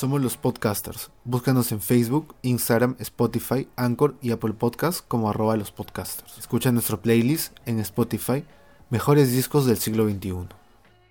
Somos 0.00 0.22
los 0.22 0.38
podcasters. 0.38 1.10
Búscanos 1.24 1.72
en 1.72 1.82
Facebook, 1.82 2.34
Instagram, 2.40 2.96
Spotify, 3.00 3.68
Anchor 3.76 4.16
y 4.22 4.30
Apple 4.30 4.54
Podcasts 4.54 5.04
como 5.06 5.28
arroba 5.28 5.58
los 5.58 5.72
podcasters. 5.72 6.38
Escucha 6.38 6.72
nuestro 6.72 7.02
playlist 7.02 7.54
en 7.66 7.80
Spotify, 7.80 8.42
Mejores 8.88 9.30
Discos 9.30 9.66
del 9.66 9.76
Siglo 9.76 10.08
XXI. 10.08 10.46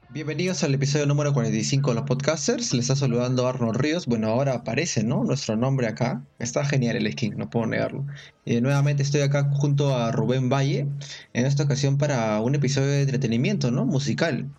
Bienvenidos 0.10 0.64
al 0.64 0.74
episodio 0.74 1.06
número 1.06 1.34
45 1.34 1.92
de 1.92 1.96
los 1.98 2.06
podcasters. 2.06 2.74
Les 2.74 2.86
está 2.86 2.96
saludando 2.96 3.48
Arnold 3.48 3.78
Ríos. 3.78 4.08
Bueno, 4.08 4.30
ahora 4.30 4.56
aparece, 4.56 5.04
¿no? 5.04 5.24
Nuestro 5.24 5.56
nombre 5.56 5.86
acá. 5.86 6.24
Está 6.40 6.66
genial 6.66 6.96
el 6.96 7.12
skin, 7.12 7.38
no 7.38 7.48
puedo 7.48 7.68
negarlo. 7.68 8.08
Y 8.44 8.60
nuevamente 8.60 9.04
estoy 9.04 9.22
acá 9.22 9.52
junto 9.54 9.96
a 9.96 10.12
Rubén 10.12 10.50
Valle, 10.50 10.88
en 11.34 11.46
esta 11.46 11.62
ocasión 11.62 12.00
para 12.00 12.42
un 12.42 12.56
episodio 12.56 12.88
de 12.88 13.04
entretenimiento, 13.04 13.70
¿no? 13.70 13.86
Musical. 13.86 14.50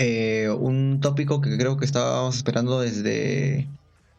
Eh, 0.00 0.48
un 0.48 1.00
tópico 1.00 1.40
que 1.40 1.58
creo 1.58 1.76
que 1.76 1.84
estábamos 1.84 2.36
esperando 2.36 2.78
desde 2.78 3.66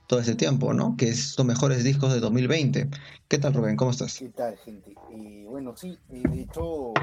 todo 0.07 0.19
ese 0.19 0.35
tiempo, 0.35 0.73
¿no? 0.73 0.97
Que 0.97 1.07
es 1.07 1.37
los 1.37 1.47
mejores 1.47 1.85
discos 1.85 2.11
de 2.11 2.19
2020. 2.19 2.89
¿Qué 3.29 3.37
tal, 3.37 3.53
Rubén? 3.53 3.77
¿Cómo 3.77 3.91
estás? 3.91 4.19
¿Qué 4.19 4.27
tal, 4.27 4.57
gente? 4.57 4.93
Y 5.09 5.45
bueno, 5.45 5.77
sí, 5.77 5.97
de 6.09 6.41
hecho, 6.41 6.93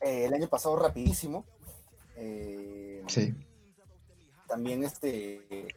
eh, 0.00 0.24
el 0.24 0.34
año 0.34 0.48
pasado 0.48 0.74
rapidísimo. 0.74 1.44
Eh, 2.16 3.04
sí. 3.06 3.32
También 4.48 4.82
este, 4.82 5.68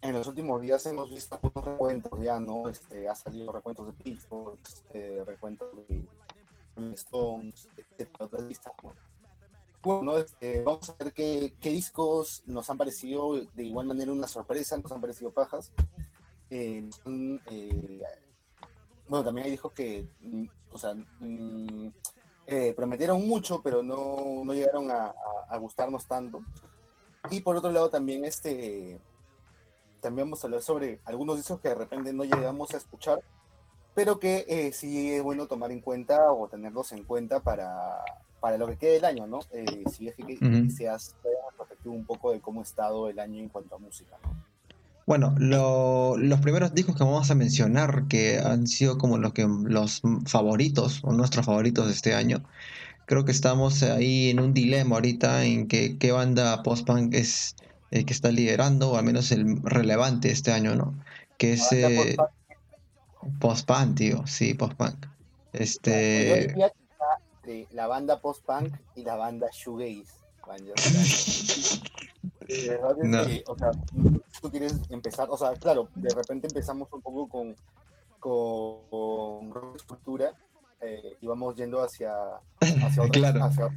en 0.00 0.12
los 0.14 0.26
últimos 0.26 0.62
días 0.62 0.86
hemos 0.86 1.10
visto 1.10 1.34
algunos 1.34 1.66
recuentos 1.66 2.18
ya, 2.22 2.40
¿no? 2.40 2.70
Este, 2.70 3.10
ha 3.10 3.14
salido 3.14 3.52
recuentos 3.52 3.88
de 3.88 3.92
Pitchfork, 3.92 4.58
este, 4.66 5.22
recuentos 5.26 5.68
de 5.86 6.94
Stones, 6.94 7.68
etcétera, 7.76 8.24
otras 8.24 8.42
listas, 8.44 8.72
¿no? 8.82 9.11
Bueno, 9.82 10.16
este, 10.16 10.62
vamos 10.62 10.88
a 10.90 10.94
ver 11.02 11.12
qué, 11.12 11.54
qué, 11.60 11.70
discos 11.70 12.44
nos 12.46 12.70
han 12.70 12.78
parecido 12.78 13.34
de 13.52 13.64
igual 13.64 13.86
manera 13.86 14.12
una 14.12 14.28
sorpresa, 14.28 14.76
nos 14.76 14.92
han 14.92 15.00
parecido 15.00 15.32
pajas. 15.32 15.72
Eh, 16.50 16.88
eh, 17.50 18.02
bueno, 19.08 19.24
también 19.24 19.46
hay 19.46 19.50
discos 19.50 19.72
que, 19.72 20.06
o 20.70 20.78
sea, 20.78 20.94
mm, 20.94 21.88
eh, 22.46 22.72
prometieron 22.76 23.26
mucho, 23.26 23.60
pero 23.60 23.82
no, 23.82 24.44
no 24.44 24.54
llegaron 24.54 24.88
a, 24.92 25.14
a, 25.48 25.56
gustarnos 25.56 26.06
tanto. 26.06 26.44
Y 27.30 27.40
por 27.40 27.56
otro 27.56 27.72
lado, 27.72 27.90
también 27.90 28.24
este, 28.24 29.00
también 30.00 30.28
vamos 30.28 30.44
a 30.44 30.46
hablar 30.46 30.62
sobre 30.62 31.00
algunos 31.06 31.38
discos 31.38 31.60
que 31.60 31.70
de 31.70 31.74
repente 31.74 32.12
no 32.12 32.22
llegamos 32.22 32.72
a 32.72 32.76
escuchar, 32.76 33.20
pero 33.94 34.20
que 34.20 34.70
sí 34.72 35.12
es 35.12 35.22
bueno 35.24 35.48
tomar 35.48 35.72
en 35.72 35.80
cuenta 35.80 36.32
o 36.32 36.46
tenerlos 36.46 36.92
en 36.92 37.02
cuenta 37.02 37.40
para, 37.40 38.04
para 38.42 38.58
lo 38.58 38.66
que 38.66 38.76
quede 38.76 38.96
el 38.96 39.04
año, 39.04 39.28
¿no? 39.28 39.38
Eh, 39.52 39.84
si 39.88 40.08
es 40.08 40.16
que, 40.16 40.24
que 40.26 40.34
uh 40.34 40.48
-huh. 40.48 40.68
seas 40.68 41.14
un 41.84 42.04
poco 42.04 42.32
de 42.32 42.40
cómo 42.40 42.60
ha 42.60 42.64
estado 42.64 43.08
el 43.08 43.20
año 43.20 43.38
en 43.38 43.48
cuanto 43.48 43.76
a 43.76 43.78
música, 43.78 44.16
¿no? 44.24 44.34
Bueno, 45.06 45.34
lo, 45.38 46.16
los 46.16 46.40
primeros 46.40 46.74
discos 46.74 46.96
que 46.96 47.04
vamos 47.04 47.30
a 47.30 47.34
mencionar, 47.36 48.08
que 48.08 48.40
han 48.40 48.66
sido 48.66 48.98
como 48.98 49.16
los, 49.18 49.32
que, 49.32 49.46
los 49.46 50.02
favoritos 50.26 51.00
o 51.04 51.12
nuestros 51.12 51.46
favoritos 51.46 51.86
de 51.86 51.92
este 51.92 52.14
año, 52.14 52.42
creo 53.06 53.24
que 53.24 53.32
estamos 53.32 53.82
ahí 53.84 54.30
en 54.30 54.40
un 54.40 54.54
dilema 54.54 54.96
ahorita 54.96 55.44
en 55.44 55.68
que 55.68 55.98
qué 55.98 56.10
banda 56.12 56.62
post-punk 56.64 57.14
es 57.14 57.54
el 57.92 58.04
que 58.06 58.12
está 58.12 58.30
liderando, 58.30 58.90
o 58.90 58.96
al 58.96 59.04
menos 59.04 59.30
el 59.30 59.62
relevante 59.62 60.30
este 60.32 60.50
año, 60.50 60.74
¿no? 60.74 60.94
Que 61.38 61.52
es 61.54 61.70
eh, 61.72 62.16
post-punk, 63.38 63.96
tío, 63.96 64.26
sí, 64.26 64.54
post-punk. 64.54 65.06
Este... 65.52 66.54
De 67.44 67.66
la 67.72 67.86
banda 67.86 68.20
post-punk 68.20 68.74
y 68.94 69.04
la 69.04 69.16
banda 69.16 69.48
shoegaze. 69.52 70.22
no. 73.02 73.26
que, 73.26 73.44
o 73.46 73.56
sea, 73.56 73.70
tú 74.40 74.50
quieres 74.50 74.74
empezar, 74.90 75.28
o 75.30 75.36
sea, 75.36 75.52
claro, 75.54 75.88
de 75.94 76.12
repente 76.14 76.48
empezamos 76.48 76.88
un 76.92 77.00
poco 77.00 77.28
con, 77.28 77.56
con, 78.18 79.50
con 79.50 79.76
estructura 79.76 80.34
eh, 80.80 81.16
y 81.20 81.26
vamos 81.26 81.54
yendo 81.56 81.82
hacia, 81.82 82.12
hacia 82.60 82.60
otra, 83.02 83.10
claro. 83.10 83.44
hacia 83.44 83.66
otra 83.66 83.76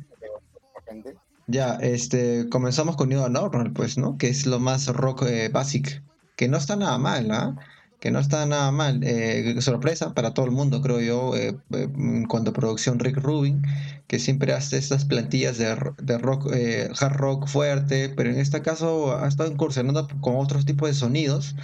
gente. 0.87 1.15
Ya, 1.47 1.75
este, 1.75 2.49
comenzamos 2.49 2.95
con 2.95 3.09
New 3.09 3.29
Normal, 3.29 3.71
pues, 3.73 3.97
¿no? 3.97 4.17
Que 4.17 4.29
es 4.29 4.47
lo 4.47 4.59
más 4.59 4.87
rock 4.87 5.23
eh, 5.23 5.49
basic, 5.49 6.01
que 6.35 6.47
no 6.47 6.57
está 6.57 6.75
nada 6.75 6.97
mal, 6.97 7.29
¿ah? 7.31 7.55
¿eh? 7.55 7.59
Que 8.00 8.11
no 8.11 8.19
está 8.19 8.45
nada 8.45 8.72
mal. 8.72 9.01
Eh, 9.03 9.59
sorpresa 9.61 10.13
para 10.13 10.33
todo 10.33 10.45
el 10.45 10.51
mundo, 10.51 10.81
creo 10.81 11.00
yo, 11.00 11.35
eh, 11.35 11.57
en 11.72 12.25
cuanto 12.28 12.51
a 12.51 12.53
producción 12.53 13.00
Rick 13.00 13.17
Rubin, 13.17 13.63
que 14.07 14.19
siempre 14.19 14.53
hace 14.53 14.78
estas 14.78 15.06
plantillas 15.06 15.57
de, 15.57 15.75
de 15.97 16.17
rock, 16.17 16.51
eh, 16.53 16.89
hard 17.00 17.16
rock 17.16 17.47
fuerte, 17.47 18.09
pero 18.09 18.29
en 18.29 18.39
este 18.39 18.61
caso 18.61 19.17
ha 19.17 19.28
estado 19.28 19.51
incursionando 19.51 20.07
con 20.22 20.35
otros 20.35 20.66
tipos 20.66 20.88
de 20.89 20.94
sonidos 20.94 21.55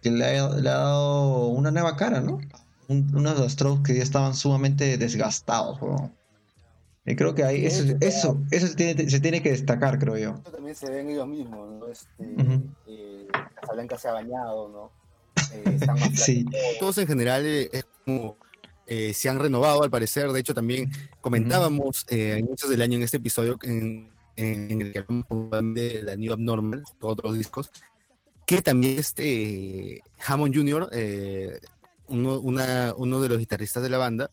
que 0.00 0.10
le 0.10 0.38
ha, 0.38 0.48
le 0.48 0.68
ha 0.70 0.74
dado 0.74 1.48
una 1.48 1.70
nueva 1.70 1.96
cara, 1.96 2.20
¿no? 2.20 2.40
Un, 2.88 3.14
unos 3.14 3.38
strokes 3.52 3.92
que 3.92 3.98
ya 3.98 4.02
estaban 4.02 4.34
sumamente 4.34 4.96
desgastados, 4.96 5.80
¿no? 5.82 6.10
Y 7.06 7.16
creo 7.16 7.34
que 7.34 7.44
ahí 7.44 7.66
eso, 7.66 7.82
eso, 8.00 8.38
eso 8.50 8.66
se, 8.66 8.74
tiene, 8.74 9.10
se 9.10 9.20
tiene 9.20 9.42
que 9.42 9.50
destacar, 9.50 9.98
creo 9.98 10.16
yo. 10.16 10.34
También 10.50 10.74
se 10.74 10.88
ve 10.90 11.00
en 11.00 11.10
ellos 11.10 11.26
mismos, 11.26 11.68
¿no? 11.68 11.86
Este, 11.88 12.22
uh 12.22 12.36
-huh. 12.36 12.62
eh, 12.86 13.26
Casablanca 13.60 13.98
se 13.98 14.08
ha 14.08 14.12
bañado, 14.12 14.68
¿no? 14.68 14.99
Eh, 15.52 15.62
están 15.74 15.98
más 15.98 16.20
sí. 16.20 16.44
Todos 16.78 16.98
en 16.98 17.06
general 17.06 17.44
eh, 17.46 17.70
es 17.72 17.86
como 18.04 18.36
eh, 18.86 19.14
se 19.14 19.28
han 19.28 19.38
renovado 19.38 19.82
al 19.82 19.90
parecer. 19.90 20.30
De 20.32 20.40
hecho, 20.40 20.54
también 20.54 20.90
comentábamos 21.20 22.06
eh, 22.08 22.32
a 22.32 22.38
inicios 22.38 22.70
del 22.70 22.82
año 22.82 22.96
en 22.96 23.02
este 23.02 23.18
episodio 23.18 23.58
en, 23.62 24.10
en 24.36 24.80
el 24.80 24.92
que 24.92 24.98
hablamos 25.00 25.74
de 25.74 26.02
la 26.02 26.16
New 26.16 26.32
Abnormal, 26.32 26.82
otros 27.00 27.36
discos, 27.36 27.70
que 28.46 28.62
también 28.62 28.98
este 28.98 30.02
Hammond 30.26 30.54
Jr., 30.54 30.90
uno, 32.08 32.40
una, 32.40 32.92
uno 32.96 33.20
de 33.20 33.28
los 33.28 33.38
guitarristas 33.38 33.82
de 33.84 33.88
la 33.88 33.98
banda, 33.98 34.30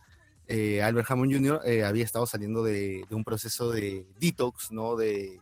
eh, 0.47 0.81
Albert 0.81 1.12
Hammond 1.12 1.34
Jr. 1.34 1.62
Eh, 1.66 1.84
había 1.84 2.06
estado 2.06 2.25
saliendo 2.25 2.64
de, 2.64 3.03
de, 3.08 3.16
un 3.16 3.24
proceso 3.24 3.72
de 3.72 4.06
detox, 4.19 4.72
¿no? 4.72 4.96
De, 4.96 5.40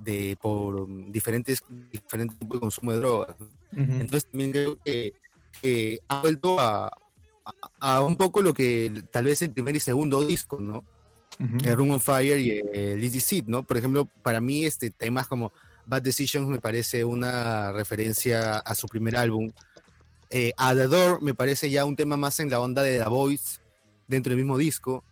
de 0.00 0.36
por 0.40 0.88
diferentes, 1.10 1.62
diferentes 1.92 2.38
tipos 2.38 2.56
de 2.56 2.60
consumo 2.60 2.92
de 2.92 2.98
drogas. 2.98 3.36
Uh 3.72 3.78
-huh. 3.78 4.00
Entonces 4.00 4.26
también 4.30 4.52
creo 4.52 4.78
que, 4.84 5.14
que 5.62 6.00
ha 6.08 6.20
vuelto 6.20 6.60
a, 6.60 6.86
a, 6.88 7.96
a, 7.96 8.02
un 8.02 8.16
poco 8.16 8.42
lo 8.42 8.52
que 8.54 9.02
tal 9.10 9.24
vez 9.24 9.42
el 9.42 9.50
primer 9.50 9.76
y 9.76 9.80
segundo 9.80 10.24
disco, 10.24 10.58
¿no? 10.60 10.84
Uh 11.38 11.44
-huh. 11.44 11.66
El 11.66 11.76
Room 11.76 11.90
on 11.90 12.00
Fire 12.00 12.38
y 12.38 12.50
el 12.72 13.02
Easy 13.02 13.20
Seed, 13.20 13.44
¿no? 13.46 13.62
Por 13.62 13.76
ejemplo, 13.76 14.08
para 14.22 14.40
mí 14.40 14.64
este 14.64 14.90
temas 14.90 15.26
como 15.26 15.52
Bad 15.86 16.02
Decisions 16.02 16.48
me 16.48 16.60
parece 16.60 17.04
una 17.04 17.72
referencia 17.72 18.58
a 18.58 18.74
su 18.74 18.88
primer 18.88 19.16
álbum. 19.16 19.52
Eh, 20.30 20.52
a 20.56 20.74
The 20.74 20.88
Door 20.88 21.22
me 21.22 21.34
parece 21.34 21.70
ya 21.70 21.84
un 21.84 21.94
tema 21.94 22.16
más 22.16 22.40
en 22.40 22.50
la 22.50 22.60
onda 22.60 22.82
de 22.82 22.98
The 22.98 23.08
Voice, 23.08 23.60
dentro 24.08 24.30
del 24.30 24.38
mismo 24.38 24.58
disco. 24.58 25.04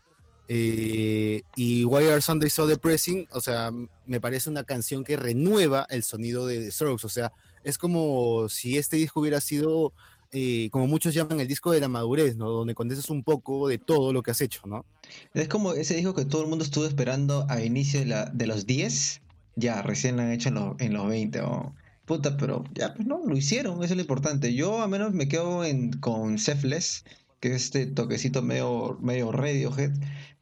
Eh, 0.49 1.43
y 1.57 1.85
Why 1.85 2.07
Are 2.09 2.21
Sundays 2.21 2.53
So 2.53 2.67
Depressing, 2.67 3.29
o 3.31 3.41
sea, 3.41 3.71
me 4.05 4.21
parece 4.21 4.51
una 4.51 4.65
canción 4.65 5.03
que 5.03 5.17
renueva 5.17 5.87
el 5.89 6.03
sonido 6.03 6.47
de 6.47 6.59
The 6.61 6.71
Strokes, 6.71 7.07
o 7.07 7.09
sea, 7.09 7.33
es 7.65 7.79
como 7.79 8.49
si 8.49 8.79
este 8.79 8.97
disco 8.97 9.21
hubiera 9.21 9.41
sido, 9.41 9.93
eh, 10.33 10.69
como 10.71 10.87
muchos 10.87 11.15
llaman, 11.15 11.41
el 11.41 11.49
disco 11.49 11.73
de 11.73 11.81
la 11.81 11.89
madurez, 11.89 12.37
¿no? 12.37 12.49
Donde 12.51 12.75
condensas 12.75 13.11
un 13.11 13.25
poco 13.25 13.69
de 13.69 13.79
todo 13.79 14.13
lo 14.13 14.23
que 14.23 14.31
has 14.31 14.41
hecho, 14.41 14.63
¿no? 14.67 14.85
Es 15.33 15.49
como 15.49 15.73
ese 15.73 15.97
disco 15.97 16.15
que 16.15 16.25
todo 16.25 16.43
el 16.43 16.49
mundo 16.49 16.65
estuvo 16.65 16.87
esperando 16.87 17.47
a 17.49 17.63
inicio 17.63 18.01
de, 18.01 18.07
la, 18.07 18.27
de 18.27 18.47
los 18.47 18.67
10, 18.67 19.23
ya, 19.57 19.83
recién 19.83 20.17
lo 20.17 20.23
han 20.23 20.33
hecho 20.33 20.51
en, 20.51 20.55
lo, 20.57 20.77
en 20.79 20.93
los 20.93 21.09
20, 21.09 21.41
oh. 21.43 21.75
Puta, 22.05 22.37
pero 22.37 22.65
ya, 22.75 22.93
pues 22.93 23.09
no, 23.09 23.21
lo 23.25 23.35
hicieron, 23.35 23.77
eso 23.77 23.95
es 23.95 23.97
lo 23.97 24.03
importante. 24.03 24.55
Yo 24.55 24.83
al 24.83 24.91
menos 24.91 25.15
me 25.15 25.27
quedo 25.27 25.65
en, 25.65 25.91
con 25.93 26.39
Selfless, 26.39 27.05
que 27.41 27.55
es 27.55 27.65
este 27.65 27.87
toquecito 27.87 28.43
medio, 28.43 28.99
medio 29.01 29.33
Radiohead, 29.33 29.93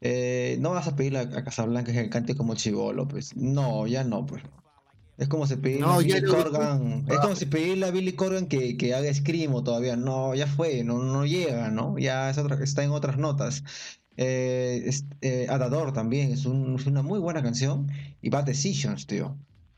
eh, 0.01 0.57
no 0.61 0.71
vas 0.71 0.89
a 0.89 0.97
pedirle 0.97 1.21
a, 1.21 1.23
a 1.23 1.45
Casablanca 1.45 1.93
que 1.93 2.11
cante 2.11 2.35
como 2.35 2.57
chivolo, 2.57 3.07
pues. 3.07 3.37
No, 3.37 3.87
ya 3.87 4.03
no, 4.03 4.27
pues. 4.27 4.43
Es 5.19 5.29
como 5.29 5.47
si 5.47 5.57
pedirle 5.57 5.87
no, 5.87 5.95
a 5.95 5.99
Billy 5.99 6.23
Corgan. 6.23 7.05
Es 7.09 7.19
como 7.19 7.37
si 7.37 7.47
pedirle 7.47 7.87
a 7.87 7.91
Billy 7.91 8.13
Corgan 8.13 8.47
que, 8.47 8.77
que 8.77 8.95
haga 8.95 9.13
Screamo 9.13 9.63
todavía. 9.63 9.97
No, 9.97 10.35
ya 10.35 10.47
fue, 10.47 10.83
no, 10.85 10.99
no 10.99 11.27
llega, 11.27 11.71
¿no? 11.71 11.99
Ya 11.99 12.31
es 12.31 12.39
otra, 12.39 12.63
está 12.63 12.83
en 12.83 12.91
otras 12.91 13.19
notas. 13.19 13.63
Eh, 14.17 14.83
es, 14.87 15.05
eh, 15.21 15.47
Adador 15.49 15.93
también 15.93 16.33
es, 16.33 16.45
un, 16.45 16.77
es, 16.77 16.87
una 16.87 17.03
muy 17.03 17.19
buena 17.19 17.43
canción. 17.43 17.89
Y 18.21 18.31
Bad 18.31 18.45
Decisions, 18.45 19.07
tío. 19.07 19.37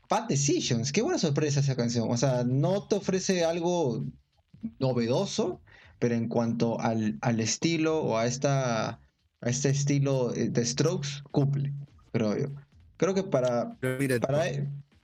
Bad 0.09 0.27
Decisions, 0.27 0.91
qué 0.91 1.01
buena 1.01 1.19
sorpresa 1.19 1.59
esa 1.59 1.75
canción. 1.75 2.07
O 2.09 2.17
sea, 2.17 2.43
no 2.43 2.87
te 2.87 2.95
ofrece 2.95 3.43
algo 3.43 4.05
novedoso, 4.79 5.61
pero 5.99 6.15
en 6.15 6.27
cuanto 6.27 6.79
al, 6.79 7.17
al 7.21 7.39
estilo 7.39 8.01
o 8.01 8.17
a 8.17 8.25
esta 8.25 8.99
a 9.41 9.49
este 9.49 9.69
estilo 9.69 10.31
de 10.31 10.65
Strokes 10.65 11.09
cumple, 11.31 11.73
creo 12.11 12.37
yo. 12.37 12.47
Creo 12.97 13.13
que 13.13 13.23
para, 13.23 13.77
pero 13.79 13.97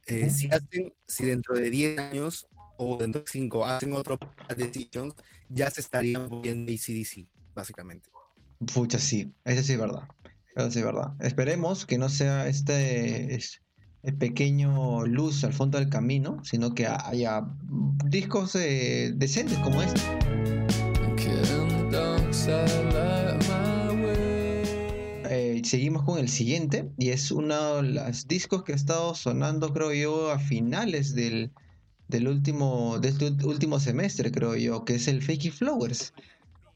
eh, 0.08 0.30
si 0.30 0.48
hacen 0.48 0.94
si 1.08 1.26
dentro 1.26 1.56
de 1.56 1.70
10 1.70 2.00
años 2.00 2.48
o 2.78 2.98
dentro 2.98 3.22
de 3.22 3.28
5 3.30 3.66
hacen 3.66 3.94
otro 3.94 4.18
decisions, 4.56 5.14
ya 5.50 5.70
se 5.70 5.82
estarían 5.82 6.28
moviendo 6.30 6.72
ACDC, 6.72 7.28
básicamente. 7.54 8.10
Pucha, 8.74 9.00
sí, 9.00 9.32
eso 9.46 9.64
sí 9.64 9.74
es 9.74 9.80
verdad. 9.80 10.08
Eso 10.56 10.72
sí 10.72 10.80
es 10.80 10.86
verdad. 10.86 11.14
Esperemos 11.20 11.86
que 11.86 11.98
no 11.98 12.10
sea 12.10 12.48
este 12.48 13.40
pequeño 14.18 15.06
luz 15.06 15.44
al 15.44 15.54
fondo 15.54 15.78
del 15.78 15.90
camino, 15.90 16.44
sino 16.44 16.74
que 16.74 16.88
haya 16.88 17.46
discos 18.06 18.56
eh, 18.56 19.12
decentes 19.16 19.58
como 19.60 19.82
este. 19.82 20.02
Seguimos 25.64 26.04
con 26.04 26.20
el 26.20 26.30
siguiente 26.30 26.92
y 26.98 27.10
es 27.10 27.32
uno 27.32 27.82
de 27.82 27.84
los 27.84 28.28
discos 28.28 28.64
que 28.64 28.74
ha 28.74 28.76
estado 28.76 29.16
sonando 29.16 29.74
creo 29.74 29.94
yo 29.94 30.32
a 30.32 30.40
finales 30.40 31.16
del, 31.16 31.52
del 32.08 32.28
último, 32.28 33.00
de 33.00 33.10
este 33.10 33.26
último 33.46 33.80
semestre 33.80 34.32
creo 34.32 34.56
yo, 34.56 34.86
que 34.86 34.96
es 34.96 35.08
el 35.08 35.22
Fakey 35.22 35.52
Flowers. 35.52 36.14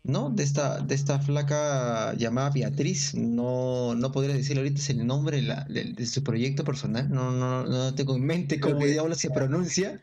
¿no? 0.06 0.30
De 0.30 0.44
esta, 0.44 0.80
de 0.82 0.94
esta 0.94 1.20
flaca 1.20 2.14
llamada 2.14 2.52
Beatriz, 2.52 3.16
no, 3.16 3.96
no 3.96 4.12
podría 4.12 4.36
decir 4.36 4.58
ahorita 4.58 4.80
es 4.80 4.90
el 4.92 5.06
nombre 5.06 5.42
de, 5.42 6.06
su 6.06 6.24
proyecto 6.24 6.64
personal, 6.64 7.10
no, 7.10 7.32
no, 7.32 7.66
no 7.66 7.96
tengo 7.96 8.16
en 8.16 8.24
mente 8.24 8.60
cómo 8.60 8.86
diablos 8.86 9.18
se 9.18 9.32
pronuncia. 9.32 10.00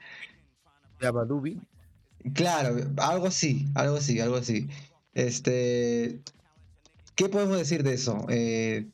Yabadubi. 1.00 1.61
Claro, 2.34 2.76
algo 2.96 3.26
así, 3.26 3.67
algo 3.75 3.96
así, 3.96 4.19
algo 4.20 4.37
así. 4.37 4.69
Este, 5.14 6.20
¿qué 7.14 7.29
podemos 7.29 7.59
decir 7.59 7.82
de 7.82 7.94
eso? 7.94 8.26
Eh, 8.29 8.87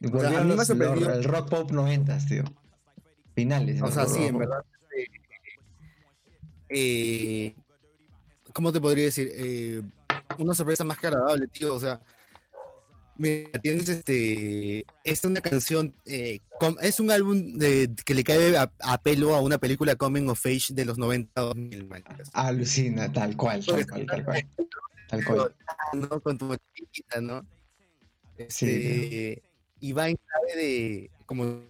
el 0.00 1.24
rock 1.24 1.48
pop 1.48 1.70
noventas, 1.70 2.26
tío. 2.26 2.44
Finales. 3.34 3.82
O 3.82 3.90
sea, 3.90 4.06
sí, 4.06 4.24
en 4.24 4.38
verdad. 4.38 4.64
Eh, 4.96 5.06
eh, 6.70 7.54
¿Cómo 8.52 8.72
te 8.72 8.80
podría 8.80 9.04
decir? 9.04 9.30
Eh, 9.32 9.82
una 10.38 10.54
sorpresa 10.54 10.84
más 10.84 10.98
que 10.98 11.06
agradable, 11.08 11.46
tío. 11.48 11.74
O 11.74 11.80
sea, 11.80 12.00
mira, 13.16 13.50
tienes 13.62 13.88
este. 13.88 14.84
Es 15.04 15.24
una 15.24 15.40
canción. 15.40 15.94
Eh, 16.06 16.40
es 16.82 17.00
un 17.00 17.10
álbum 17.10 17.58
de, 17.58 17.90
que 18.04 18.14
le 18.14 18.24
cae 18.24 18.56
a, 18.56 18.98
pelo 19.02 19.34
a 19.34 19.40
una 19.40 19.58
película 19.58 19.96
Coming 19.96 20.28
of 20.28 20.44
Age 20.46 20.74
de 20.74 20.84
los 20.84 20.98
90 20.98 21.40
2000, 21.40 21.88
Alucina, 22.32 23.12
tal 23.12 23.36
cual, 23.36 23.64
tal 23.64 23.86
cual, 23.86 24.06
tal 24.06 24.24
cual. 24.24 24.46
Tal 25.08 25.24
cual. 25.24 25.54
¿no? 25.94 26.20
Con 26.20 26.38
tu 26.38 26.56
chiquita, 26.74 27.20
¿no? 27.20 27.46
Este, 28.36 29.42
Y 29.80 29.92
va 29.92 30.08
en 30.08 30.16
clave 30.16 30.56
de. 30.56 31.10
Como 31.26 31.62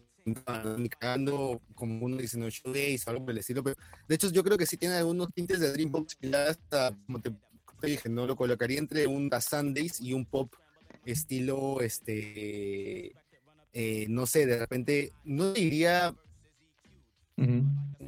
cagando 0.91 1.63
como 1.75 2.05
uno 2.05 2.19
dice 2.19 2.37
no 2.37 2.51
shoegaze 2.51 3.09
algo 3.09 3.25
por 3.25 3.31
el 3.31 3.39
estilo 3.39 3.65
pero 3.65 3.77
de 4.07 4.15
hecho 4.15 4.31
yo 4.31 4.45
creo 4.45 4.59
que 4.59 4.67
sí 4.67 4.77
tiene 4.77 4.97
algunos 4.97 5.33
tintes 5.33 5.59
de 5.59 5.73
Dreambox 5.73 6.19
hasta 6.35 6.95
como 7.07 7.19
te 7.19 7.33
dije, 7.87 8.09
no 8.09 8.27
lo 8.27 8.37
colocaría 8.37 8.79
entre 8.79 9.07
un 9.07 9.31
Sundays 9.41 10.01
y 10.01 10.13
un 10.13 10.27
pop 10.27 10.53
estilo, 11.05 11.81
este, 11.81 13.13
eh, 13.73 14.07
no 14.09 14.27
sé, 14.27 14.47
de 14.47 14.59
repente, 14.59 15.13
no 15.25 15.53
diría, 15.53 16.15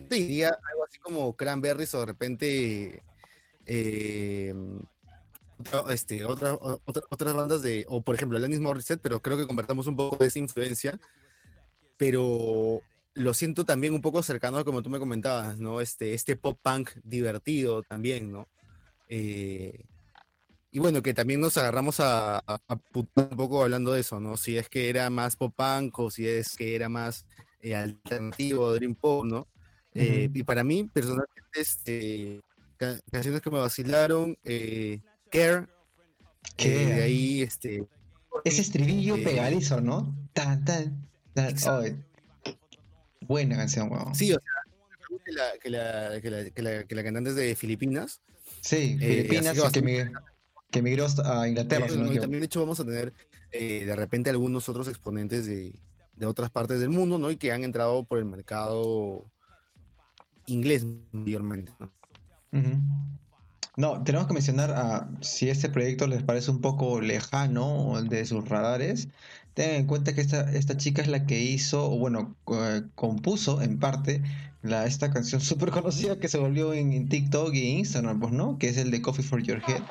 diría 0.09 0.49
algo 0.49 0.85
así 0.85 0.99
como 0.99 1.37
Cranberries 1.37 1.95
o 1.95 2.01
de 2.01 2.07
repente, 2.07 3.03
eh, 3.67 4.55
este, 5.91 6.25
otra, 6.25 6.55
otras 6.55 7.35
bandas 7.35 7.63
de, 7.63 7.85
o 7.89 8.03
por 8.03 8.15
ejemplo, 8.15 8.39
Alanis 8.39 8.61
Morissette, 8.61 9.01
pero 9.01 9.21
creo 9.21 9.37
que 9.37 9.47
compartamos 9.47 9.87
un 9.87 9.97
poco 9.97 10.17
de 10.17 10.27
esa 10.27 10.39
influencia, 10.39 10.99
pero 11.97 12.83
lo 13.15 13.35
siento 13.35 13.65
también 13.65 13.95
un 13.95 14.01
poco 14.01 14.23
cercano, 14.23 14.65
como 14.65 14.83
tú 14.83 14.91
me 14.91 14.99
comentabas, 14.99 15.59
¿no? 15.59 15.81
Este, 15.81 16.15
este 16.15 16.37
pop 16.37 16.59
punk 16.63 16.91
divertido 17.05 17.83
también, 17.83 18.33
¿no? 18.33 18.49
Eh, 19.09 19.85
y 20.71 20.79
bueno, 20.79 21.03
que 21.03 21.15
también 21.15 21.41
nos 21.41 21.57
agarramos 21.57 21.97
a, 21.99 22.43
un 22.95 23.09
poco 23.37 23.63
hablando 23.63 23.93
de 23.93 24.01
eso, 24.01 24.21
¿no? 24.21 24.37
Si 24.37 24.57
es 24.57 24.69
que 24.69 24.89
era 24.89 25.11
más 25.11 25.37
pop 25.37 25.53
punk 25.57 25.99
o 25.99 26.11
si 26.11 26.29
es 26.29 26.57
que 26.57 26.77
era 26.77 26.89
más 26.89 27.27
eh, 27.61 27.75
alternativo, 27.75 28.73
dream 28.73 28.95
pop, 28.95 29.25
¿no? 29.25 29.49
Eh, 29.93 30.31
y 30.33 30.43
para 30.45 30.63
mí, 30.63 30.85
personalmente, 30.85 31.41
este, 31.55 32.41
canciones 33.11 33.43
que 33.43 33.51
me 33.51 33.59
vacilaron, 33.59 34.39
Care, 35.31 35.67
de 36.59 37.03
ahí, 37.03 37.43
este... 37.43 37.85
Ese 38.45 38.63
estribillo 38.63 39.17
pegadizo, 39.23 39.81
¿no? 39.81 40.15
Tan, 40.33 40.65
tan, 40.65 41.09
tan. 41.35 42.05
buena 43.21 43.57
canción, 43.57 43.91
weón. 43.91 44.15
Sí, 44.15 44.33
o 44.33 44.41
sea, 44.41 45.23
que 45.25 45.33
la, 45.33 45.53
que 45.61 45.71
la, 45.71 46.21
que 46.21 46.63
la, 46.63 46.85
que 46.85 46.95
la 46.95 47.05
cantante 47.05 47.31
es 47.31 47.37
de 47.37 47.55
Filipinas, 47.55 48.21
Sí, 48.61 48.99
eh, 49.01 49.25
Filipinas 49.25 49.57
que, 50.71 50.83
migró, 50.83 51.07
a 51.25 51.49
Inglaterra. 51.49 51.87
y 51.87 52.19
también, 52.19 52.41
de 52.41 52.47
hecho, 52.47 52.61
vamos 52.61 52.79
a 52.81 52.85
tener 52.85 53.13
eh, 53.53 53.85
de 53.85 53.97
repente 53.97 54.31
algunos 54.31 54.69
otros 54.69 54.87
exponentes 54.89 55.47
de, 55.47 55.73
otras 56.25 56.51
partes 56.51 56.81
del 56.81 56.91
mundo, 56.91 57.19
¿no? 57.19 57.31
Y 57.31 57.37
que 57.37 57.51
han 57.51 57.65
entrado 57.65 58.05
por 58.05 58.19
el 58.19 58.27
mercado 58.27 59.25
inglés 60.47 60.85
mayormente, 61.13 61.73
¿no? 61.79 61.91
No, 63.77 64.03
tenemos 64.03 64.27
que 64.27 64.35
mencionar 64.35 64.73
a, 64.73 65.09
si 65.21 65.49
este 65.49 65.69
proyecto 65.69 66.07
les 66.07 66.23
parece 66.23 66.51
un 66.51 66.61
poco 66.61 67.01
lejano 67.01 68.03
de 68.03 68.27
sus 68.27 68.49
radares, 68.49 69.09
tengan 69.55 69.77
en 69.77 69.87
cuenta 69.87 70.15
que 70.15 70.21
esta, 70.21 70.51
esta 70.53 70.77
chica 70.77 71.03
es 71.03 71.09
la 71.09 71.27
que 71.27 71.41
hizo, 71.41 71.91
o 71.91 71.99
bueno, 71.99 72.35
compuso 72.95 73.63
en 73.63 73.79
parte 73.79 74.23
la, 74.63 74.87
esta 74.87 75.11
canción 75.11 75.41
súper 75.41 75.71
conocida 75.71 76.19
que 76.19 76.29
se 76.29 76.39
volvió 76.39 76.73
en, 76.73 77.09
TikTok 77.09 77.55
y 77.55 77.79
Instagram, 77.79 78.21
pues, 78.21 78.33
¿no? 78.33 78.59
Que 78.59 78.69
es 78.69 78.77
el 78.77 78.91
de 78.91 79.03
Coffee 79.03 79.25
for 79.25 79.43
Your 79.43 79.63
Head. 79.67 79.83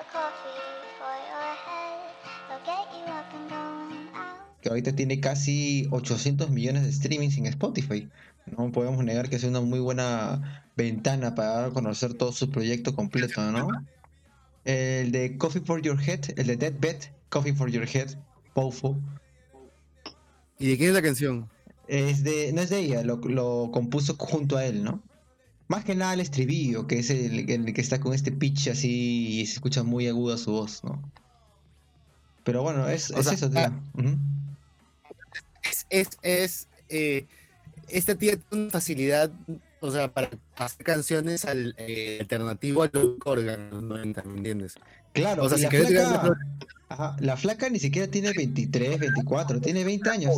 Que 4.62 4.70
ahorita 4.70 4.94
tiene 4.94 5.22
casi 5.22 5.88
800 5.92 6.50
millones 6.50 6.84
de 6.84 6.92
streamings 6.92 7.38
en 7.38 7.46
Spotify. 7.46 8.10
No 8.58 8.72
podemos 8.72 9.04
negar 9.04 9.30
que 9.30 9.36
es 9.36 9.44
una 9.44 9.62
muy 9.62 9.80
buena 9.80 10.66
ventana 10.76 11.36
para 11.36 11.70
conocer 11.72 12.14
todo 12.14 12.32
su 12.32 12.50
proyecto 12.50 12.96
completo, 12.96 13.42
¿no? 13.52 13.68
El 14.66 15.12
de 15.12 15.38
Coffee 15.38 15.62
for 15.62 15.82
Your 15.82 16.00
Head, 16.02 16.38
el 16.38 16.48
de 16.48 16.58
Deadbed, 16.58 16.98
Coffee 17.30 17.54
for 17.54 17.70
Your 17.70 17.88
Head, 17.88 18.18
Poufo. 18.54 18.98
¿Y 20.58 20.70
de 20.70 20.78
quién 20.78 20.90
es 20.90 20.96
la 20.96 21.02
canción? 21.02 21.50
Es 21.88 22.24
de, 22.24 22.52
no 22.54 22.62
es 22.62 22.70
de 22.70 22.80
ella, 22.80 23.04
lo, 23.04 23.20
compuso 23.72 24.16
junto 24.18 24.58
a 24.58 24.66
él, 24.66 24.84
¿no? 24.84 25.02
Más 25.68 25.86
que 25.86 25.96
nada 25.96 26.14
el 26.14 26.20
estribillo, 26.20 26.88
que 26.88 27.00
es 27.00 27.10
el, 27.10 27.46
que 27.46 27.82
está 27.82 28.00
con 28.00 28.14
este 28.14 28.32
pitch 28.32 28.70
así 28.70 29.40
y 29.40 29.46
se 29.46 29.54
escucha 29.54 29.84
muy 29.84 30.08
aguda 30.08 30.38
su 30.38 30.52
voz, 30.52 30.84
¿no? 30.84 31.02
Pero 32.44 32.64
bueno, 32.64 32.88
es, 32.90 33.12
eso, 33.12 33.50
tío. 33.50 33.60
Ah, 33.60 33.74
es, 35.64 35.86
es, 35.90 36.10
es 36.22 36.68
eh, 36.90 37.28
esta 37.92 38.16
tía 38.16 38.38
tiene 38.38 38.64
una 38.64 38.72
facilidad, 38.72 39.32
o 39.80 39.92
sea, 39.92 40.12
para 40.12 40.30
hacer 40.58 40.86
canciones 40.86 41.46
al, 41.46 41.76
eh, 41.78 42.18
alternativo 42.22 42.84
a 42.84 42.90
¿no? 42.94 43.82
¿Me 43.82 44.02
entiendes? 44.02 44.76
Claro, 45.14 45.44
o 45.44 45.50
sea, 45.50 45.58
si 45.58 45.64
la, 45.64 45.70
flaca, 45.70 47.18
la 47.20 47.38
flaca 47.38 47.70
ni 47.70 47.80
siquiera 47.80 48.10
tiene 48.10 48.32
23, 48.34 49.00
24, 49.00 49.62
tiene 49.62 49.84
20 49.84 50.10
años. 50.10 50.38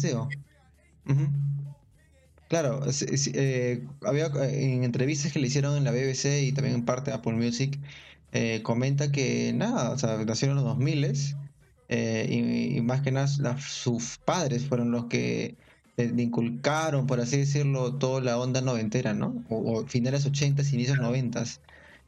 Claro, 2.52 2.82
eh, 2.86 3.88
había 4.02 4.26
eh, 4.28 4.74
en 4.74 4.84
entrevistas 4.84 5.32
que 5.32 5.40
le 5.40 5.48
hicieron 5.48 5.78
en 5.78 5.86
la 5.86 5.92
BBC 5.92 6.44
y 6.44 6.52
también 6.52 6.76
en 6.76 6.86
parte 6.86 7.14
Apple 7.14 7.32
Music, 7.32 7.80
eh, 8.34 8.62
comenta 8.62 9.10
que 9.10 9.54
nada, 9.54 9.92
o 9.92 9.98
sea, 9.98 10.18
nacieron 10.26 10.58
en 10.58 10.66
los 10.66 10.74
2000 10.76 11.14
y, 11.90 12.78
y, 12.78 12.82
más 12.82 13.02
que 13.02 13.12
nada 13.12 13.28
sus 13.58 14.18
padres 14.18 14.66
fueron 14.66 14.92
los 14.92 15.06
que 15.06 15.56
le 15.98 16.24
inculcaron, 16.24 17.08
por 17.08 17.20
así 17.20 17.38
decirlo, 17.38 17.96
toda 17.96 18.22
la 18.22 18.38
onda 18.38 18.62
noventera, 18.62 19.14
¿no? 19.14 19.44
O, 19.50 19.86
finales 19.86 20.26
80 20.26 20.64
inicios 20.74 20.98
90 20.98 21.44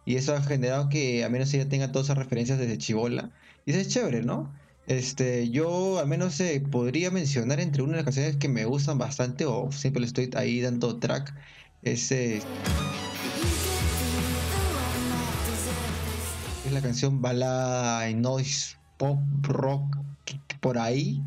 Y 0.06 0.16
eso 0.16 0.36
ha 0.36 0.42
generado 0.42 0.90
que 0.90 1.24
a 1.24 1.30
menos 1.30 1.54
ella 1.54 1.70
tenga 1.70 1.92
todas 1.92 2.08
esas 2.08 2.18
referencias 2.18 2.60
desde 2.60 2.78
chivola. 2.78 3.32
Y 3.66 3.72
eso 3.72 3.80
es 3.80 3.90
chévere, 3.90 4.24
¿no? 4.24 4.52
Este, 4.88 5.50
yo 5.50 6.00
al 6.00 6.08
menos 6.08 6.40
eh, 6.42 6.62
podría 6.70 7.10
mencionar 7.10 7.62
entre 7.62 7.84
una 7.84 7.94
de 7.94 7.98
las 7.98 8.06
canciones 8.06 8.36
que 8.36 8.50
me 8.50 8.66
gustan 8.66 8.98
bastante 8.98 9.46
o 9.46 9.72
siempre 9.72 10.02
le 10.02 10.08
estoy 10.08 10.30
ahí 10.36 10.60
dando 10.60 10.98
track 10.98 11.34
es, 11.84 12.12
eh, 12.12 12.42
es 16.66 16.72
la 16.72 16.82
canción 16.82 17.22
balada 17.22 18.10
noise 18.12 18.76
pop 18.98 19.20
rock 19.42 19.98
por 20.60 20.78
ahí 20.78 21.24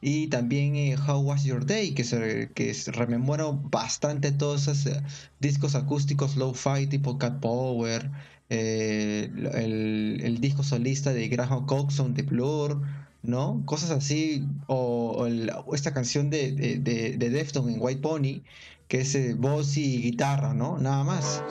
y 0.00 0.28
también 0.28 0.76
eh, 0.76 0.96
How 0.96 1.20
Was 1.20 1.44
Your 1.44 1.66
Day 1.66 1.92
que 1.92 2.04
se 2.04 2.50
que 2.54 2.74
rememora 2.86 3.44
bastante 3.50 4.32
todos 4.32 4.68
esos 4.68 5.02
discos 5.40 5.74
acústicos 5.74 6.36
low-fi 6.36 6.86
tipo 6.86 7.18
Cat 7.18 7.40
Power 7.40 8.10
eh, 8.50 9.30
el, 9.54 10.38
disco 10.40 10.62
solista 10.62 11.12
de 11.12 11.28
Graham 11.28 11.66
Coxon 11.66 12.14
de 12.14 12.22
Blur, 12.22 12.80
¿no? 13.22 13.62
Cosas 13.66 13.90
así, 13.90 14.46
o, 14.66 15.26
esta 15.74 15.92
canción 15.92 16.30
de, 16.30 16.52
de, 16.52 17.16
de, 17.16 17.30
Defton 17.30 17.68
en 17.68 17.76
White 17.78 18.00
Pony, 18.00 18.42
que 18.88 19.00
es 19.02 19.14
eh, 19.14 19.34
voz 19.34 19.76
y 19.76 20.00
guitarra, 20.00 20.54
¿no? 20.54 20.78
Nada 20.78 21.04
más. 21.04 21.42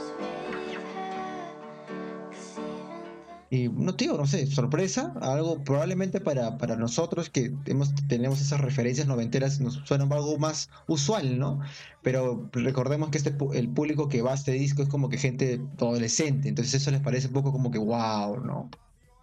Y 3.50 3.70
no 3.70 3.96
tío, 3.96 4.18
no 4.18 4.28
sé, 4.28 4.46
sorpresa, 4.48 5.14
algo 5.22 5.64
probablemente 5.64 6.20
para, 6.20 6.58
para 6.58 6.76
nosotros 6.76 7.30
que 7.30 7.54
hemos, 7.66 7.94
tenemos 8.08 8.42
esas 8.42 8.60
referencias 8.60 9.08
noventeras 9.08 9.62
nos 9.62 9.76
suena 9.86 10.04
algo 10.04 10.38
más 10.38 10.70
usual, 10.88 11.40
¿no? 11.40 11.62
Pero 12.04 12.50
recordemos 12.52 13.10
que 13.10 13.18
este 13.18 13.34
el 13.54 13.70
público 13.70 14.10
que 14.10 14.22
va 14.22 14.32
a 14.32 14.36
este 14.36 14.52
disco 14.52 14.82
es 14.82 14.90
como 14.90 15.08
que 15.08 15.18
gente 15.18 15.62
adolescente, 15.78 16.50
entonces 16.50 16.74
eso 16.82 16.92
les 16.92 17.00
parece 17.00 17.28
un 17.28 17.34
poco 17.34 17.54
como 17.54 17.72
que 17.72 17.80
wow, 17.80 18.42
¿no? 18.42 18.70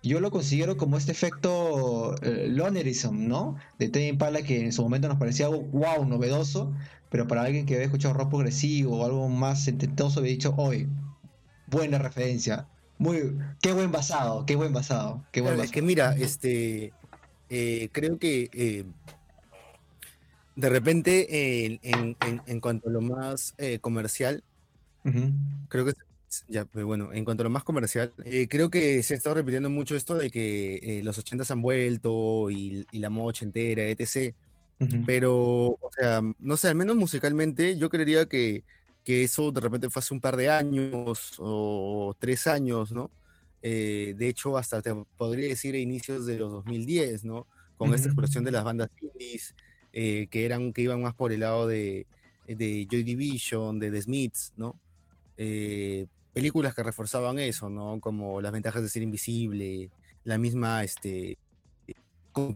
Yo 0.02 0.20
lo 0.20 0.30
considero 0.30 0.76
como 0.76 0.96
este 0.98 1.12
efecto 1.12 2.14
eh, 2.22 2.46
lonerism, 2.48 3.26
¿no? 3.26 3.56
De 3.78 3.88
Tame 3.88 4.08
Impala 4.08 4.42
que 4.42 4.62
en 4.62 4.72
su 4.72 4.82
momento 4.82 5.08
nos 5.08 5.18
parecía 5.18 5.46
algo 5.46 5.62
wow, 5.64 6.06
novedoso, 6.06 6.72
pero 7.10 7.26
para 7.26 7.42
alguien 7.42 7.66
que 7.66 7.74
había 7.74 7.86
escuchado 7.86 8.14
rock 8.14 8.30
progresivo 8.30 8.98
o 8.98 9.04
algo 9.04 9.28
más 9.28 9.64
sententoso 9.64 10.20
había 10.20 10.32
dicho, 10.32 10.54
hoy, 10.56 10.88
buena 11.66 11.98
referencia, 11.98 12.68
muy, 12.98 13.36
qué 13.60 13.72
buen 13.72 13.90
basado, 13.90 14.46
qué 14.46 14.56
buen 14.56 14.72
basado, 14.72 15.24
qué 15.32 15.40
buen 15.40 15.58
Es 15.60 15.70
que 15.70 15.82
mira, 15.82 16.14
este, 16.16 16.92
eh, 17.50 17.88
creo 17.92 18.18
que 18.18 18.50
eh, 18.52 18.84
de 20.56 20.68
repente 20.68 21.78
en, 21.82 22.16
en, 22.46 22.60
cuanto 22.60 22.88
a 22.88 22.92
lo 22.92 23.00
más 23.00 23.54
eh, 23.58 23.78
comercial, 23.80 24.42
creo 25.68 25.84
que 25.84 25.92
ya, 26.48 26.64
pues 26.64 26.84
bueno, 26.84 27.12
en 27.12 27.24
cuanto 27.24 27.42
a 27.42 27.44
lo 27.44 27.50
más 27.50 27.64
comercial, 27.64 28.12
creo 28.48 28.70
que 28.70 29.02
se 29.02 29.14
ha 29.14 29.16
estado 29.16 29.36
repitiendo 29.36 29.70
mucho 29.70 29.94
esto 29.96 30.14
de 30.16 30.30
que 30.30 31.00
los 31.04 31.18
80 31.18 31.44
han 31.52 31.62
vuelto 31.62 32.50
y, 32.50 32.86
la 32.92 33.10
mocha 33.10 33.44
entera, 33.44 33.84
etc. 33.84 34.34
Pero, 35.06 35.34
o 35.34 35.90
sea, 35.96 36.22
no 36.38 36.56
sé, 36.56 36.68
al 36.68 36.74
menos 36.74 36.96
musicalmente, 36.96 37.76
yo 37.76 37.90
creería 37.90 38.26
que 38.26 38.64
que 39.04 39.22
eso 39.22 39.52
de 39.52 39.60
repente 39.60 39.90
fue 39.90 40.00
hace 40.00 40.14
un 40.14 40.20
par 40.20 40.36
de 40.36 40.48
años 40.48 41.34
o 41.38 42.16
tres 42.18 42.46
años, 42.46 42.90
¿no? 42.90 43.10
Eh, 43.62 44.14
de 44.16 44.28
hecho, 44.28 44.56
hasta 44.56 44.82
te 44.82 44.94
podría 45.16 45.48
decir 45.48 45.74
a 45.74 45.78
inicios 45.78 46.26
de 46.26 46.38
los 46.38 46.50
2010, 46.50 47.24
¿no? 47.24 47.46
Con 47.76 47.94
esta 47.94 48.08
explosión 48.08 48.44
de 48.44 48.50
las 48.50 48.64
bandas 48.64 48.90
indies, 49.00 49.54
eh, 49.92 50.26
que, 50.30 50.44
eran, 50.44 50.72
que 50.72 50.82
iban 50.82 51.02
más 51.02 51.14
por 51.14 51.32
el 51.32 51.40
lado 51.40 51.66
de, 51.66 52.06
de 52.46 52.86
Joy 52.90 53.02
Division, 53.02 53.78
de 53.78 53.90
The 53.90 54.02
Smiths, 54.02 54.52
¿no? 54.56 54.78
Eh, 55.36 56.06
películas 56.32 56.74
que 56.74 56.82
reforzaban 56.82 57.38
eso, 57.38 57.68
¿no? 57.68 58.00
Como 58.00 58.40
las 58.40 58.52
ventajas 58.52 58.82
de 58.82 58.88
ser 58.88 59.02
invisible, 59.02 59.90
la 60.24 60.38
misma, 60.38 60.82
este, 60.82 61.38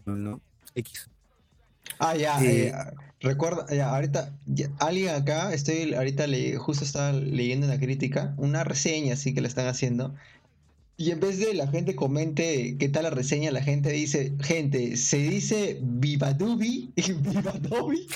¿no? 0.06 0.40
X. 0.74 1.08
Ah, 1.98 2.16
ya, 2.16 2.42
eh, 2.44 2.72
recuerda, 3.20 3.66
ya, 3.74 3.90
ahorita, 3.90 4.32
alguien 4.78 5.08
acá, 5.10 5.52
estoy 5.52 5.94
ahorita 5.94 6.26
le, 6.26 6.56
justo 6.56 6.84
estaba 6.84 7.12
leyendo 7.12 7.66
una 7.66 7.78
crítica, 7.78 8.34
una 8.36 8.64
reseña 8.64 9.14
así 9.14 9.34
que 9.34 9.40
le 9.40 9.48
están 9.48 9.66
haciendo, 9.66 10.14
y 11.00 11.12
en 11.12 11.20
vez 11.20 11.38
de 11.38 11.54
la 11.54 11.68
gente 11.68 11.94
comente 11.94 12.76
qué 12.76 12.88
tal 12.88 13.04
la 13.04 13.10
reseña, 13.10 13.52
la 13.52 13.62
gente 13.62 13.90
dice, 13.90 14.32
gente, 14.40 14.96
se 14.96 15.18
dice 15.18 15.78
Vivadubi, 15.80 16.92
Vivadobi, 16.96 18.08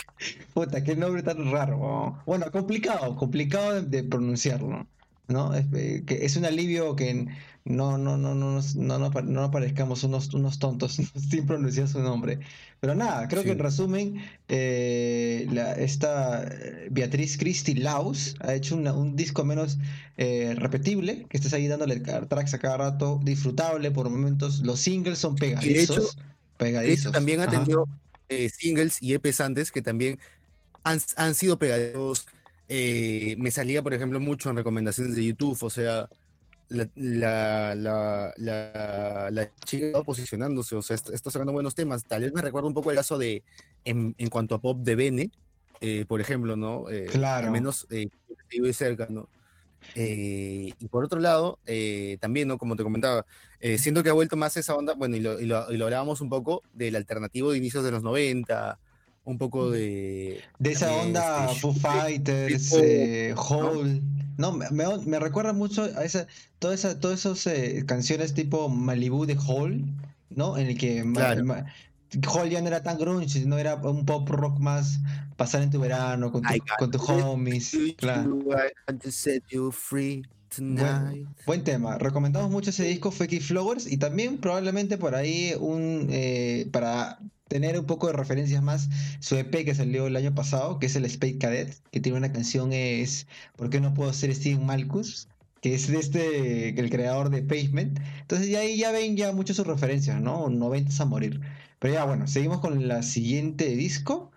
puta, 0.53 0.83
qué 0.83 0.97
nombre 0.97 1.23
tan 1.23 1.53
raro, 1.53 2.21
bueno, 2.27 2.51
complicado, 2.51 3.15
complicado 3.15 3.83
de, 3.83 4.03
pronunciarlo, 4.03 4.87
¿no? 5.29 5.55
Es, 5.55 5.65
eh, 5.75 6.03
que 6.05 6.25
es 6.25 6.37
un 6.37 6.45
alivio 6.45 6.97
que 6.97 7.29
no, 7.65 7.97
no, 7.97 8.17
no, 8.17 8.35
no, 8.35 8.61
no, 8.61 8.99
no, 8.99 9.11
no 9.11 9.51
parezcamos 9.51 10.03
unos, 10.03 10.35
unos 10.35 10.59
tontos 10.59 10.99
sin 11.31 11.47
pronunciar 11.47 11.89
su 11.89 12.01
nombre. 12.01 12.41
Pero 12.81 12.97
nada, 12.97 13.29
creo 13.29 13.45
que 13.45 13.53
en 13.53 13.61
resumen, 13.61 14.21
eh, 14.49 15.47
esta 15.79 16.43
eh, 16.43 16.89
Beatriz 16.91 17.39
Christie 17.39 17.77
Laus 17.77 18.35
ha 18.41 18.55
hecho 18.55 18.75
un 18.75 19.15
disco 19.15 19.45
menos 19.45 19.79
eh, 20.17 20.55
repetible, 20.57 21.27
que 21.31 21.37
estás 21.37 21.53
ahí 21.53 21.69
dándole 21.69 22.01
tracks 22.01 22.55
a 22.55 22.59
cada 22.59 22.79
rato, 22.79 23.21
disfrutable 23.23 23.93
por 23.93 24.11
momentos. 24.11 24.61
Los 24.61 24.81
singles 24.81 25.19
son 25.19 25.37
pegadizos. 25.37 26.19
pegadizos. 26.57 27.13
también 27.13 27.41
ha 27.41 27.47
tenido 27.47 27.87
singles 28.59 29.01
y 29.01 29.15
EPs 29.15 29.41
antes 29.41 29.71
que 29.71 29.83
también 29.83 30.19
han, 30.83 30.99
han 31.17 31.37
sido 31.37 31.61
pegadizos. 31.61 32.27
me 32.69 33.51
salía, 33.53 33.83
por 33.83 33.95
ejemplo, 33.95 34.19
mucho 34.19 34.51
en 34.51 34.57
recomendaciones 34.57 35.15
de 35.15 35.25
YouTube, 35.25 35.63
o 35.63 35.71
sea, 35.71 36.09
la, 36.73 36.89
la, 37.75 38.33
la, 38.37 39.31
la, 39.31 39.51
chica 39.65 39.87
está 39.87 40.03
posicionándose, 40.03 40.75
o 40.77 40.83
sea, 40.83 40.97
está, 40.97 41.31
sacando 41.31 41.53
buenos 41.53 41.75
temas. 41.75 42.05
Tal 42.05 42.23
vez 42.23 42.33
me 42.33 42.41
recuerda 42.41 42.69
un 42.69 42.75
poco 42.75 42.91
el 42.91 42.97
caso 42.97 43.19
de, 43.19 43.43
en, 43.85 44.15
en 44.19 44.29
cuanto 44.29 44.55
a 44.55 44.61
pop 44.61 44.79
de 44.79 44.95
Bene, 44.95 45.31
eh, 45.81 46.05
por 46.07 46.21
ejemplo, 46.21 46.57
¿no? 46.57 46.89
Eh, 46.91 47.07
claro. 47.11 47.47
Al 47.47 47.53
menos 47.53 47.87
eh, 47.91 48.09
vive 48.51 48.73
cerca, 48.73 49.07
¿no? 49.11 49.29
Eh, 49.95 50.73
y 50.79 50.89
por 50.89 51.05
otro 51.05 51.21
lado, 51.21 51.59
también, 52.21 52.49
¿no? 52.49 52.57
Como 52.57 52.77
te 52.77 52.83
comentaba, 52.83 53.27
siento 53.79 54.03
que 54.03 54.11
ha 54.11 54.15
vuelto 54.15 54.37
más 54.37 54.57
esa 54.57 54.75
onda, 54.75 54.95
bueno, 54.95 55.17
y 55.17 55.21
lo, 55.21 55.41
y 55.41 55.47
lo, 55.47 55.71
y 55.73 55.77
lo 55.77 55.85
hablábamos 55.87 56.21
un 56.21 56.29
poco 56.29 56.63
del 56.73 56.97
alternativo 56.97 57.53
de 57.53 57.59
inicios 57.59 57.85
de 57.85 57.91
los 57.91 58.03
90, 58.03 58.79
un 59.25 59.39
poco 59.39 59.71
de... 59.71 60.41
De 60.59 60.73
esa 60.73 60.93
onda 60.93 61.47
este, 61.47 61.61
Foo 61.61 61.75
Fighters, 61.75 62.73
eh, 62.75 63.35
Hole. 63.37 64.03
¿no? 64.37 64.53
me, 64.53 64.69
me, 64.71 65.19
recuerda 65.19 65.53
mucho 65.53 65.85
a 65.85 66.05
esa, 66.05 66.27
toda 66.59 66.75
esa, 66.75 66.99
todas 66.99 67.21
esas 67.21 67.47
eh, 67.47 67.85
canciones 67.87 68.35
tipo 68.35 68.69
Malibu 68.69 69.27
de 69.27 69.37
Hole, 69.47 69.85
¿no? 70.31 70.57
En 70.57 70.69
el 70.69 70.79
que 70.79 71.03
Hole 71.03 72.51
ya 72.51 72.61
no 72.61 72.69
era 72.69 72.83
tan 72.83 72.99
grunge, 72.99 73.45
no 73.47 73.59
era 73.59 73.77
un 73.77 74.05
pop 74.05 74.29
rock 74.29 74.59
más 74.59 75.01
pasar 75.37 75.63
en 75.63 75.71
tu 75.71 75.81
verano 75.81 76.31
con, 76.33 76.43
tu, 76.43 76.55
con 76.79 76.91
tus 76.91 77.09
homies. 77.09 77.77
Claro. 77.97 78.39
Buen, 80.59 81.35
buen, 81.47 81.65
tema. 81.65 81.97
Recomendamos 81.97 82.51
mucho 82.51 82.71
ese 82.71 82.85
disco 82.85 83.11
Fake 83.11 83.41
Flowers 83.41 83.91
y 83.91 83.97
también 83.97 84.39
probablemente 84.39 84.99
por 84.99 85.15
ahí 85.15 85.55
un 85.59 86.09
eh, 86.11 86.69
para 86.71 87.19
tener 87.53 87.79
un 87.79 87.85
poco 87.85 88.07
de 88.07 88.15
referencias 88.15 88.63
más, 88.63 88.89
su 89.21 89.37
EP 89.37 89.51
que 89.67 89.75
salió 89.75 90.07
el 90.07 90.17
año 90.17 90.35
pasado, 90.35 90.79
que 90.79 90.87
es 90.87 90.97
el 90.97 91.05
Space 91.05 91.37
Cadet, 91.37 91.77
que 91.91 92.01
tiene 92.01 92.17
una 92.17 92.33
canción 92.33 92.73
es 92.73 93.27
¿Por 93.57 93.69
qué 93.69 93.79
no 93.79 93.93
puedo 93.93 94.11
ser 94.15 94.35
Steven 94.35 94.65
Malkus? 94.65 95.29
que 95.61 95.75
es 95.75 95.87
de 95.87 95.99
este, 95.99 96.81
el 96.81 96.91
creador 96.91 97.29
de 97.31 97.43
Pavement. 97.43 98.01
Entonces 98.23 98.49
ya 98.49 98.61
ahí 98.61 98.79
ya 98.79 98.91
ven 98.91 99.17
ya 99.17 99.33
muchas 99.33 99.57
sus 99.57 99.67
referencias, 99.67 100.21
¿no? 100.21 100.49
90 100.49 101.01
a 101.01 101.07
morir. 101.07 101.41
Pero 101.79 101.95
ya 101.95 102.05
bueno, 102.05 102.27
seguimos 102.27 102.61
con 102.61 102.89
la 102.89 103.03
siguiente 103.03 103.67
disco, 103.77 104.33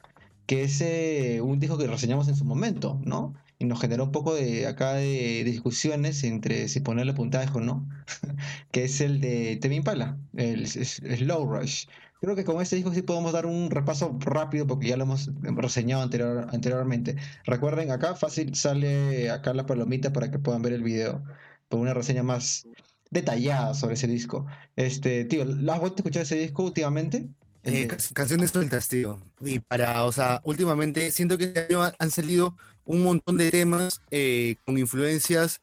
que 0.46 0.64
es 0.64 0.82
eh, 0.82 1.40
un 1.42 1.60
disco 1.60 1.78
que 1.78 1.88
reseñamos 1.88 2.28
en 2.28 2.36
su 2.36 2.44
momento, 2.46 3.00
¿no? 3.06 3.34
Y 3.58 3.66
nos 3.66 3.80
generó 3.80 4.04
un 4.04 4.12
poco 4.12 4.36
de 4.36 4.68
acá 4.68 4.94
de, 4.94 5.44
discusiones 5.46 6.24
entre 6.26 6.68
si 6.68 6.82
ponerle 6.82 7.14
puntaje 7.14 7.50
o 7.58 7.62
no, 7.62 7.88
que 8.72 8.84
es 8.84 9.00
el 9.02 9.22
de 9.22 9.56
Tevin 9.56 9.84
Pala, 9.84 10.20
el 10.36 10.68
Slow 10.68 11.46
Rush. 11.46 11.86
Creo 12.26 12.36
que 12.36 12.44
con 12.44 12.60
este 12.60 12.76
disco 12.76 12.92
sí 12.92 13.04
podemos 13.04 13.34
dar 13.34 13.46
un 13.46 13.70
repaso 13.70 14.18
rápido 14.20 14.66
porque 14.66 14.88
ya 14.88 14.98
lo 14.98 15.04
hemos 15.04 15.30
reseñado 15.44 16.02
anterior, 16.02 16.48
anteriormente. 16.52 17.18
Recuerden, 17.46 17.92
acá 17.92 18.16
fácil 18.16 18.56
sale 18.56 19.30
acá 19.30 19.54
la 19.54 19.68
palomita 19.68 20.12
para 20.12 20.32
que 20.32 20.40
puedan 20.40 20.64
ver 20.64 20.74
el 20.74 20.82
video 20.82 21.24
con 21.70 21.82
una 21.82 21.94
reseña 21.94 22.24
más 22.24 22.68
detallada 23.12 23.76
sobre 23.76 23.94
ese 23.94 24.08
disco. 24.08 24.48
Este, 24.76 25.26
tío, 25.26 25.46
¿lo 25.46 25.72
has 25.72 25.80
vuelto 25.80 25.98
a 25.98 26.00
escuchar 26.00 26.24
ese 26.24 26.38
disco 26.38 26.64
últimamente? 26.64 27.30
Eh, 27.62 27.88
canciones 28.14 28.50
sueltas, 28.50 28.88
tío. 28.88 29.22
Y 29.42 29.60
para, 29.60 30.04
o 30.04 30.12
sea, 30.12 30.42
últimamente 30.46 31.12
siento 31.12 31.38
que 31.38 31.44
este 31.44 31.68
año 31.70 31.84
han 32.00 32.10
salido 32.10 32.58
un 32.86 33.04
montón 33.04 33.38
de 33.38 33.52
temas 33.52 34.02
eh, 34.10 34.56
con 34.66 34.80
influencias 34.80 35.60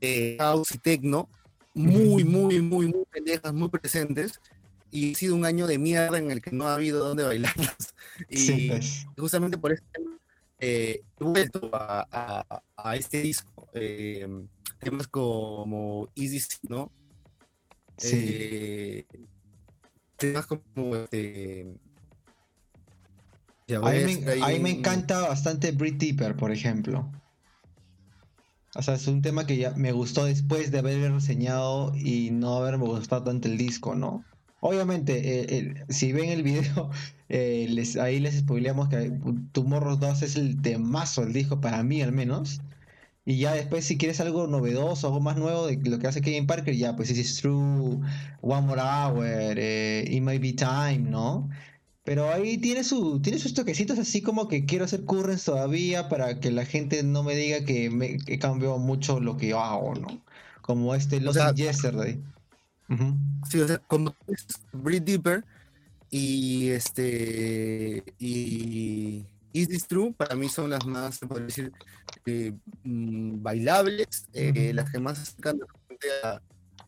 eh, 0.00 0.36
house 0.38 0.76
y 0.76 0.78
techno, 0.78 1.28
muy, 1.74 2.22
muy, 2.22 2.62
muy, 2.62 2.86
muy 2.86 3.04
pendejas, 3.10 3.52
muy 3.52 3.68
presentes 3.68 4.40
y 4.90 5.12
ha 5.12 5.14
sido 5.14 5.34
un 5.34 5.44
año 5.44 5.66
de 5.66 5.78
mierda 5.78 6.18
en 6.18 6.30
el 6.30 6.40
que 6.40 6.50
no 6.50 6.68
ha 6.68 6.74
habido 6.74 7.04
dónde 7.04 7.24
bailarlos. 7.24 7.76
Y 8.28 8.68
pues. 8.68 9.06
justamente 9.16 9.58
por 9.58 9.72
eso 9.72 9.84
eh, 10.58 11.02
he 11.20 11.24
vuelto 11.24 11.70
a, 11.72 12.62
a, 12.76 12.96
este 12.96 13.22
disco. 13.22 13.68
Eh, 13.74 14.26
temas 14.80 15.06
como 15.06 16.08
Easy, 16.16 16.40
¿no? 16.68 16.90
Sí. 17.96 18.16
Eh, 18.18 19.06
temas 20.16 20.46
como 20.46 20.96
este. 20.96 21.74
A 23.70 23.90
mí, 23.90 24.16
me, 24.24 24.58
me, 24.60 24.70
encanta 24.70 25.28
bastante 25.28 25.72
Brit 25.72 25.98
Deeper, 25.98 26.34
por 26.36 26.50
ejemplo. 26.50 27.08
O 28.74 28.82
sea, 28.82 28.94
es 28.94 29.06
un 29.06 29.22
tema 29.22 29.46
que 29.46 29.56
ya 29.58 29.72
me 29.72 29.92
gustó 29.92 30.24
después 30.24 30.70
de 30.70 30.78
haber 30.78 31.12
reseñado 31.12 31.94
y 31.94 32.30
no 32.30 32.54
haberme 32.56 32.86
gustado 32.86 33.24
tanto 33.24 33.48
el 33.48 33.58
disco, 33.58 33.94
¿no? 33.94 34.24
Obviamente, 34.60 35.20
eh, 35.58 35.84
si 35.88 36.12
ven 36.12 36.30
el 36.30 36.42
video, 36.42 36.90
eh, 37.28 37.66
les, 37.70 37.96
ahí 37.96 38.20
les 38.20 38.38
spoileamos 38.38 38.88
que 38.88 39.12
Tomorrow 39.52 39.96
2 39.96 40.22
es 40.22 40.36
el 40.36 40.60
temazo 40.60 41.22
del 41.22 41.32
disco, 41.32 41.60
para 41.60 41.82
mí 41.82 42.02
al 42.02 42.12
menos. 42.12 42.60
Y 43.24 43.38
ya 43.38 43.52
después, 43.52 43.84
si 43.84 43.98
quieres 43.98 44.20
algo 44.20 44.46
novedoso, 44.46 45.08
algo 45.08 45.20
más 45.20 45.36
nuevo 45.36 45.66
de 45.66 45.76
lo 45.88 45.98
que 45.98 46.06
hace 46.06 46.22
Kevin 46.22 46.46
Parker, 46.46 46.74
ya, 46.74 46.96
pues 46.96 47.08
This 47.08 47.18
is 47.18 47.36
True, 47.36 48.00
One 48.40 48.66
More 48.66 48.80
Hour, 48.80 49.58
eh, 49.58 50.04
It 50.08 50.22
Might 50.22 50.40
Be 50.40 50.54
Time, 50.54 51.10
¿no? 51.10 51.48
Pero 52.04 52.32
ahí 52.32 52.56
tiene, 52.56 52.84
su, 52.84 53.20
tiene 53.20 53.38
sus 53.38 53.52
toquecitos 53.52 53.98
así 53.98 54.22
como 54.22 54.48
que 54.48 54.64
quiero 54.64 54.86
hacer 54.86 55.04
currents 55.04 55.44
todavía 55.44 56.08
para 56.08 56.40
que 56.40 56.50
la 56.50 56.64
gente 56.64 57.02
no 57.02 57.22
me 57.22 57.34
diga 57.36 57.66
que, 57.66 57.90
me, 57.90 58.16
que 58.16 58.38
cambió 58.38 58.78
mucho 58.78 59.20
lo 59.20 59.36
que 59.36 59.52
hago, 59.52 59.94
¿no? 59.94 60.24
Como 60.62 60.94
este 60.94 61.20
Lost 61.20 61.38
Yesterday. 61.54 62.22
Sí, 63.50 63.60
o 63.60 63.66
sea, 63.66 63.78
como 63.78 64.14
Breathe 64.72 65.04
Deeper 65.04 65.44
y 66.10 66.70
este 66.70 68.02
y 68.18 69.26
Is 69.52 69.68
This 69.68 69.86
True 69.86 70.12
para 70.12 70.34
mí 70.34 70.48
son 70.48 70.70
las 70.70 70.86
más, 70.86 71.16
se 71.16 71.26
puede 71.26 71.46
decir, 71.46 71.72
eh, 72.26 72.52
mm, 72.84 73.42
bailables, 73.42 74.28
eh, 74.32 74.72
las 74.74 74.90
que 74.90 74.98
más 74.98 75.18
acercan 75.18 75.60
a, 76.24 76.40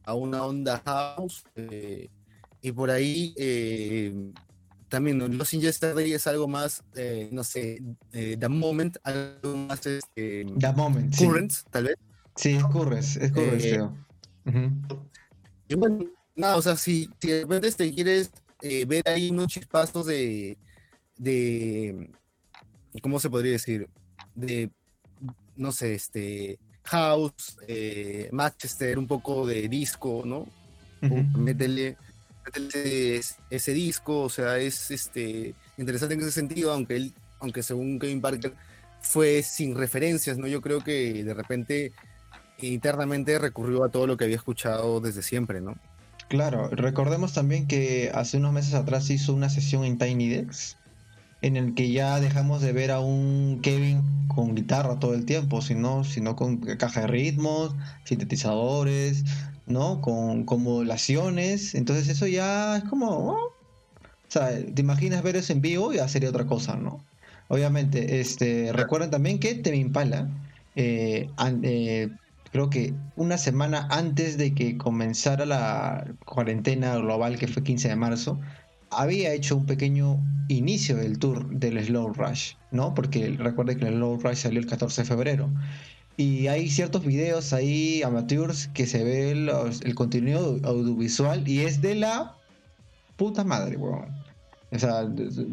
a 0.04 0.14
una 0.14 0.44
onda 0.44 0.82
house 0.84 1.44
eh, 1.56 2.08
y 2.62 2.72
por 2.72 2.90
ahí 2.90 3.34
también 4.88 5.18
¿no? 5.18 5.28
Los 5.28 5.50
Yesterday 5.50 6.12
es 6.12 6.26
algo 6.26 6.48
más, 6.48 6.82
no 7.30 7.44
sé, 7.44 7.82
The 8.10 8.48
Moment, 8.48 8.96
algo 9.02 9.56
más 9.56 9.86
este, 9.86 10.46
The 10.58 10.72
Moment, 10.72 11.16
Current, 11.16 11.52
tal 11.70 11.84
vez. 11.84 11.96
Sí, 12.36 12.54
es 12.54 12.64
Current, 12.64 13.02
es 13.02 13.32
Current, 13.32 13.92
Y 15.70 15.76
bueno, 15.76 16.04
nada, 16.34 16.56
o 16.56 16.62
sea, 16.62 16.76
si, 16.76 17.08
si 17.20 17.28
de 17.28 17.40
repente 17.42 17.70
te 17.70 17.94
quieres 17.94 18.32
ver 18.60 19.08
ahí 19.08 19.30
unos 19.30 19.46
chispazos 19.46 20.04
de, 20.04 20.58
de, 21.16 22.10
¿cómo 23.00 23.20
se 23.20 23.30
podría 23.30 23.52
decir? 23.52 23.88
De, 24.34 24.68
no 25.54 25.70
sé, 25.70 25.94
este, 25.94 26.58
house, 26.82 27.56
eh, 27.68 28.28
Manchester, 28.32 28.98
un 28.98 29.06
poco 29.06 29.46
de 29.46 29.68
disco, 29.68 30.22
¿no? 30.24 30.48
métele, 31.36 31.96
ese, 33.48 33.72
disco, 33.72 34.22
o 34.22 34.28
sea, 34.28 34.58
es 34.58 34.90
este, 34.90 35.54
interesante 35.78 36.14
en 36.14 36.20
ese 36.20 36.32
sentido, 36.32 36.72
aunque 36.72 36.96
él, 36.96 37.14
aunque 37.38 37.62
según 37.62 38.00
Kevin 38.00 38.20
Parker 38.20 38.54
fue 39.00 39.42
sin 39.42 39.76
referencias, 39.76 40.36
¿no? 40.36 40.46
Yo 40.46 40.60
creo 40.60 40.80
que 40.80 41.22
de 41.24 41.32
repente 41.32 41.92
internamente 42.68 43.38
recurrió 43.38 43.84
a 43.84 43.88
todo 43.88 44.06
lo 44.06 44.16
que 44.16 44.24
había 44.24 44.36
escuchado 44.36 45.00
desde 45.00 45.22
siempre, 45.22 45.60
¿no? 45.60 45.76
Claro, 46.28 46.68
recordemos 46.68 47.32
también 47.32 47.66
que 47.66 48.10
hace 48.14 48.36
unos 48.36 48.52
meses 48.52 48.74
atrás 48.74 49.10
hizo 49.10 49.34
una 49.34 49.50
sesión 49.50 49.84
en 49.84 49.98
Tiny 49.98 50.28
Dex 50.28 50.76
en 51.42 51.56
el 51.56 51.74
que 51.74 51.90
ya 51.90 52.20
dejamos 52.20 52.60
de 52.60 52.72
ver 52.72 52.90
a 52.90 53.00
un 53.00 53.60
Kevin 53.62 54.02
con 54.28 54.54
guitarra 54.54 54.98
todo 54.98 55.14
el 55.14 55.24
tiempo, 55.24 55.62
sino, 55.62 56.04
sino 56.04 56.36
con 56.36 56.58
caja 56.58 57.02
de 57.02 57.06
ritmos, 57.06 57.74
sintetizadores, 58.04 59.24
¿no? 59.66 60.00
Con, 60.00 60.44
con 60.44 60.62
modulaciones. 60.62 61.74
Entonces 61.74 62.08
eso 62.08 62.26
ya 62.26 62.76
es 62.76 62.84
como... 62.84 63.32
O 63.32 64.32
sea, 64.32 64.50
te 64.50 64.82
imaginas 64.82 65.22
ver 65.22 65.36
eso 65.36 65.52
en 65.52 65.60
vivo 65.60 65.92
ya 65.92 66.06
sería 66.06 66.28
otra 66.28 66.46
cosa, 66.46 66.76
¿no? 66.76 67.04
Obviamente, 67.48 68.20
este, 68.20 68.72
recuerden 68.72 69.10
también 69.10 69.40
que 69.40 69.56
Temi 69.56 69.78
Impala, 69.78 70.28
eh, 70.76 71.28
eh, 71.64 72.08
creo 72.52 72.70
que 72.70 72.94
una 73.16 73.38
semana 73.38 73.86
antes 73.90 74.36
de 74.38 74.54
que 74.54 74.76
comenzara 74.76 75.46
la 75.46 76.14
cuarentena 76.24 76.96
global, 76.96 77.38
que 77.38 77.48
fue 77.48 77.62
15 77.62 77.88
de 77.88 77.96
marzo, 77.96 78.40
había 78.90 79.32
hecho 79.32 79.56
un 79.56 79.66
pequeño 79.66 80.20
inicio 80.48 80.96
del 80.96 81.18
tour 81.18 81.48
del 81.50 81.82
Slow 81.84 82.12
Rush, 82.12 82.54
¿no? 82.72 82.94
Porque 82.94 83.28
recuerde 83.38 83.76
que 83.76 83.86
el 83.86 83.94
Slow 83.94 84.18
Rush 84.18 84.36
salió 84.36 84.60
el 84.60 84.66
14 84.66 85.02
de 85.02 85.08
febrero. 85.08 85.50
Y 86.16 86.48
hay 86.48 86.68
ciertos 86.68 87.04
videos 87.04 87.52
ahí, 87.52 88.02
amateurs, 88.02 88.68
que 88.68 88.86
se 88.86 89.04
ve 89.04 89.30
el 89.30 89.94
contenido 89.94 90.58
audiovisual 90.64 91.48
y 91.48 91.60
es 91.60 91.80
de 91.80 91.94
la 91.94 92.36
puta 93.16 93.44
madre, 93.44 93.76
weón. 93.76 94.19
O 94.72 94.78
sea, 94.78 95.08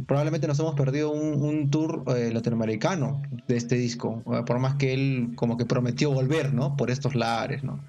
probablemente 0.05 0.47
nos 0.47 0.59
hemos 0.59 0.75
perdido 0.75 1.11
un, 1.11 1.69
tour 1.71 2.03
eh, 2.15 2.31
latinoamericano 2.31 3.21
de 3.47 3.57
este 3.57 3.75
disco, 3.75 4.21
por 4.45 4.59
más 4.59 4.75
que 4.75 4.93
él 4.93 5.31
como 5.35 5.57
que 5.57 5.65
prometió 5.65 6.11
volver, 6.11 6.53
¿no? 6.53 6.77
Por 6.77 6.91
estos 6.91 7.15
lares, 7.15 7.63
¿no? 7.63 7.79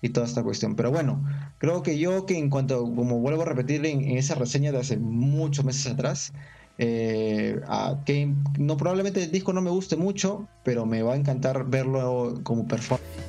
y 0.00 0.10
toda 0.10 0.26
esta 0.26 0.42
cuestión. 0.42 0.76
Pero 0.76 0.90
bueno, 0.90 1.24
creo 1.58 1.82
que 1.82 1.98
yo 1.98 2.26
que 2.26 2.38
en 2.38 2.50
cuanto, 2.50 2.82
como 2.94 3.18
vuelvo 3.20 3.42
a 3.42 3.46
repetir 3.46 3.84
en, 3.86 4.16
esa 4.16 4.34
reseña 4.34 4.72
de 4.72 4.78
hace 4.78 4.96
muchos 4.96 5.64
meses 5.64 5.86
atrás, 5.86 6.32
eh, 6.78 7.60
que 8.04 8.32
no 8.58 8.76
probablemente 8.76 9.24
el 9.24 9.32
disco 9.32 9.52
no 9.52 9.60
me 9.60 9.70
guste 9.70 9.96
mucho, 9.96 10.48
pero 10.62 10.86
me 10.86 11.02
va 11.02 11.14
a 11.14 11.16
encantar 11.16 11.68
verlo 11.68 12.40
como 12.42 12.66
performance. 12.66 13.28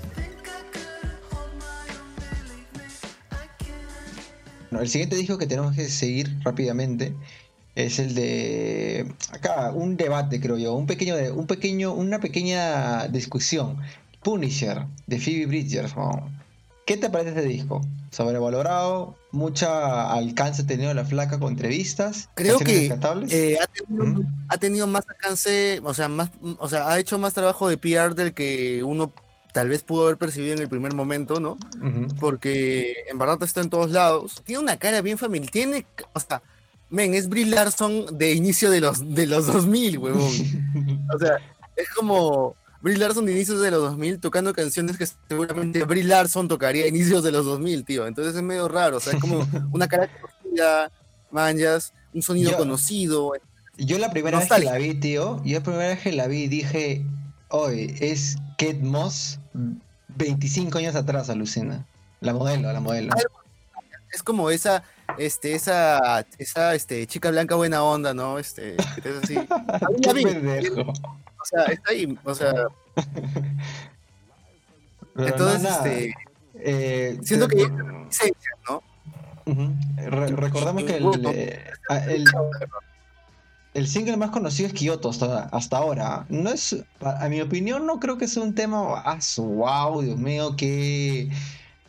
el 4.79 4.87
siguiente 4.87 5.15
disco 5.15 5.37
que 5.37 5.47
tenemos 5.47 5.75
que 5.75 5.89
seguir 5.89 6.37
rápidamente 6.43 7.13
es 7.85 7.99
el 7.99 8.15
de 8.15 9.11
acá 9.31 9.71
un 9.73 9.97
debate 9.97 10.39
creo 10.39 10.57
yo, 10.57 10.73
un 10.73 10.87
pequeño 10.87 11.15
un 11.33 11.47
pequeño 11.47 11.93
una 11.93 12.19
pequeña 12.19 13.07
discusión. 13.07 13.77
Punisher 14.23 14.85
de 15.07 15.19
Phoebe 15.19 15.45
Bridgers. 15.45 15.93
¿Qué 16.85 16.97
te 16.97 17.09
parece 17.09 17.29
este 17.29 17.43
disco? 17.43 17.81
Sobrevalorado, 18.11 19.15
mucha 19.31 20.11
alcance 20.11 20.63
ha 20.63 20.67
tenido 20.67 20.93
la 20.93 21.05
flaca 21.05 21.39
con 21.39 21.53
entrevistas. 21.53 22.29
Creo 22.33 22.57
que 22.57 22.87
eh, 23.29 23.57
ha, 24.49 24.57
tenido, 24.57 24.87
más 24.87 25.07
alcance, 25.07 25.79
o 25.83 25.93
sea, 25.93 26.09
más, 26.09 26.31
o 26.57 26.67
sea, 26.67 26.89
ha 26.89 26.99
hecho 26.99 27.19
más 27.19 27.35
trabajo 27.35 27.69
de 27.69 27.77
PR 27.77 28.15
del 28.15 28.33
que 28.33 28.83
uno 28.83 29.13
tal 29.53 29.69
vez 29.69 29.83
pudo 29.83 30.05
haber 30.05 30.17
percibido 30.17 30.53
en 30.53 30.61
el 30.61 30.69
primer 30.69 30.95
momento, 30.95 31.39
¿no? 31.39 31.57
Porque 32.19 32.93
en 33.09 33.19
verdad 33.19 33.37
está 33.43 33.61
en 33.61 33.69
todos 33.69 33.91
lados. 33.91 34.41
Tiene 34.43 34.63
una 34.63 34.77
cara 34.77 35.01
bien 35.01 35.19
familiar. 35.19 35.51
Tiene, 35.51 35.85
o 36.13 36.19
sea, 36.19 36.41
men, 36.89 37.13
es 37.13 37.29
Brie 37.29 37.45
Larson 37.45 38.17
de 38.17 38.33
inicio 38.33 38.69
de 38.71 38.81
los, 38.81 39.13
de 39.13 39.27
los 39.27 39.47
2000, 39.47 39.97
huevón. 39.97 41.07
o 41.13 41.19
sea, 41.19 41.37
es 41.75 41.89
como 41.89 42.55
Brie 42.81 42.97
Larson 42.97 43.25
de 43.25 43.33
inicios 43.33 43.61
de 43.61 43.71
los 43.71 43.81
2000 43.81 44.19
tocando 44.19 44.53
canciones 44.53 44.97
que 44.97 45.07
seguramente 45.27 45.83
Brie 45.83 46.03
Larson 46.03 46.47
tocaría 46.47 46.85
a 46.85 46.87
inicios 46.87 47.23
de 47.23 47.31
los 47.31 47.45
2000, 47.45 47.85
tío. 47.85 48.07
Entonces 48.07 48.35
es 48.35 48.41
medio 48.41 48.67
raro, 48.67 48.97
o 48.97 48.99
sea, 48.99 49.13
es 49.13 49.19
como 49.19 49.47
una 49.71 49.87
cara 49.87 50.09
conocida, 50.19 50.91
manjas, 51.31 51.93
un 52.13 52.21
sonido 52.21 52.57
conocido. 52.57 53.33
Yo 53.77 53.97
la 53.97 54.11
primera 54.11 54.39
vez 54.39 54.49
que 54.49 54.63
la 54.63 54.77
vi, 54.77 54.93
tío, 54.93 55.41
yo 55.43 55.59
la 55.59 55.63
primera 55.63 55.87
vez 55.89 55.99
que 55.99 56.11
la 56.11 56.27
vi 56.27 56.47
dije, 56.47 57.05
hoy 57.49 57.95
es 57.99 58.37
Kate 58.57 58.79
Moss 58.81 59.39
25 60.09 60.77
años 60.77 60.95
atrás, 60.95 61.29
alucina. 61.29 61.85
La 62.21 62.33
modelo, 62.33 62.71
la 62.71 62.79
modelo. 62.79 63.13
Es 64.11 64.23
como 64.23 64.49
esa, 64.49 64.83
este, 65.19 65.53
esa, 65.53 66.25
esa, 66.37 66.75
este, 66.75 67.05
chica 67.05 67.29
blanca 67.29 67.55
buena 67.55 67.83
onda, 67.83 68.13
¿no? 68.13 68.39
Este, 68.39 68.75
es 68.75 69.23
así. 69.23 69.35
Qué 70.01 70.83
o 71.41 71.45
sea, 71.45 71.63
está 71.65 71.91
ahí, 71.91 72.17
o 72.23 72.35
sea. 72.35 72.53
entonces, 75.17 75.71
este. 75.71 76.15
Eh, 76.61 77.17
siento 77.23 77.47
que 77.47 77.69
¿no? 78.67 78.83
recordamos 80.07 80.83
que 80.83 80.97
eh, 80.97 81.63
el, 82.07 82.25
el, 83.73 83.87
single 83.87 84.17
más 84.17 84.31
conocido 84.31 84.67
es 84.67 84.73
Kyoto 84.73 85.09
hasta, 85.09 85.43
hasta, 85.43 85.77
ahora. 85.77 86.25
No 86.29 86.49
es, 86.49 86.83
a 87.01 87.29
mi 87.29 87.41
opinión, 87.41 87.85
no 87.85 87.99
creo 87.99 88.17
que 88.17 88.27
sea 88.27 88.43
un 88.43 88.55
tema. 88.55 89.01
Ah, 89.05 89.19
wow, 89.37 90.01
Dios 90.01 90.17
mío, 90.17 90.55
qué, 90.57 91.29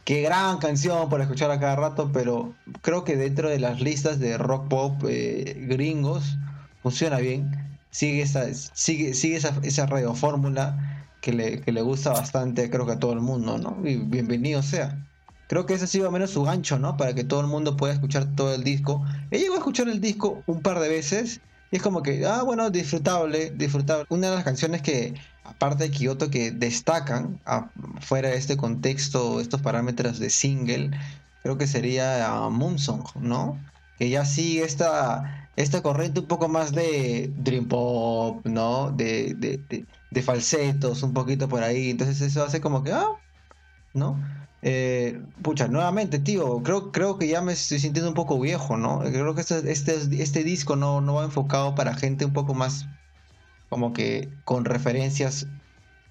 qué 0.04 0.22
gran 0.22 0.58
canción 0.58 1.08
por 1.08 1.20
escuchar 1.20 1.50
a 1.50 1.60
cada 1.60 1.76
rato, 1.76 2.10
pero 2.12 2.54
creo 2.82 3.04
que 3.04 3.16
dentro 3.16 3.48
de 3.48 3.60
las 3.60 3.80
listas 3.80 4.18
de 4.18 4.38
rock 4.38 4.68
pop 4.68 5.04
eh, 5.08 5.56
gringos 5.68 6.36
funciona 6.82 7.18
bien 7.18 7.70
sigue 7.90 8.22
esa, 8.22 8.52
sigue, 8.54 9.14
sigue 9.14 9.36
esa, 9.36 9.58
esa 9.62 9.86
radiofórmula 9.86 11.06
que 11.20 11.32
le, 11.32 11.60
que 11.60 11.72
le 11.72 11.82
gusta 11.82 12.10
bastante, 12.10 12.70
creo 12.70 12.86
que 12.86 12.92
a 12.92 12.98
todo 12.98 13.12
el 13.12 13.20
mundo, 13.20 13.58
¿no? 13.58 13.76
Y 13.86 13.96
bienvenido 13.96 14.62
sea. 14.62 15.06
Creo 15.48 15.66
que 15.66 15.74
ese 15.74 15.84
ha 15.84 15.88
sido 15.88 16.10
menos 16.10 16.30
su 16.30 16.44
gancho, 16.44 16.78
¿no? 16.78 16.96
Para 16.96 17.14
que 17.14 17.24
todo 17.24 17.40
el 17.40 17.48
mundo 17.48 17.76
pueda 17.76 17.92
escuchar 17.92 18.34
todo 18.36 18.54
el 18.54 18.62
disco. 18.62 19.04
He 19.30 19.38
llegado 19.38 19.56
a 19.56 19.58
escuchar 19.58 19.88
el 19.88 20.00
disco 20.00 20.42
un 20.46 20.62
par 20.62 20.78
de 20.78 20.88
veces 20.88 21.40
y 21.70 21.76
es 21.76 21.82
como 21.82 22.02
que, 22.02 22.26
ah, 22.26 22.42
bueno, 22.42 22.70
disfrutable, 22.70 23.50
disfrutable. 23.50 24.06
Una 24.08 24.30
de 24.30 24.34
las 24.36 24.44
canciones 24.44 24.82
que, 24.82 25.14
aparte 25.44 25.84
de 25.84 25.90
Kyoto, 25.90 26.30
que 26.30 26.50
destacan 26.50 27.40
fuera 28.00 28.30
de 28.30 28.36
este 28.36 28.56
contexto, 28.56 29.40
estos 29.40 29.60
parámetros 29.62 30.18
de 30.18 30.30
single, 30.30 30.90
creo 31.42 31.58
que 31.58 31.66
sería 31.66 32.28
uh, 32.32 32.50
Moonsong, 32.50 33.04
¿no? 33.20 33.58
Que 33.98 34.10
ya 34.10 34.24
sigue 34.24 34.64
esta 34.64 35.48
esta 35.56 35.82
corriente 35.82 36.20
un 36.20 36.26
poco 36.26 36.48
más 36.48 36.72
de 36.72 37.30
dream 37.36 37.66
pop, 37.68 38.44
¿no? 38.46 38.90
De, 38.90 39.34
de, 39.34 39.84
de, 40.10 40.22
falsetos, 40.22 41.02
un 41.02 41.12
poquito 41.12 41.48
por 41.48 41.62
ahí. 41.62 41.90
Entonces 41.90 42.20
eso 42.20 42.42
hace 42.42 42.60
como 42.60 42.82
que, 42.82 42.92
ah, 42.92 43.08
¿no? 43.94 44.18
Eh, 44.62 45.22
pucha, 45.42 45.68
nuevamente, 45.68 46.18
tío, 46.18 46.62
creo, 46.62 46.92
creo 46.92 47.18
que 47.18 47.28
ya 47.28 47.40
me 47.40 47.52
estoy 47.54 47.78
sintiendo 47.78 48.10
un 48.10 48.14
poco 48.14 48.38
viejo, 48.38 48.76
¿no? 48.76 49.00
Creo 49.00 49.34
que 49.34 49.40
este, 49.40 49.70
este, 49.70 50.22
este 50.22 50.44
disco 50.44 50.76
no, 50.76 51.00
no 51.00 51.14
va 51.14 51.24
enfocado 51.24 51.74
para 51.74 51.94
gente 51.94 52.24
un 52.24 52.32
poco 52.32 52.54
más 52.54 52.86
como 53.70 53.92
que 53.92 54.28
con 54.44 54.64
referencias 54.64 55.46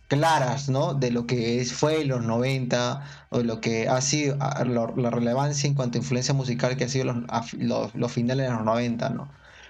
claras, 0.07 0.69
¿no? 0.69 0.95
De 0.95 1.11
lo 1.11 1.27
que 1.27 1.61
es, 1.61 1.71
fue 1.71 2.03
los 2.05 2.23
90 2.25 3.03
o 3.29 3.37
de 3.37 3.43
lo 3.43 3.61
que 3.61 3.87
ha 3.87 4.01
sido 4.01 4.37
la, 4.37 5.09
relevancia 5.11 5.67
en 5.67 5.75
cuanto 5.75 5.97
a 5.97 6.01
influencia 6.01 6.33
musical 6.33 6.75
que 6.75 6.85
ha 6.85 6.89
sido 6.89 7.13
los, 7.59 7.93
los, 7.93 8.11
finales 8.11 8.47
de 8.47 8.53
los 8.53 8.65
90, 8.65 9.09
¿no? 9.09 9.29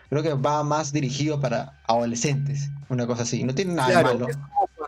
Creo 0.09 0.23
que 0.23 0.33
va 0.33 0.63
más 0.63 0.93
dirigido 0.93 1.39
para 1.41 1.73
adolescentes, 1.87 2.71
una 2.87 3.05
cosa 3.05 3.23
así. 3.23 3.43
No 3.43 3.53
tiene 3.53 3.73
nada 3.73 3.89
de 3.89 4.03
malo. 4.03 4.29
Es 4.29 4.37
como, 4.37 4.78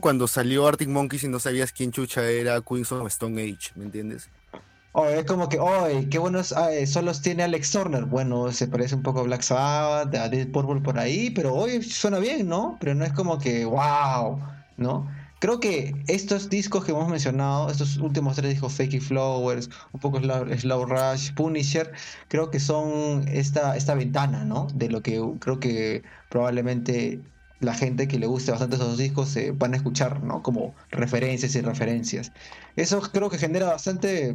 cuando, 0.00 0.26
salió 0.26 0.66
Arctic 0.66 0.88
Monkeys 0.88 1.24
y 1.24 1.28
no 1.28 1.40
sabías 1.40 1.72
quién 1.72 1.92
chucha 1.92 2.24
era 2.26 2.60
Queens 2.62 2.92
of 2.92 3.06
Stone 3.08 3.42
Age, 3.42 3.72
¿me 3.74 3.84
entiendes? 3.84 4.30
Oh, 4.92 5.06
es 5.06 5.26
como 5.26 5.48
que, 5.48 5.58
oh, 5.60 5.86
qué 6.10 6.18
buenos 6.18 6.54
solos 6.86 7.20
tiene 7.20 7.42
Alex 7.42 7.70
Turner. 7.70 8.04
Bueno, 8.04 8.50
se 8.50 8.66
parece 8.66 8.94
un 8.94 9.02
poco 9.02 9.20
a 9.20 9.22
Black 9.24 9.42
Sabbath, 9.42 10.14
a 10.14 10.28
Dead 10.28 10.48
Purple 10.48 10.80
por 10.80 10.98
ahí, 10.98 11.30
pero 11.30 11.54
hoy 11.54 11.82
suena 11.82 12.18
bien, 12.18 12.48
¿no? 12.48 12.78
Pero 12.80 12.94
no 12.94 13.04
es 13.04 13.12
como 13.12 13.38
que, 13.38 13.64
wow, 13.64 14.40
¿no? 14.76 15.06
Creo 15.40 15.60
que 15.60 15.94
estos 16.08 16.50
discos 16.50 16.84
que 16.84 16.90
hemos 16.90 17.08
mencionado, 17.08 17.70
estos 17.70 17.98
últimos 17.98 18.34
tres 18.34 18.50
discos, 18.50 18.72
Fakey 18.72 18.98
Flowers, 18.98 19.70
un 19.92 20.00
poco 20.00 20.20
Slow, 20.20 20.84
Rush, 20.86 21.32
Punisher, 21.34 21.92
creo 22.26 22.50
que 22.50 22.58
son 22.58 23.28
esta, 23.28 23.76
esta 23.76 23.94
ventana, 23.94 24.44
¿no? 24.44 24.66
De 24.74 24.88
lo 24.88 25.00
que 25.02 25.22
creo 25.38 25.60
que 25.60 26.02
probablemente 26.28 27.20
la 27.60 27.74
gente 27.74 28.06
que 28.06 28.18
le 28.18 28.26
guste 28.26 28.50
bastante 28.50 28.76
esos 28.76 28.98
discos 28.98 29.28
se 29.28 29.50
van 29.52 29.74
a 29.74 29.76
escuchar, 29.76 30.22
¿no? 30.22 30.42
Como 30.42 30.74
referencias 30.90 31.54
y 31.54 31.60
referencias. 31.60 32.32
Eso 32.76 33.00
creo 33.00 33.30
que 33.30 33.38
genera 33.38 33.66
bastante, 33.66 34.34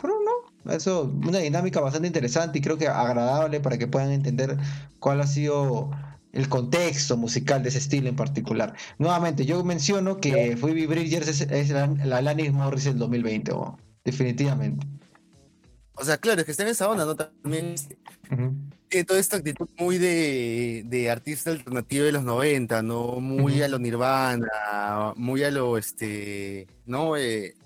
pero 0.00 0.14
no, 0.24 0.72
eso, 0.72 1.12
una 1.26 1.38
dinámica 1.38 1.80
bastante 1.80 2.08
interesante 2.08 2.58
y 2.58 2.62
creo 2.62 2.78
que 2.78 2.88
agradable 2.88 3.60
para 3.60 3.76
que 3.78 3.86
puedan 3.86 4.10
entender 4.10 4.56
cuál 4.98 5.20
ha 5.20 5.26
sido 5.26 5.90
el 6.32 6.48
contexto 6.48 7.16
musical 7.16 7.62
de 7.62 7.68
ese 7.68 7.78
estilo 7.78 8.08
en 8.08 8.16
particular. 8.16 8.74
Nuevamente, 8.98 9.44
yo 9.44 9.62
menciono 9.62 10.18
que 10.18 10.56
Phoebe 10.56 10.86
Bridgers 10.86 11.28
es, 11.28 11.40
es 11.42 11.70
la, 11.70 11.86
la 11.86 12.18
Alanis 12.18 12.52
Morris 12.52 12.84
del 12.84 12.98
2020, 12.98 13.52
definitivamente. 14.04 14.86
O 15.96 16.04
sea, 16.04 16.18
claro, 16.18 16.40
es 16.40 16.44
que 16.44 16.50
está 16.50 16.64
en 16.64 16.70
esa 16.70 16.88
onda, 16.88 17.04
¿no? 17.04 17.14
También 17.14 17.76
tiene 18.94 19.06
toda 19.06 19.18
esta 19.18 19.38
actitud 19.38 19.68
muy 19.76 19.98
de, 19.98 20.84
de, 20.86 21.10
artista 21.10 21.50
alternativo 21.50 22.04
de 22.04 22.12
los 22.12 22.22
90, 22.22 22.80
¿no? 22.82 23.18
Muy 23.18 23.60
a 23.60 23.66
lo 23.66 23.80
Nirvana, 23.80 24.46
muy 25.16 25.42
a 25.42 25.50
lo, 25.50 25.76
este, 25.76 26.68
¿no? 26.86 27.16
Eh, 27.16 27.56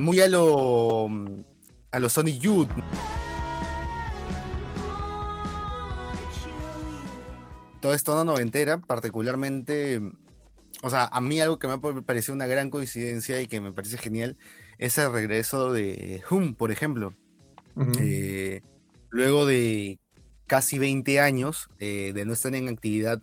muy 0.00 0.18
a 0.18 0.26
lo, 0.26 1.08
a 1.92 1.98
lo 2.00 2.08
Sonic 2.08 2.40
Youth. 2.40 2.70
toda 7.80 7.94
esta 7.94 8.10
onda 8.10 8.24
noventera, 8.24 8.78
particularmente, 8.78 10.00
o 10.82 10.90
sea, 10.90 11.04
a 11.04 11.20
mí 11.20 11.40
algo 11.40 11.60
que 11.60 11.68
me 11.68 11.74
ha 11.74 11.78
parecido 11.78 12.34
una 12.34 12.48
gran 12.48 12.68
coincidencia 12.68 13.40
y 13.40 13.46
que 13.46 13.60
me 13.60 13.72
parece 13.72 13.96
genial 13.96 14.36
es 14.78 14.98
el 14.98 15.12
regreso 15.12 15.72
de 15.72 16.24
Hum, 16.28 16.56
por 16.56 16.72
ejemplo. 16.72 17.14
Eh, 18.00 18.62
luego 19.10 19.46
de 19.46 20.00
casi 20.46 20.78
20 20.78 21.20
años 21.20 21.68
eh, 21.78 22.12
de 22.14 22.24
no 22.24 22.32
estar 22.32 22.54
en 22.54 22.68
actividad, 22.68 23.22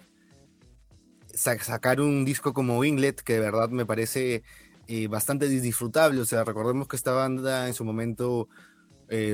sacar 1.34 2.02
un 2.02 2.26
disco 2.26 2.54
como 2.54 2.80
Winglet, 2.80 3.22
que 3.22 3.34
de 3.34 3.40
verdad 3.40 3.70
me 3.70 3.86
parece 3.86 4.44
eh, 4.88 5.08
bastante 5.08 5.48
disfrutable. 5.48 6.22
O 6.22 6.26
sea, 6.26 6.44
recordemos 6.44 6.88
que 6.88 6.96
esta 6.96 7.12
banda 7.12 7.68
en 7.68 7.74
su 7.74 7.84
momento 7.86 8.48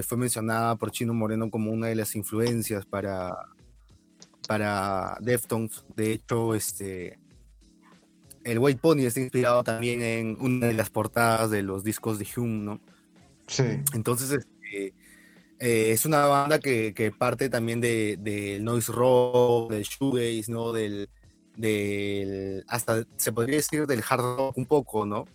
fue 0.05 0.17
mencionada 0.17 0.75
por 0.75 0.91
Chino 0.91 1.13
Moreno 1.13 1.49
como 1.49 1.71
una 1.71 1.87
de 1.87 1.95
las 1.95 2.13
influencias 2.17 2.85
para, 2.85 3.33
para 4.45 5.15
Deftones. 5.21 5.85
De 5.95 6.11
hecho, 6.11 6.53
este, 6.53 7.17
el 8.43 8.59
White 8.59 8.79
Pony 8.81 9.05
está 9.05 9.19
inspirado 9.19 9.63
también 9.63 10.01
en 10.01 10.37
una 10.39 10.67
de 10.67 10.73
las 10.73 10.89
portadas 10.89 11.51
de 11.51 11.61
los 11.61 11.83
discos 11.83 12.19
de 12.19 12.27
Hume, 12.35 12.63
¿no? 12.63 12.81
Sí. 13.47 13.63
Entonces, 13.93 14.31
este, 14.31 14.93
eh, 15.59 15.91
es 15.91 16.05
una 16.05 16.25
banda 16.25 16.59
que, 16.59 17.13
parte 17.17 17.49
también 17.49 17.81
del 17.81 18.23
de 18.23 18.59
noise 18.61 18.91
rock, 18.91 19.71
del 19.71 19.83
shoegaze, 19.83 20.51
¿no? 20.51 20.71
Del, 20.71 21.09
del, 21.57 22.63
hasta 22.67 23.03
se 23.17 23.31
podría 23.31 23.57
decir 23.57 23.85
del 23.85 24.03
hard 24.07 24.21
rock 24.21 24.57
un 24.57 24.65
poco, 24.65 25.05
¿no? 25.05 25.25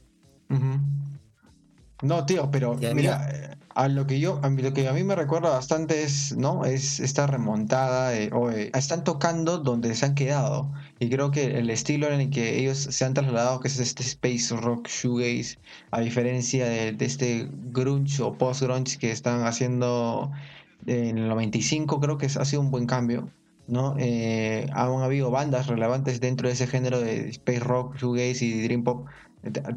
No, 2.05 2.27
tío, 2.27 2.51
pero 2.51 2.75
mira, 2.75 3.29
eh, 3.33 3.57
a 3.75 3.89
lo 3.89 4.07
que 4.07 4.21
yo, 4.21 4.39
a 4.43 4.51
mí, 4.51 4.63
lo 4.63 4.75
que 4.75 4.87
a 4.87 4.93
mí 4.93 5.03
me 5.05 5.17
recuerda 5.17 5.49
bastante 5.49 6.03
es, 6.03 6.37
¿no? 6.37 6.67
Es 6.67 7.01
esta 7.01 7.27
remontada, 7.27 8.13
o, 8.33 8.51
están 8.51 9.05
tocando 9.05 9.59
donde 9.59 9.95
se 9.95 10.05
han 10.05 10.15
quedado. 10.15 10.71
Y 10.99 11.09
creo 11.09 11.31
que 11.31 11.59
el 11.59 11.71
estilo 11.71 12.09
en 12.09 12.21
el 12.21 12.31
que 12.31 12.59
ellos 12.59 12.79
se 12.79 13.05
han 13.07 13.15
trasladado, 13.15 13.61
que 13.61 13.69
es 13.69 13.79
este 13.79 14.03
space 14.03 14.55
rock 14.55 14.89
shoegaze, 14.89 15.59
a 15.91 16.01
diferencia 16.01 16.67
de, 16.67 16.97
este 17.01 17.49
grunge 17.51 18.23
o 18.23 18.37
post-grunge 18.37 18.99
que 18.99 19.11
están 19.11 19.47
haciendo 19.47 20.31
en 20.87 21.17
el 21.19 21.29
95, 21.29 22.01
creo 22.01 22.19
que 22.19 22.27
ha 22.27 22.45
sido 22.45 22.61
un 22.61 22.71
buen 22.71 22.87
cambio. 22.87 23.31
¿no? 23.67 23.95
Eh, 23.99 24.69
han 24.75 25.01
habido 25.03 25.31
bandas 25.31 25.69
relevantes 25.69 26.21
dentro 26.21 26.49
de 26.49 26.53
ese 26.53 26.67
género 26.67 27.01
de 27.01 27.31
space 27.31 27.61
rock, 27.61 27.97
shoegaze 27.97 28.45
y 28.45 28.63
dream 28.63 28.85
pop 28.85 29.07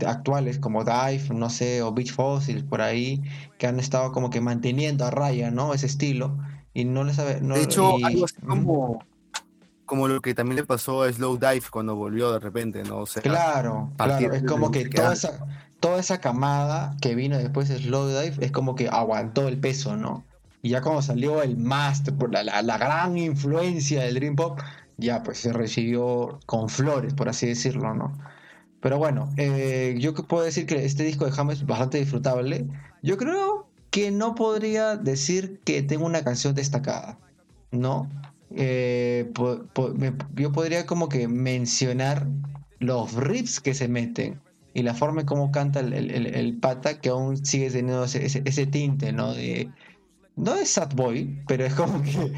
actuales 0.05 0.59
como 0.59 0.83
Dive, 0.83 1.29
no 1.33 1.49
sé, 1.49 1.81
o 1.81 1.91
Beach 1.91 2.13
Fossils 2.13 2.63
por 2.63 2.81
ahí, 2.81 3.21
que 3.57 3.67
han 3.67 3.79
estado 3.79 4.11
como 4.11 4.29
que 4.29 4.41
manteniendo 4.41 5.05
a 5.05 5.11
raya, 5.11 5.51
¿no? 5.51 5.73
Ese 5.73 5.85
estilo. 5.85 6.37
Y 6.73 6.85
no 6.85 7.03
les 7.03 7.15
sabe. 7.15 7.39
de 7.39 7.61
hecho, 7.63 7.95
algo 8.05 8.25
así 8.25 8.35
como, 8.45 8.99
como 9.85 10.07
lo 10.07 10.21
que 10.21 10.35
también 10.35 10.57
le 10.57 10.63
pasó 10.63 11.03
a 11.03 11.11
Slow 11.11 11.39
Dive 11.39 11.63
cuando 11.71 11.95
volvió 11.95 12.31
de 12.31 12.39
repente, 12.39 12.83
¿no? 12.83 12.99
O 12.99 13.05
sea, 13.05 13.23
claro, 13.23 13.91
claro. 13.97 14.33
Es 14.33 14.43
como 14.43 14.69
que 14.69 14.87
toda 14.87 15.13
esa, 15.13 15.45
toda 15.79 15.99
esa 15.99 16.19
camada 16.19 16.95
que 17.01 17.15
vino 17.15 17.37
después 17.37 17.69
de 17.69 17.79
Slow 17.79 18.09
Dive 18.09 18.35
es 18.41 18.51
como 18.51 18.75
que 18.75 18.89
aguantó 18.89 19.47
el 19.47 19.57
peso, 19.57 19.97
¿no? 19.97 20.23
Y 20.61 20.69
ya 20.69 20.81
cuando 20.81 21.01
salió 21.01 21.41
el 21.41 21.57
master, 21.57 22.13
la, 22.29 22.43
la, 22.43 22.61
la 22.61 22.77
gran 22.77 23.17
influencia 23.17 24.03
del 24.03 24.15
Dream 24.15 24.35
Pop, 24.35 24.59
ya 24.97 25.23
pues 25.23 25.39
se 25.39 25.53
recibió 25.53 26.39
con 26.45 26.69
flores, 26.69 27.13
por 27.13 27.29
así 27.29 27.47
decirlo, 27.47 27.93
¿no? 27.93 28.11
Pero 28.81 28.97
bueno, 28.97 29.29
eh, 29.37 29.95
yo 29.99 30.13
puedo 30.13 30.43
decir 30.43 30.65
que 30.65 30.85
este 30.85 31.03
disco 31.03 31.25
de 31.25 31.31
James 31.31 31.59
es 31.59 31.65
bastante 31.65 31.97
disfrutable. 31.97 32.67
Yo 33.01 33.17
creo 33.17 33.67
que 33.89 34.11
no 34.11 34.35
podría 34.35 34.95
decir 34.95 35.59
que 35.65 35.81
tengo 35.81 36.05
una 36.05 36.23
canción 36.23 36.53
destacada, 36.53 37.17
¿no? 37.71 38.09
Eh, 38.55 39.31
yo 40.35 40.51
podría 40.51 40.85
como 40.85 41.09
que 41.09 41.27
mencionar 41.27 42.27
los 42.79 43.13
riffs 43.13 43.59
que 43.59 43.73
se 43.73 43.87
meten 43.87 44.39
y 44.73 44.83
la 44.83 44.93
forma 44.93 45.21
en 45.21 45.27
cómo 45.27 45.51
canta 45.51 45.79
el, 45.79 46.57
pata 46.61 47.01
que 47.01 47.09
aún 47.09 47.43
sigue 47.43 47.71
teniendo 47.71 48.03
ese, 48.03 48.65
tinte, 48.67 49.11
¿no? 49.11 49.33
De, 49.33 49.71
no 50.35 50.53
es 50.55 50.69
sad 50.69 50.93
boy, 50.93 51.41
pero 51.47 51.65
es 51.65 51.73
como 51.73 52.03
que 52.03 52.31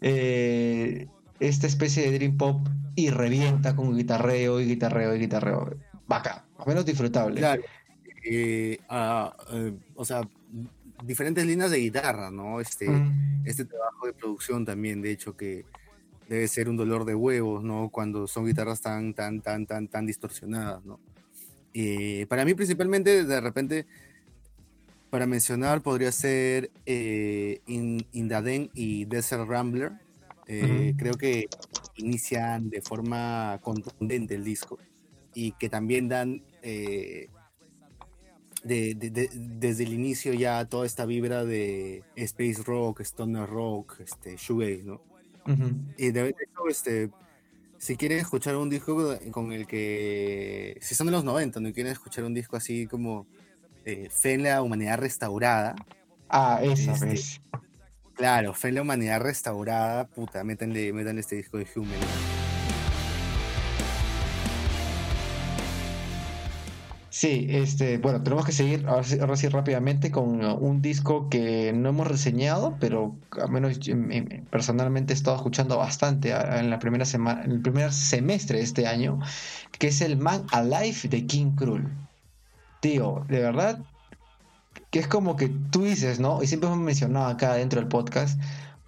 eh, 0.00 1.06
esta 1.42 1.66
especie 1.66 2.04
de 2.04 2.18
dream 2.18 2.36
pop 2.36 2.66
y 2.94 3.10
revienta 3.10 3.74
con 3.74 3.96
guitarreo 3.96 4.60
y 4.60 4.66
guitarreo 4.66 5.14
y 5.14 5.18
guitarreo. 5.18 5.76
Vaca, 6.06 6.44
a 6.56 6.64
menos 6.64 6.86
disfrutable. 6.86 7.40
Claro. 7.40 7.62
Eh, 8.24 8.78
ah, 8.88 9.36
eh, 9.52 9.74
o 9.96 10.04
sea, 10.04 10.22
diferentes 11.04 11.44
líneas 11.44 11.72
de 11.72 11.78
guitarra, 11.78 12.30
¿no? 12.30 12.60
Este, 12.60 12.86
este 13.44 13.64
trabajo 13.64 14.06
de 14.06 14.12
producción 14.12 14.64
también, 14.64 15.02
de 15.02 15.10
hecho, 15.10 15.36
que 15.36 15.64
debe 16.28 16.46
ser 16.46 16.68
un 16.68 16.76
dolor 16.76 17.04
de 17.04 17.16
huevos, 17.16 17.64
¿no? 17.64 17.88
Cuando 17.88 18.28
son 18.28 18.46
guitarras 18.46 18.80
tan, 18.80 19.12
tan, 19.12 19.40
tan, 19.40 19.66
tan, 19.66 19.88
tan 19.88 20.06
distorsionadas, 20.06 20.84
¿no? 20.84 21.00
Eh, 21.74 22.26
para 22.28 22.44
mí, 22.44 22.54
principalmente, 22.54 23.24
de 23.24 23.40
repente, 23.40 23.86
para 25.10 25.26
mencionar, 25.26 25.80
podría 25.80 26.12
ser 26.12 26.70
In, 26.86 28.06
Indaden 28.12 28.70
y 28.74 29.06
Desert 29.06 29.48
Rambler. 29.48 30.01
Creo 30.46 31.14
que 31.14 31.48
inician 31.96 32.68
de 32.68 32.82
forma 32.82 33.58
contundente 33.62 34.34
el 34.34 34.44
disco 34.44 34.78
y 35.34 35.52
que 35.52 35.68
también 35.68 36.08
dan 36.08 36.42
eh, 36.62 37.28
desde 38.64 39.82
el 39.84 39.92
inicio 39.92 40.32
ya 40.34 40.64
toda 40.66 40.86
esta 40.86 41.04
vibra 41.04 41.44
de 41.44 42.04
space 42.16 42.62
rock, 42.64 43.00
stoner 43.00 43.48
rock, 43.48 44.00
este, 44.00 44.36
shoegaze, 44.36 44.84
¿no? 44.84 45.02
Y 45.96 46.12
de 46.12 46.28
hecho, 46.28 46.68
este, 46.68 47.10
si 47.78 47.96
quieren 47.96 48.18
escuchar 48.18 48.56
un 48.56 48.70
disco 48.70 49.18
con 49.32 49.52
el 49.52 49.66
que, 49.66 50.78
si 50.80 50.94
son 50.94 51.06
de 51.08 51.12
los 51.12 51.24
90, 51.24 51.58
no 51.60 51.72
quieren 51.72 51.92
escuchar 51.92 52.24
un 52.24 52.34
disco 52.34 52.56
así 52.56 52.86
como 52.86 53.26
eh, 53.84 54.08
Fe 54.10 54.34
en 54.34 54.44
la 54.44 54.62
Humanidad 54.62 54.98
Restaurada. 54.98 55.74
Ah, 56.28 56.60
esa 56.62 56.92
este, 56.92 57.06
vez. 57.06 57.40
Claro, 58.14 58.54
Fe 58.54 58.68
en 58.68 58.74
la 58.76 58.82
Humanidad 58.82 59.20
Restaurada, 59.20 60.06
puta, 60.06 60.44
métanle, 60.44 60.92
métanle 60.92 61.20
este 61.20 61.36
disco 61.36 61.58
de 61.58 61.66
Human. 61.74 61.98
Sí, 67.12 67.46
este, 67.50 67.98
bueno, 67.98 68.22
tenemos 68.22 68.46
que 68.46 68.52
seguir 68.52 68.86
ahora 68.88 69.36
sí, 69.36 69.48
rápidamente 69.48 70.10
con 70.10 70.42
uh, 70.42 70.54
un 70.54 70.80
disco 70.80 71.28
que 71.28 71.70
no 71.74 71.90
hemos 71.90 72.06
reseñado, 72.06 72.78
pero 72.80 73.14
al 73.40 73.50
menos 73.50 73.78
personalmente 74.50 75.12
he 75.12 75.16
estado 75.16 75.36
escuchando 75.36 75.76
bastante 75.76 76.30
en 76.30 76.70
la 76.70 76.78
primera 76.78 77.04
semana, 77.04 77.44
en 77.44 77.52
el 77.52 77.60
primer 77.60 77.92
semestre 77.92 78.58
de 78.58 78.64
este 78.64 78.86
año, 78.86 79.20
que 79.78 79.88
es 79.88 80.00
el 80.00 80.16
Man 80.16 80.46
Alive 80.52 81.08
de 81.10 81.26
King 81.26 81.54
Krul. 81.54 81.92
Tío, 82.80 83.26
de 83.28 83.40
verdad, 83.40 83.78
que 84.92 84.98
es 84.98 85.08
como 85.08 85.36
que 85.36 85.48
tú 85.70 85.84
dices, 85.84 86.20
¿no? 86.20 86.42
Y 86.42 86.46
siempre 86.46 86.68
hemos 86.68 86.78
mencionado 86.78 87.26
acá 87.26 87.54
dentro 87.54 87.80
del 87.80 87.88
podcast, 87.88 88.38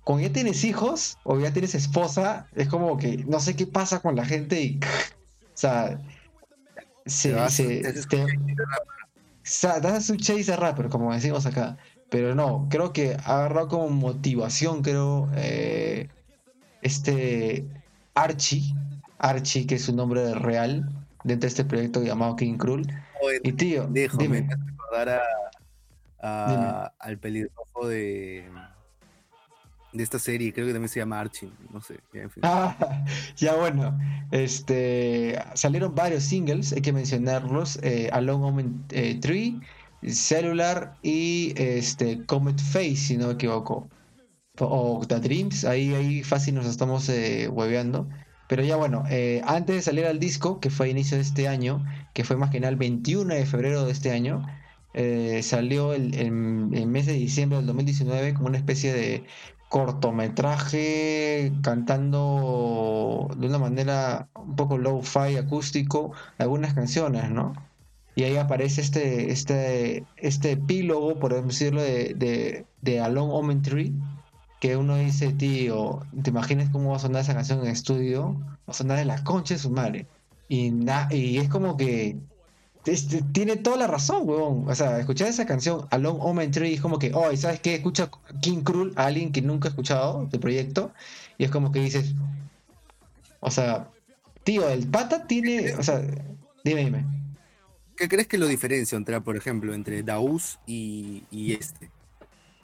cuando 0.05 0.27
ya 0.27 0.33
tienes 0.33 0.63
hijos 0.63 1.19
o 1.25 1.41
ya 1.41 1.51
tienes 1.51 1.75
esposa, 1.75 2.47
es 2.55 2.69
como 2.69 2.99
que 2.99 3.25
no 3.27 3.41
sé 3.41 3.57
qué 3.57 3.67
pasa 3.67 4.01
con 4.01 4.15
la 4.15 4.27
gente 4.27 4.61
y, 4.61 4.79
o 4.79 5.55
sea, 5.55 5.99
se, 7.07 7.31
da 7.33 7.49
su 10.01 10.17
chase 10.17 10.55
rapper, 10.55 10.91
como 10.91 11.13
decimos 11.13 11.47
acá. 11.47 11.79
Pero 12.11 12.35
no, 12.35 12.69
creo 12.71 12.93
que 12.93 13.17
ha 13.25 13.39
agarrado 13.39 13.69
como 13.69 13.89
motivación, 13.89 14.83
creo, 14.83 15.31
eh, 15.37 16.09
este 16.83 17.65
Archie, 18.15 18.75
Archie, 19.19 19.67
que 19.67 19.77
es 19.77 19.85
su 19.85 19.97
nombre 19.97 20.35
real, 20.35 20.87
dentro 21.25 21.47
de 21.47 21.49
este 21.49 21.65
proyecto 21.65 22.03
llamado 22.03 22.37
King 22.37 22.59
Cruel. 22.59 22.87
y 23.43 23.53
tío, 23.53 23.87
dime. 23.87 24.47
Al 26.25 27.19
pelirrojo 27.19 27.89
de 27.89 28.51
de 29.95 30.03
esta 30.03 30.19
serie, 30.19 30.53
creo 30.53 30.67
que 30.67 30.73
también 30.73 30.89
se 30.89 30.99
llama 30.99 31.21
Archie, 31.21 31.51
no 31.73 31.81
sé. 31.81 32.01
Ya, 32.13 32.29
ah, 32.43 33.05
ya 33.37 33.55
bueno, 33.55 33.97
este, 34.33 35.39
salieron 35.55 35.95
varios 35.95 36.25
singles, 36.25 36.73
hay 36.73 36.83
que 36.83 36.93
mencionarlos, 36.93 37.79
eh, 37.83 38.11
Alone 38.13 38.41
Moment 38.41 38.93
3, 39.21 39.23
eh, 39.23 40.13
Cellular 40.13 40.97
y 41.03 41.55
este, 41.57 42.27
Comet 42.27 42.61
Face, 42.61 42.97
si 42.97 43.17
no 43.17 43.29
me 43.29 43.35
equivoco. 43.35 43.89
O 44.59 45.05
The 45.07 45.21
Dreams, 45.21 45.65
ahí, 45.65 45.95
ahí 45.95 46.23
fácil 46.23 46.57
nos 46.57 46.67
estamos 46.67 47.09
eh, 47.09 47.49
hueveando. 47.49 48.09
Pero 48.49 48.63
ya 48.63 48.77
bueno, 48.77 49.05
eh, 49.09 49.43
antes 49.47 49.77
de 49.77 49.83
salir 49.83 50.07
al 50.07 50.19
disco, 50.19 50.61
que 50.61 50.71
fue 50.71 50.87
a 50.87 50.91
inicio 50.91 51.17
de 51.17 51.23
este 51.23 51.49
año, 51.49 51.85
que 52.13 52.25
fue 52.25 52.37
más 52.37 52.51
que 52.51 52.61
nada 52.61 52.71
el 52.71 52.77
21 52.77 53.33
de 53.35 53.47
febrero 53.47 53.85
de 53.85 53.93
este 53.93 54.11
año, 54.11 54.45
salió 55.43 55.93
el, 55.93 56.15
el, 56.15 56.31
mes 56.87 57.07
de 57.07 57.15
diciembre 57.15 57.59
del 57.59 57.67
2019 57.67 58.35
como 58.35 58.49
una 58.49 58.59
especie 58.59 58.93
de 58.93 59.25
cortometraje 59.69 61.53
cantando 61.63 63.29
de 63.37 63.49
una 63.49 63.59
manera 63.59 64.29
un 64.37 64.55
poco 64.55 64.79
low-fi 64.79 65.37
acústico 65.37 66.13
algunas 66.39 66.75
canciones, 66.75 67.31
¿no? 67.31 67.55
Y 68.17 68.23
ahí 68.23 68.37
aparece 68.37 68.81
este, 68.81 69.33
este, 69.33 70.05
este 70.17 70.53
epílogo, 70.53 71.19
por 71.19 71.35
decirlo, 71.43 71.83
de, 71.83 72.15
de, 72.15 72.65
de 72.81 73.01
A 73.01 73.09
Long 73.09 73.31
Omen 73.33 73.63
que 74.61 74.77
uno 74.77 74.97
dice, 74.97 75.33
tío, 75.33 76.01
¿te 76.23 76.31
imaginas 76.31 76.71
cómo 76.71 76.91
va 76.91 76.97
a 76.97 77.01
sonar 77.01 77.23
esa 77.23 77.35
canción 77.35 77.61
en 77.61 77.67
estudio? 77.67 78.35
Va 78.69 78.69
a 78.69 78.73
sonar 78.73 78.99
en 78.99 79.09
la 79.09 79.23
concha 79.25 79.55
de 79.55 79.61
su 79.61 79.71
madre. 79.71 80.07
Y 80.49 81.37
es 81.37 81.49
como 81.49 81.77
que 81.77 82.17
este, 82.87 83.23
tiene 83.23 83.57
toda 83.57 83.77
la 83.77 83.87
razón, 83.87 84.29
weón. 84.29 84.69
O 84.69 84.75
sea, 84.75 84.99
escuchar 84.99 85.29
esa 85.29 85.47
canción, 85.47 85.87
A 85.91 85.99
Long 85.99 86.19
Omen 86.21 86.51
Tree, 86.51 86.75
es 86.75 86.81
como 86.81 86.99
que, 86.99 87.13
oh, 87.15 87.35
¿sabes 87.37 87.61
qué? 87.61 87.77
Escucha 87.77 88.11
King 88.41 88.63
Cruel 88.63 88.93
a 88.97 89.07
alguien 89.07 89.33
que 89.33 89.43
nunca 89.43 89.69
ha 89.69 89.71
escuchado 89.71 90.27
del 90.27 90.41
proyecto, 90.41 90.93
y 91.39 91.45
es 91.45 91.51
como 91.51 91.73
que 91.73 91.81
dices, 91.81 92.15
o 93.41 93.51
sea, 93.51 93.91
tío, 94.43 94.69
el 94.69 94.87
pata 94.87 95.27
tiene, 95.27 95.75
o 95.75 95.83
sea, 95.83 96.01
dime, 96.65 96.85
dime. 96.85 97.05
¿Qué 97.97 98.09
crees 98.09 98.27
que 98.27 98.39
lo 98.39 98.47
diferencia 98.47 98.97
entre, 98.97 99.21
por 99.21 99.37
ejemplo, 99.37 99.75
entre 99.75 100.03
Daus 100.03 100.59
y, 100.67 101.25
este? 101.53 101.91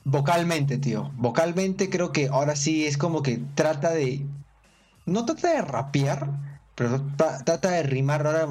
Vocalmente, 0.04 0.78
tío. 0.78 1.12
Vocalmente 1.16 1.88
creo 1.88 2.10
que 2.12 2.28
ahora 2.28 2.56
sí 2.56 2.86
es 2.86 2.96
como 2.96 3.22
que 3.22 3.40
trata 3.54 3.90
de. 3.92 4.26
No 5.06 5.24
trata 5.24 5.54
de 5.54 5.62
rapear, 5.62 6.30
pero 6.80 6.98
trata 7.44 7.72
de 7.72 7.82
rimar 7.82 8.26
ahora 8.26 8.46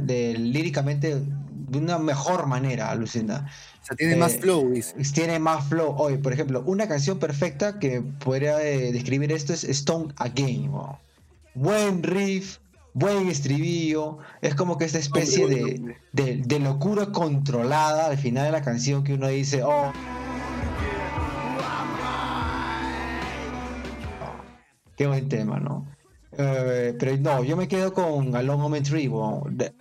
de, 0.00 0.38
líricamente 0.38 1.20
de 1.20 1.78
una 1.78 1.98
mejor 1.98 2.46
manera, 2.46 2.90
alucina. 2.90 3.46
O 3.82 3.84
sea, 3.84 3.94
tiene 3.94 4.16
más 4.16 4.36
eh, 4.36 4.38
flow. 4.40 4.72
Tiene 5.12 5.38
más 5.38 5.68
flow. 5.68 5.94
Hoy, 5.98 6.16
por 6.16 6.32
ejemplo, 6.32 6.62
una 6.64 6.88
canción 6.88 7.18
perfecta 7.18 7.78
que 7.78 8.00
podría 8.00 8.62
eh, 8.62 8.90
describir 8.90 9.32
esto 9.32 9.52
es 9.52 9.64
Stone 9.64 10.14
Again. 10.16 10.70
Buen 11.54 12.02
riff, 12.02 12.56
buen 12.94 13.28
estribillo. 13.28 14.16
Es 14.40 14.54
como 14.54 14.78
que 14.78 14.86
esta 14.86 14.98
especie 14.98 15.46
de, 15.46 15.98
de, 16.42 16.58
locura 16.60 17.12
controlada 17.12 18.06
al 18.06 18.16
final 18.16 18.46
de 18.46 18.52
la 18.52 18.62
canción 18.62 19.04
que 19.04 19.12
uno 19.12 19.28
dice, 19.28 19.62
oh. 19.62 19.92
Qué 24.96 25.06
buen 25.06 25.28
tema, 25.28 25.60
¿no? 25.60 25.84
Eh, 26.38 26.94
pero 26.98 27.16
no, 27.18 27.44
yo 27.44 27.56
me 27.56 27.68
quedo 27.68 27.92
con 27.92 28.34
A 28.34 28.42
Long 28.42 28.60
Moment 28.60 28.86
Tree. 28.86 29.10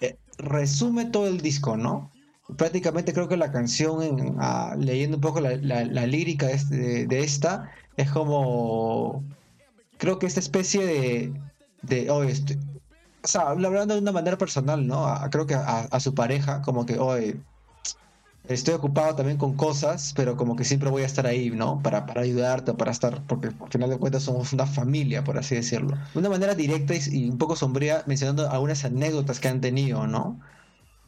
Eh, 0.01 0.17
resume 0.37 1.05
todo 1.05 1.27
el 1.27 1.41
disco, 1.41 1.77
¿no? 1.77 2.11
Prácticamente 2.57 3.13
creo 3.13 3.27
que 3.27 3.37
la 3.37 3.51
canción, 3.51 4.35
ah, 4.39 4.75
leyendo 4.77 5.17
un 5.17 5.21
poco 5.21 5.39
la, 5.39 5.55
lírica 6.05 6.51
este, 6.51 7.07
de, 7.07 7.23
esta, 7.23 7.71
es 7.97 8.11
como. 8.11 9.23
Creo 9.97 10.19
que 10.19 10.25
esta 10.25 10.39
especie 10.39 10.85
de. 10.85 11.33
de 11.81 12.09
oh, 12.09 12.19
o 12.19 13.27
sea, 13.27 13.49
hablando 13.49 13.93
de 13.93 14.01
una 14.01 14.11
manera 14.11 14.37
personal, 14.37 14.85
¿no? 14.85 15.07
creo 15.31 15.47
que 15.47 15.55
a, 15.55 15.81
a, 15.89 15.99
su 16.01 16.13
pareja, 16.13 16.61
como 16.61 16.85
que, 16.85 16.99
oye, 16.99 17.37
estoy 18.47 18.73
ocupado 18.73 19.15
también 19.15 19.37
con 19.37 19.55
cosas, 19.55 20.13
pero 20.15 20.35
como 20.35 20.55
que 20.55 20.65
siempre 20.65 20.89
voy 20.89 21.03
a 21.03 21.05
estar 21.05 21.25
ahí, 21.25 21.49
¿no? 21.49 21.81
Para, 21.81 22.05
para 22.05 22.21
ayudarte, 22.21 22.73
para 22.73 22.91
estar, 22.91 23.21
porque 23.27 23.47
al 23.47 23.69
final 23.69 23.89
de 23.89 23.97
cuentas 23.97 24.23
somos 24.23 24.53
una 24.53 24.65
familia, 24.65 25.23
por 25.23 25.37
así 25.37 25.55
decirlo. 25.55 25.97
De 26.13 26.19
una 26.19 26.29
manera 26.29 26.55
directa 26.55 26.93
y 26.95 27.29
un 27.29 27.37
poco 27.37 27.55
sombría, 27.55 28.03
mencionando 28.05 28.49
algunas 28.49 28.83
anécdotas 28.85 29.39
que 29.39 29.47
han 29.47 29.61
tenido, 29.61 30.07
¿no? 30.07 30.39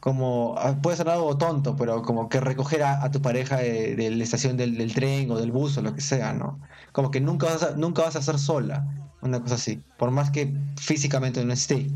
Como, 0.00 0.54
ah, 0.58 0.76
puede 0.82 0.96
ser 0.96 1.08
algo 1.08 1.36
tonto, 1.36 1.76
pero 1.76 2.02
como 2.02 2.28
que 2.28 2.40
recoger 2.40 2.82
a, 2.84 3.10
tu 3.10 3.20
pareja 3.20 3.56
de, 3.58 4.10
la 4.10 4.22
estación 4.22 4.56
del, 4.56 4.76
del, 4.78 4.94
tren 4.94 5.30
o 5.30 5.38
del 5.38 5.50
bus 5.52 5.76
o 5.78 5.82
lo 5.82 5.94
que 5.94 6.00
sea, 6.00 6.32
¿no? 6.32 6.60
Como 6.92 7.10
que 7.10 7.20
nunca 7.20 7.46
vas 7.46 7.62
a, 7.62 7.76
nunca 7.76 8.02
vas 8.02 8.16
a 8.16 8.20
estar 8.20 8.38
sola, 8.38 8.86
una 9.20 9.40
cosa 9.40 9.56
así, 9.56 9.82
por 9.98 10.10
más 10.10 10.30
que 10.30 10.54
físicamente 10.76 11.44
no 11.44 11.52
esté. 11.52 11.88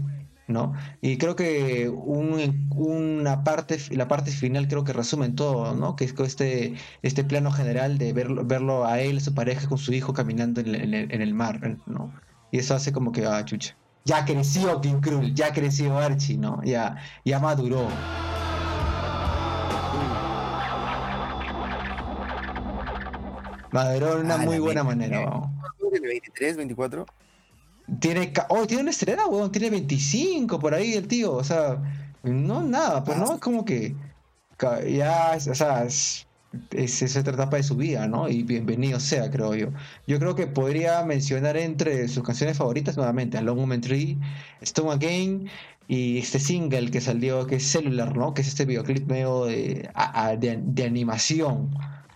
¿No? 0.51 0.75
Y 1.01 1.17
creo 1.19 1.37
que 1.37 1.89
una 1.89 3.45
parte, 3.45 3.79
la 3.91 4.09
parte 4.09 4.31
final 4.31 4.69
creo 4.69 4.85
que 4.85 4.93
resume 4.93 5.31
todo, 5.31 5.75
¿no? 5.75 5.97
Que 5.97 6.05
es 6.05 6.15
este, 6.19 6.75
este 7.03 7.25
plano 7.25 7.51
general 7.51 7.99
de 7.99 8.13
verlo, 8.13 8.45
verlo 8.45 8.85
a 8.87 9.01
él, 9.01 9.21
su 9.21 9.35
pareja 9.35 9.69
con 9.69 9.79
su 9.79 9.93
hijo 9.93 10.13
caminando 10.13 10.61
en, 10.61 10.95
el, 10.95 11.35
mar, 11.35 11.79
¿no? 11.87 12.13
Y 12.51 12.59
eso 12.59 12.75
hace 12.75 12.93
como 12.93 13.13
que, 13.13 13.27
ah, 13.27 13.45
chucha. 13.45 13.77
Ya 14.05 14.25
creció 14.25 14.81
King 14.81 15.01
Krull, 15.01 15.35
ya 15.35 15.53
creció 15.53 15.99
Archie, 15.99 16.37
¿no? 16.37 16.63
Ya, 16.65 16.97
ya 17.25 17.39
maduró. 17.39 17.89
Maduró 23.73 24.17
de 24.17 24.23
una 24.23 24.35
ah, 24.35 24.39
muy 24.39 24.59
buena 24.59 24.83
manera, 24.83 25.27
vamos. 25.27 25.51
¿23, 25.81 26.57
24? 26.57 27.07
Tiene, 27.98 28.33
oh, 28.48 28.66
tiene 28.66 28.83
una 28.83 28.90
estrella, 28.90 29.26
weón, 29.26 29.50
tiene 29.50 29.70
25 29.70 30.59
por 30.59 30.74
ahí 30.74 30.94
el 30.94 31.09
tío, 31.09 31.33
o 31.35 31.44
sea, 31.44 31.83
no 32.22 32.62
nada, 32.62 33.03
pues 33.03 33.18
no, 33.18 33.35
es 33.35 33.40
como 33.40 33.64
que 33.64 33.94
ya, 34.88 35.37
o 35.37 35.55
sea, 35.55 35.85
es, 35.85 36.26
es, 36.72 37.16
otra 37.16 37.35
etapa 37.35 37.57
de 37.57 37.62
su 37.62 37.76
vida, 37.76 38.07
¿no? 38.09 38.29
Y 38.29 38.42
bienvenido 38.42 39.00
sea, 39.00 39.31
creo 39.31 39.55
yo. 39.55 39.68
Yo 40.07 40.18
creo 40.18 40.35
que 40.35 40.46
podría 40.46 41.03
mencionar 41.05 41.57
entre 41.57 42.09
sus 42.09 42.22
canciones 42.24 42.59
favoritas 42.59 42.96
nuevamente 42.96 43.38
A 43.38 43.42
Long 43.42 43.81
Tree, 43.81 44.18
Stone 44.61 44.92
Again 44.92 45.48
y 45.88 46.18
este 46.18 46.38
single 46.38 46.90
que 46.90 47.00
salió, 47.00 47.46
que 47.46 47.57
es 47.57 47.64
Cellular, 47.64 48.16
¿no? 48.16 48.35
Que 48.35 48.42
es 48.42 48.48
este 48.48 48.64
videoclip 48.64 49.09
medio 49.09 49.46
de, 49.46 49.88
de, 50.38 50.85
animación. 50.85 51.70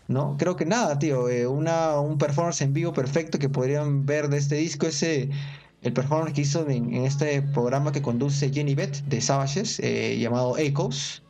¿no? 0.06 0.37
Creo 0.38 0.54
que 0.56 0.66
nada, 0.66 0.98
tío, 0.98 1.28
eh, 1.30 1.46
una, 1.46 1.98
un 1.98 2.18
performance 2.18 2.60
en 2.60 2.74
vivo 2.74 2.92
perfecto 2.92 3.38
que 3.38 3.48
podrían 3.48 4.04
ver 4.04 4.28
de 4.28 4.37
este 4.37 4.56
disco, 4.56 4.87
ese 4.87 5.30
el 5.85 5.92
performance 5.92 6.33
que 6.33 6.40
hizo 6.40 6.68
en, 6.68 6.94
este 7.05 7.42
programa 7.42 7.92
que 7.92 8.01
conduce 8.01 8.51
Jenny 8.51 8.75
Beth 8.75 9.05
de 9.05 9.20
Savages, 9.20 9.79
eh, 9.81 10.18
llamado 10.18 10.57
Echoes, 10.57 11.23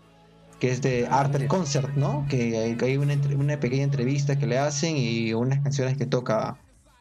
que 0.61 0.71
es 0.71 0.81
de 0.81 1.09
ah, 1.11 1.21
Art 1.21 1.47
Concert, 1.49 1.95
¿no? 1.97 2.25
Que 2.31 2.77
hay, 2.81 2.97
una, 2.97 3.15
una, 3.37 3.59
pequeña 3.59 3.83
entrevista 3.83 4.39
que 4.39 4.47
le 4.47 4.59
hacen 4.59 4.97
y 4.97 5.35
unas 5.35 5.61
canciones 5.61 5.97
que 5.99 6.07
toca 6.07 6.57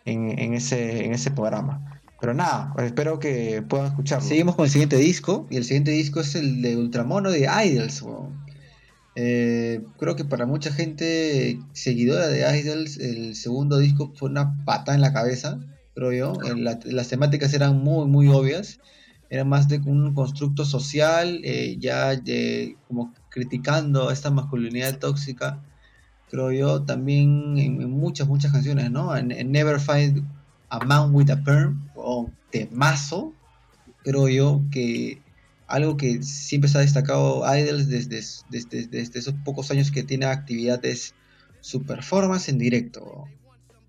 en, 0.05 0.53
ese, 0.55 1.05
en 1.05 1.13
ese 1.13 1.29
programa. 1.29 2.01
Pero 2.19 2.33
nada, 2.33 2.73
espero 2.79 3.19
que 3.19 3.61
puedan 3.61 3.87
escucharlo. 3.87 4.27
Seguimos 4.27 4.55
con 4.55 4.65
el 4.65 4.71
siguiente 4.71 4.97
disco, 4.97 5.45
y 5.51 5.57
el 5.57 5.63
siguiente 5.63 5.91
disco 5.91 6.21
es 6.21 6.33
el 6.33 6.63
de 6.63 6.75
Ultramono 6.75 7.29
de 7.29 7.47
Idols. 7.65 8.03
Eh, 9.15 9.83
creo 9.99 10.15
que 10.15 10.25
para 10.25 10.47
mucha 10.47 10.73
gente 10.73 11.59
seguidora 11.73 12.27
de 12.29 12.59
Idols, 12.59 12.97
el 12.97 13.35
segundo 13.35 13.77
disco 13.77 14.11
fue 14.15 14.29
una 14.29 14.65
pata 14.65 14.95
en 14.95 15.01
la 15.01 15.13
cabeza 15.13 15.59
creo 15.93 16.11
yo. 16.11 16.33
las 16.55 17.07
temáticas 17.07 17.53
eran 17.53 17.77
muy, 17.77 18.07
muy 18.07 18.27
obvias. 18.27 18.79
Era 19.29 19.45
más 19.45 19.67
de 19.67 19.79
un 19.79 20.13
constructo 20.13 20.63
social, 20.63 21.41
eh, 21.43 21.77
ya 21.79 22.21
como 22.87 23.13
criticando 23.29 24.11
esta 24.11 24.29
masculinidad 24.29 24.99
tóxica, 24.99 25.63
creo 26.29 26.51
yo, 26.51 26.83
también 26.83 27.57
en, 27.57 27.89
muchas, 27.89 28.27
muchas 28.27 28.51
canciones, 28.51 28.91
¿no? 28.91 29.15
En, 29.15 29.29
Never 29.51 29.79
Find 29.79 30.23
a 30.69 30.79
Man 30.85 31.15
with 31.15 31.31
a 31.31 31.43
Perm, 31.43 31.89
o 31.95 32.29
Temazo, 32.51 33.33
creo 34.03 34.29
yo 34.29 34.61
que 34.71 35.21
algo 35.67 35.97
que 35.97 36.21
siempre 36.21 36.69
se 36.69 36.77
ha 36.77 36.81
destacado 36.81 37.43
Idols 37.55 37.87
desde, 37.87 38.21
desde, 38.49 38.87
desde 38.87 39.19
esos 39.19 39.33
pocos 39.43 39.71
años 39.71 39.91
que 39.91 40.03
tiene 40.03 40.25
actividades 40.25 41.15
su 41.61 41.83
performance 41.83 42.49
en 42.49 42.57
directo. 42.57 43.25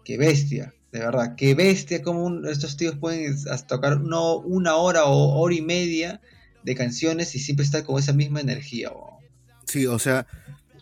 ¡Qué 0.05 0.17
bestia! 0.17 0.74
De 0.95 1.01
verdad, 1.01 1.35
qué 1.37 1.57
bestia 1.57 2.03
como 2.03 2.47
estos 2.47 2.77
tíos 2.77 2.97
pueden 2.97 3.35
tocar 3.67 4.01
no, 4.01 4.37
una 4.37 4.77
hora 4.77 5.07
o 5.07 5.41
hora 5.41 5.53
y 5.53 5.61
media 5.61 6.21
de 6.63 6.77
canciones 6.77 7.35
y 7.35 7.41
siempre 7.41 7.65
estar 7.65 7.83
con 7.83 7.99
esa 7.99 8.13
misma 8.13 8.41
energía. 8.41 8.91
Sí, 9.67 9.87
o 9.87 9.99
sea, 9.99 10.29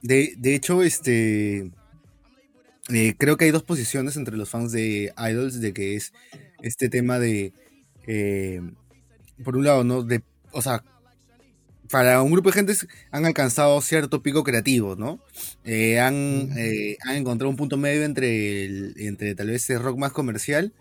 de, 0.03 0.35
de 0.37 0.55
hecho, 0.55 0.83
este. 0.83 1.71
Eh, 2.91 3.15
creo 3.17 3.39
que 3.39 3.47
hay 3.47 3.53
dos 3.53 3.63
posiciones 3.63 4.19
entre 4.19 4.37
los 4.37 4.51
fans 4.51 4.71
de 4.71 5.15
Idols, 5.17 5.63
de 5.63 5.73
que 5.73 5.97
es 5.97 6.13
este 6.61 6.91
tema 6.91 7.19
de. 7.19 7.55
Eh, 8.07 8.61
por 9.43 9.57
un 9.57 9.65
lado, 9.65 9.83
¿no? 9.83 10.03
De, 10.03 10.23
o 10.51 10.61
sea, 10.61 10.85
para 11.93 12.23
un 12.23 12.33
grupo 12.33 12.49
de 12.49 12.55
gente 12.55 12.75
han 13.13 13.25
alcanzado 13.27 13.81
cierto 13.81 14.23
pico 14.23 14.43
creativo, 14.43 14.97
¿no? 14.97 15.21
Eh, 15.65 16.01
han, 16.01 16.51
han, 17.07 17.17
encontrado 17.17 17.51
un 17.51 17.57
punto 17.57 17.77
medio 17.77 18.03
entre, 18.03 18.65
el, 18.65 18.95
entre 18.97 19.37
tal 19.37 19.47
vez 19.47 19.71
el 19.71 19.81
rock 19.81 19.99
más 19.99 20.11
comercial 20.11 20.73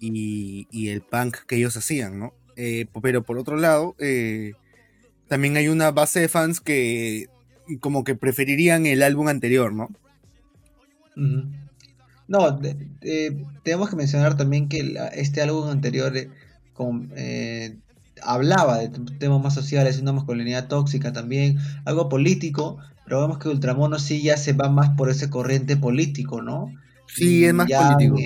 y, 0.00 0.66
y 0.70 0.88
el 0.88 1.00
punk 1.00 1.38
que 1.46 1.56
ellos 1.56 1.76
hacían, 1.76 2.18
¿no? 2.18 2.34
pero 3.02 3.22
por 3.22 3.38
otro 3.38 3.56
lado, 3.56 3.94
también 5.28 5.56
hay 5.56 5.68
una 5.68 5.90
base 5.90 6.20
de 6.20 6.28
fans 6.28 6.60
que 6.60 7.28
como 7.80 8.04
que 8.04 8.14
preferirían 8.14 8.86
el 8.86 9.02
álbum 9.02 9.28
anterior, 9.28 9.72
¿no? 9.72 9.88
No, 12.28 12.58
tenemos 13.62 13.90
que 13.90 13.96
mencionar 13.96 14.36
también 14.36 14.68
que 14.68 14.96
este 15.14 15.42
álbum 15.42 15.68
anterior 15.68 16.16
eh, 16.16 16.28
eh, 17.16 17.76
hablaba 18.22 18.78
de 18.78 18.88
temas 19.18 19.42
más 19.42 19.54
sociales, 19.54 20.00
una 20.00 20.12
masculinidad 20.12 20.68
tóxica 20.68 21.12
también, 21.12 21.58
algo 21.84 22.08
político, 22.08 22.78
pero 23.04 23.20
vemos 23.20 23.38
que 23.38 23.48
Ultramono 23.48 23.98
sí 23.98 24.22
ya 24.22 24.36
se 24.36 24.52
va 24.52 24.68
más 24.68 24.90
por 24.96 25.10
ese 25.10 25.30
corriente 25.30 25.76
político, 25.76 26.42
¿no? 26.42 26.72
Sí, 27.06 27.44
es 27.44 27.54
más 27.54 27.68
político. 27.70 28.16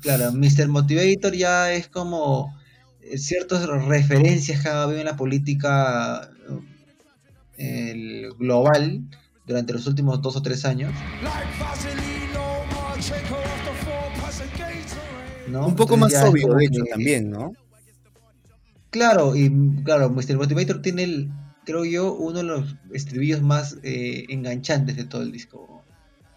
claro, 0.00 0.32
Mr. 0.32 0.68
Motivator 0.68 1.34
ya 1.34 1.72
es 1.72 1.88
como 1.88 2.54
eh, 3.00 3.18
ciertas 3.18 3.66
referencias 3.66 4.62
que 4.62 4.68
ha 4.68 4.82
habido 4.82 5.00
en 5.00 5.06
la 5.06 5.16
política 5.16 6.28
global 8.38 9.02
durante 9.46 9.72
los 9.72 9.86
últimos 9.86 10.20
dos 10.20 10.34
o 10.36 10.42
tres 10.42 10.64
años. 10.64 10.92
Un 15.48 15.76
poco 15.76 15.96
más 15.96 16.14
obvio, 16.22 16.54
de 16.54 16.64
hecho, 16.64 16.82
también, 16.90 17.30
¿no? 17.30 17.52
Claro, 18.92 19.34
y 19.34 19.50
claro, 19.82 20.10
Mr. 20.10 20.36
Motivator 20.36 20.80
tiene, 20.80 21.02
el, 21.02 21.30
creo 21.64 21.84
yo, 21.84 22.14
uno 22.14 22.38
de 22.38 22.44
los 22.44 22.76
estribillos 22.92 23.42
más 23.42 23.78
eh, 23.82 24.26
enganchantes 24.28 24.96
de 24.96 25.04
todo 25.04 25.22
el 25.22 25.32
disco. 25.32 25.82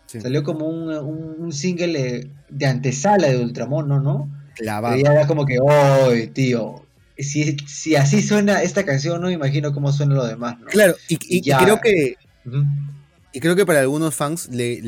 Salió 0.08 0.44
como 0.44 0.68
un, 0.68 0.90
un, 0.90 1.52
single 1.52 2.30
de 2.50 2.66
antesala 2.66 3.28
de 3.28 3.38
Ultramono, 3.38 4.00
¿no? 4.00 4.32
Clavado. 4.56 4.96
Y 4.96 5.02
era 5.02 5.28
como 5.28 5.46
que, 5.46 5.58
¡oh, 5.60 6.12
tío! 6.32 6.86
si, 7.18 7.96
así 7.96 8.22
suena 8.22 8.62
esta 8.62 8.84
canción, 8.84 9.22
no 9.22 9.28
me 9.28 9.34
imagino 9.34 9.74
cómo 9.74 9.92
suena 9.92 10.16
lo 10.16 10.26
demás. 10.26 10.58
Claro, 10.70 10.96
y, 11.08 11.42
creo 11.42 11.80
que. 11.82 12.16
Y 13.32 13.40
creo 13.40 13.56
que 13.56 13.66
para 13.66 13.82
algunos 13.82 14.16
fans 14.16 14.50
le, 14.50 14.82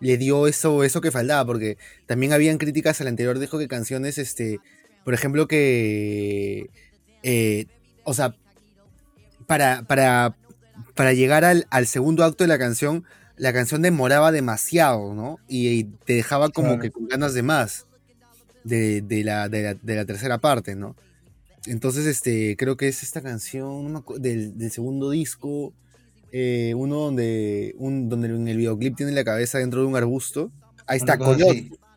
le, 0.00 0.18
dio 0.18 0.46
eso, 0.46 0.84
eso 0.84 1.00
que 1.00 1.10
faltaba, 1.10 1.44
porque 1.44 1.76
también 2.06 2.32
habían 2.32 2.58
críticas 2.58 3.00
al 3.00 3.08
anterior 3.08 3.38
disco 3.38 3.58
que 3.58 3.68
canciones, 3.68 4.18
este, 4.18 4.60
por 5.04 5.14
ejemplo, 5.14 5.48
que. 5.48 6.70
Eh, 7.28 7.66
o 8.04 8.14
sea, 8.14 8.36
para, 9.48 9.82
para, 9.82 10.36
para 10.94 11.12
llegar 11.12 11.44
al, 11.44 11.86
segundo 11.88 12.22
acto 12.22 12.44
de 12.44 12.48
la 12.48 12.56
canción, 12.56 13.02
la 13.36 13.52
canción 13.52 13.82
demoraba 13.82 14.30
demasiado, 14.30 15.12
¿no? 15.12 15.40
Y, 15.48 15.84
te 16.04 16.12
dejaba 16.12 16.50
como 16.50 16.78
que 16.78 16.92
con 16.92 17.08
ganas 17.08 17.34
de 17.34 17.42
más 17.42 17.86
de, 18.62 19.02
la, 19.24 19.48
de 19.48 19.76
la 19.84 20.04
tercera 20.04 20.38
parte, 20.38 20.76
¿no? 20.76 20.94
Entonces, 21.66 22.06
este, 22.06 22.56
creo 22.56 22.76
que 22.76 22.86
es 22.86 23.02
esta 23.02 23.22
canción 23.22 24.04
del, 24.18 24.70
segundo 24.70 25.10
disco, 25.10 25.72
eh, 26.30 26.74
uno 26.76 26.96
donde, 26.96 27.74
un, 27.76 28.08
donde 28.08 28.28
en 28.28 28.46
el 28.46 28.58
videoclip 28.58 28.96
tiene 28.96 29.10
la 29.10 29.24
cabeza 29.24 29.58
dentro 29.58 29.80
de 29.80 29.86
un 29.86 29.96
arbusto. 29.96 30.52
Ahí 30.86 30.98
está, 30.98 31.18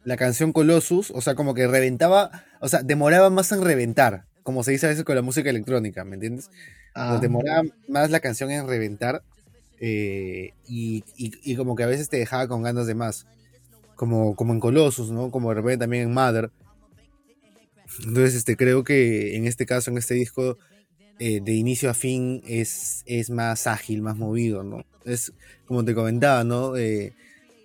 la 0.06 0.18
canción 0.18 0.54
Colossus, 0.54 1.12
o 1.12 1.22
sea, 1.22 1.36
como 1.36 1.54
que 1.54 1.68
reventaba, 1.68 2.32
o 2.62 2.68
sea, 2.68 2.82
demoraba 2.82 3.30
más 3.30 3.52
en 3.52 3.62
reventar, 3.62 4.26
como 4.44 4.64
se 4.64 4.72
dice 4.72 4.86
a 4.86 4.90
veces 4.90 5.04
con 5.04 5.16
la 5.16 5.22
música 5.22 5.50
electrónica, 5.50 6.04
¿me 6.04 6.16
entiendes? 6.16 6.50
Ah. 6.96 7.20
demoraba 7.22 7.64
más 7.88 8.10
la 8.10 8.20
canción 8.20 8.52
en 8.52 8.68
reventar 8.68 9.24
eh, 9.80 10.54
y, 10.68 11.04
como 11.56 11.76
que 11.76 11.84
a 11.84 11.88
veces 11.88 12.10
te 12.10 12.18
dejaba 12.18 12.48
con 12.48 12.64
ganas 12.64 12.88
de 12.88 12.96
más, 12.96 13.28
como, 13.96 14.36
como 14.36 14.54
en 14.54 14.60
Colossus, 14.60 15.12
¿no? 15.12 15.32
Como 15.32 15.50
de 15.50 15.56
repente 15.56 15.80
también 15.80 16.04
en 16.04 16.14
Mother 16.14 16.52
entonces, 18.06 18.36
este, 18.36 18.56
creo 18.56 18.84
que 18.84 19.36
en 19.36 19.46
este 19.46 19.66
caso, 19.66 19.92
en 19.92 19.98
este 19.98 20.14
disco, 20.14 20.58
eh, 21.20 21.42
de 21.42 21.54
inicio 21.54 21.90
a 21.90 21.94
fin 21.94 22.42
es, 22.48 23.04
es 23.06 23.30
más 23.30 23.68
ágil, 23.68 24.02
más 24.02 24.16
movido, 24.18 24.64
¿no? 24.64 24.86
Es, 25.06 25.34
como 25.66 25.84
te 25.84 25.94
comentaba, 25.94 26.44
¿no? 26.44 26.78
Eh, 26.78 27.14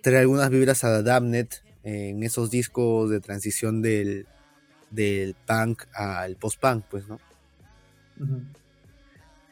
trae 0.01 0.19
algunas 0.19 0.49
vibras 0.49 0.83
a 0.83 1.01
Damnet 1.01 1.63
en 1.83 2.23
esos 2.23 2.49
discos 2.49 3.09
de 3.11 3.19
transición 3.19 3.81
del, 3.81 4.27
del 4.91 5.35
punk 5.45 5.83
al 5.93 6.35
post-punk, 6.35 6.85
pues, 6.89 7.07
¿no? 7.07 7.19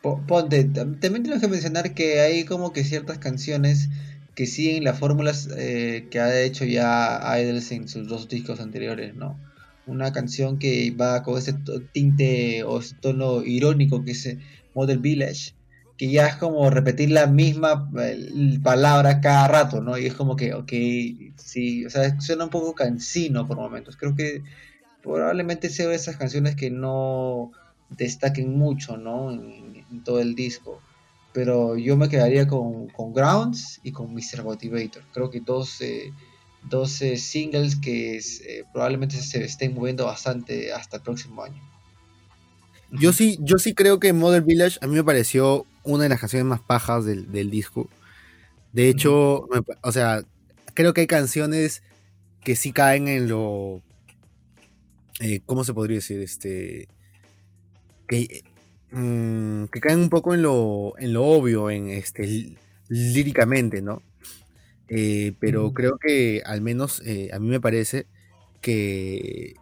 Ponte, 0.01 0.63
también 0.65 1.23
tenemos 1.23 1.41
que 1.41 1.47
mencionar 1.47 1.93
que 1.93 2.19
hay 2.19 2.43
como 2.45 2.73
que 2.73 2.83
ciertas 2.83 3.17
canciones 3.17 3.89
que 4.35 4.47
siguen 4.47 4.83
las 4.83 4.99
fórmulas 4.99 5.47
que 5.47 6.19
ha 6.19 6.41
hecho 6.41 6.65
ya 6.65 7.21
Idols 7.39 7.71
en 7.71 7.87
sus 7.87 8.07
dos 8.07 8.27
discos 8.27 8.59
anteriores, 8.59 9.15
¿no? 9.15 9.37
una 9.85 10.13
canción 10.13 10.59
que 10.59 10.91
va 10.91 11.23
con 11.23 11.37
ese 11.37 11.55
tinte 11.91 12.63
o 12.63 12.79
ese 12.79 12.95
tono 12.95 13.43
irónico 13.43 14.03
que 14.03 14.11
es 14.11 14.25
eh, 14.25 14.39
Model 14.73 14.99
Village, 14.99 15.53
que 15.97 16.09
ya 16.09 16.27
es 16.27 16.35
como 16.37 16.69
repetir 16.69 17.11
la 17.11 17.27
misma 17.27 17.89
eh, 17.99 18.59
palabra 18.63 19.21
cada 19.21 19.47
rato, 19.47 19.81
¿no? 19.81 19.97
Y 19.97 20.05
es 20.05 20.13
como 20.13 20.35
que, 20.35 20.53
ok, 20.53 20.71
sí, 21.35 21.85
o 21.85 21.89
sea, 21.89 22.19
suena 22.19 22.45
un 22.45 22.49
poco 22.49 22.73
cansino 22.73 23.45
por 23.45 23.57
momentos. 23.57 23.97
Creo 23.97 24.15
que 24.15 24.41
probablemente 25.03 25.69
sea 25.69 25.87
de 25.87 25.95
esas 25.95 26.17
canciones 26.17 26.55
que 26.55 26.71
no 26.71 27.51
destaquen 27.89 28.57
mucho, 28.57 28.97
¿no? 28.97 29.31
En, 29.31 29.73
todo 30.03 30.19
el 30.19 30.33
disco. 30.33 30.81
Pero 31.33 31.77
yo 31.77 31.95
me 31.97 32.09
quedaría 32.09 32.47
con, 32.47 32.87
con 32.87 33.13
Grounds 33.13 33.79
y 33.83 33.91
con 33.91 34.11
Mr. 34.13 34.43
Motivator. 34.43 35.03
Creo 35.13 35.29
que 35.29 35.39
dos... 35.39 35.81
Eh, 35.81 36.11
12 36.69 37.17
singles 37.17 37.75
que 37.75 38.17
eh, 38.17 38.63
probablemente 38.71 39.17
se 39.17 39.43
estén 39.43 39.73
moviendo 39.73 40.05
bastante 40.05 40.73
hasta 40.73 40.97
el 40.97 41.03
próximo 41.03 41.43
año. 41.43 41.61
Yo 42.91 43.11
sí, 43.11 43.37
yo 43.41 43.57
sí 43.57 43.73
creo 43.73 43.99
que 43.99 44.13
Mother 44.13 44.43
Village 44.43 44.77
a 44.81 44.87
mí 44.87 44.95
me 44.95 45.03
pareció 45.03 45.65
una 45.83 46.03
de 46.03 46.09
las 46.09 46.19
canciones 46.19 46.45
más 46.45 46.61
pajas 46.61 47.05
del, 47.05 47.49
disco. 47.49 47.89
De 48.71 48.87
hecho, 48.87 49.47
o 49.81 49.91
sea, 49.91 50.23
creo 50.73 50.93
que 50.93 51.01
hay 51.01 51.07
canciones 51.07 51.81
que 52.43 52.55
sí 52.55 52.71
caen 52.71 53.07
en 53.07 53.27
lo. 53.27 53.81
Eh, 55.19 55.41
¿Cómo 55.45 55.63
se 55.63 55.73
podría 55.73 55.97
decir? 55.97 56.21
Este. 56.21 56.87
Que, 58.07 58.43
mm, 58.91 59.65
que 59.65 59.79
caen 59.79 59.99
un 59.99 60.09
poco 60.09 60.33
en 60.33 60.41
lo, 60.41 60.93
en 60.97 61.13
lo 61.13 61.25
obvio, 61.25 61.69
en 61.69 61.89
este 61.89 62.57
líricamente, 62.89 63.81
¿no? 63.81 64.01
Eh, 64.89 65.33
pero 65.39 65.73
creo 65.73 65.97
que 65.97 66.43
al 66.45 66.61
menos 66.61 67.01
eh, 67.05 67.29
a 67.33 67.39
mí 67.39 67.47
me 67.47 67.61
parece 67.61 68.05
que 68.61 69.55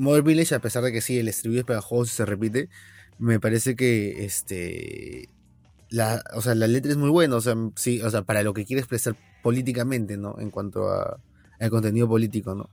Mother 0.00 0.22
Village, 0.22 0.54
a 0.54 0.60
pesar 0.60 0.82
de 0.84 0.92
que 0.92 1.00
sí, 1.00 1.18
el 1.18 1.28
estribillo 1.28 1.60
es 1.60 1.66
pegajoso 1.66 2.10
y 2.12 2.16
se 2.16 2.26
repite, 2.26 2.68
me 3.18 3.40
parece 3.40 3.76
que 3.76 4.24
este 4.24 5.28
la, 5.90 6.22
o 6.34 6.42
sea, 6.42 6.54
la 6.54 6.66
letra 6.66 6.90
es 6.92 6.98
muy 6.98 7.10
buena, 7.10 7.36
o 7.36 7.40
sea, 7.40 7.54
sí, 7.76 8.02
o 8.02 8.10
sea, 8.10 8.22
para 8.22 8.42
lo 8.42 8.54
que 8.54 8.64
quiere 8.64 8.80
expresar 8.80 9.16
políticamente, 9.42 10.16
¿no? 10.16 10.38
En 10.38 10.50
cuanto 10.50 10.88
a 10.90 11.20
al 11.60 11.70
contenido 11.70 12.08
político, 12.08 12.54
¿no? 12.54 12.70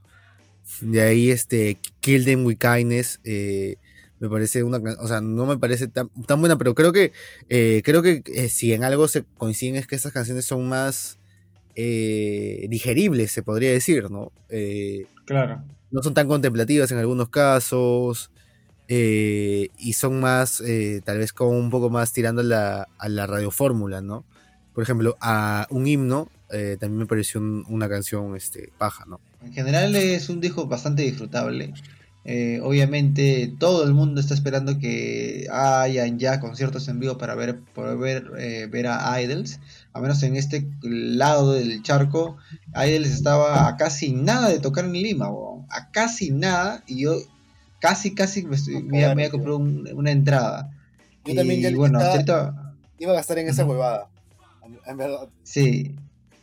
De 0.81 1.01
ahí 1.01 1.29
este 1.29 1.77
Kill 1.99 2.25
Them 2.25 2.45
With 2.45 2.57
Kindness 2.57 3.19
me 3.23 4.29
parece 4.29 4.63
una 4.63 4.77
o 4.99 5.07
sea 5.07 5.21
no 5.21 5.45
me 5.45 5.57
parece 5.57 5.87
tan, 5.87 6.09
tan 6.25 6.39
buena 6.39 6.57
pero 6.57 6.73
creo 6.73 6.91
que 6.91 7.11
creo 7.83 8.01
que 8.01 8.49
si 8.49 8.73
en 8.73 8.83
algo 8.83 9.07
se 9.07 9.23
coinciden 9.37 9.75
es 9.75 9.87
que 9.87 9.95
estas 9.95 10.13
canciones 10.13 10.45
son 10.45 10.67
más 10.67 11.19
eh, 11.77 12.67
digeribles, 12.69 13.33
se 13.33 13.43
podría 13.43 13.69
decir, 13.69 14.09
¿no? 14.09 14.31
Eh, 14.47 15.07
claro. 15.25 15.61
No 15.91 16.01
son 16.01 16.13
tan 16.13 16.27
contemplativas 16.27 16.89
en 16.91 16.97
algunos 16.97 17.29
casos. 17.29 18.31
Eh, 18.87 19.69
y 19.77 19.93
son 19.93 20.19
más, 20.19 20.63
tal 21.03 21.17
vez 21.17 21.33
como 21.33 21.51
un 21.51 21.69
poco 21.71 21.89
más 21.89 22.13
tirando 22.13 22.41
a 22.41 22.45
la, 22.45 22.87
a 22.97 23.09
la 23.09 23.27
radiofórmula, 23.27 24.01
¿no? 24.01 24.23
Por 24.73 24.83
ejemplo, 24.83 25.17
a 25.19 25.67
un 25.69 25.87
himno 25.87 26.29
también 26.49 26.97
me 26.97 27.05
pareció 27.05 27.41
una 27.41 27.89
canción 27.89 28.35
este, 28.35 28.71
paja, 28.77 29.05
¿no? 29.05 29.19
En 29.45 29.53
general 29.53 29.95
es 29.95 30.29
un 30.29 30.41
disco 30.41 30.67
bastante 30.67 31.03
disfrutable. 31.03 31.73
obviamente 32.63 33.53
todo 33.59 33.83
el 33.83 33.93
mundo 33.93 34.19
está 34.19 34.33
esperando 34.33 34.79
que 34.79 35.47
hayan 35.51 36.19
ya 36.19 36.39
conciertos 36.39 36.87
en 36.87 36.99
vivo 36.99 37.17
para 37.17 37.35
ver, 37.35 37.59
poder 37.73 37.97
ver, 37.97 38.69
ver 38.69 38.87
a 38.87 39.21
Idols 39.21 39.59
a 39.95 40.01
menos 40.01 40.21
en 40.23 40.35
este 40.35 40.67
lado 40.81 41.53
del 41.53 41.81
charco, 41.81 42.35
les 42.75 43.11
estaba 43.11 43.69
a 43.69 43.77
casi 43.77 44.11
nada 44.11 44.49
de 44.49 44.59
tocar 44.59 44.83
en 44.83 44.91
Lima, 44.91 45.29
a 45.69 45.89
casi 45.91 46.31
nada, 46.31 46.83
y 46.85 47.03
yo 47.03 47.15
casi, 47.79 48.13
casi 48.13 48.43
me, 48.43 48.57
me, 48.83 49.15
me, 49.15 49.29
compré 49.29 49.53
una 49.53 50.11
entrada. 50.11 50.69
Yo 51.23 51.33
también 51.33 51.61
ya 51.61 51.73
bueno, 51.73 51.99
iba 52.99 53.13
a 53.13 53.15
gastar 53.15 53.39
en 53.39 53.47
esa 53.47 53.63
huevada. 53.63 54.09
En 54.85 54.97
verdad. 54.97 55.29
Sí. 55.43 55.95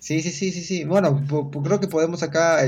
Sí, 0.02 0.20
sí, 0.20 0.32
sí, 0.32 0.50
sí, 0.50 0.62
sí. 0.62 0.84
Bueno, 0.84 1.24
creo 1.62 1.78
que 1.78 1.86
podemos 1.86 2.24
acá 2.24 2.58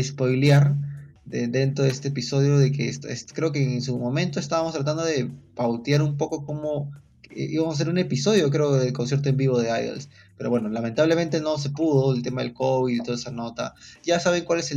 spoilear 0.00 0.76
dentro 1.24 1.84
de 1.84 1.90
este 1.90 2.06
episodio 2.06 2.56
de 2.56 2.70
que 2.70 2.96
creo 3.34 3.50
que 3.50 3.64
en 3.64 3.82
su 3.82 3.98
momento 3.98 4.38
estábamos 4.38 4.74
tratando 4.74 5.02
de 5.02 5.28
pautear 5.56 6.02
un 6.02 6.16
poco 6.16 6.46
cómo 6.46 6.92
íbamos 7.34 7.72
a 7.72 7.74
hacer 7.74 7.88
un 7.88 7.98
episodio, 7.98 8.48
creo, 8.50 8.74
del 8.74 8.92
concierto 8.92 9.28
en 9.28 9.36
vivo 9.36 9.58
de 9.58 9.70
Idols. 9.70 10.08
Pero 10.36 10.50
bueno, 10.50 10.68
lamentablemente 10.68 11.40
no 11.40 11.58
se 11.58 11.70
pudo, 11.70 12.14
el 12.14 12.22
tema 12.22 12.42
del 12.42 12.54
COVID 12.54 12.94
y 12.94 13.02
toda 13.02 13.16
esa 13.16 13.32
nota. 13.32 13.74
Ya 14.04 14.20
saben 14.20 14.44
cuál 14.44 14.60
es 14.60 14.72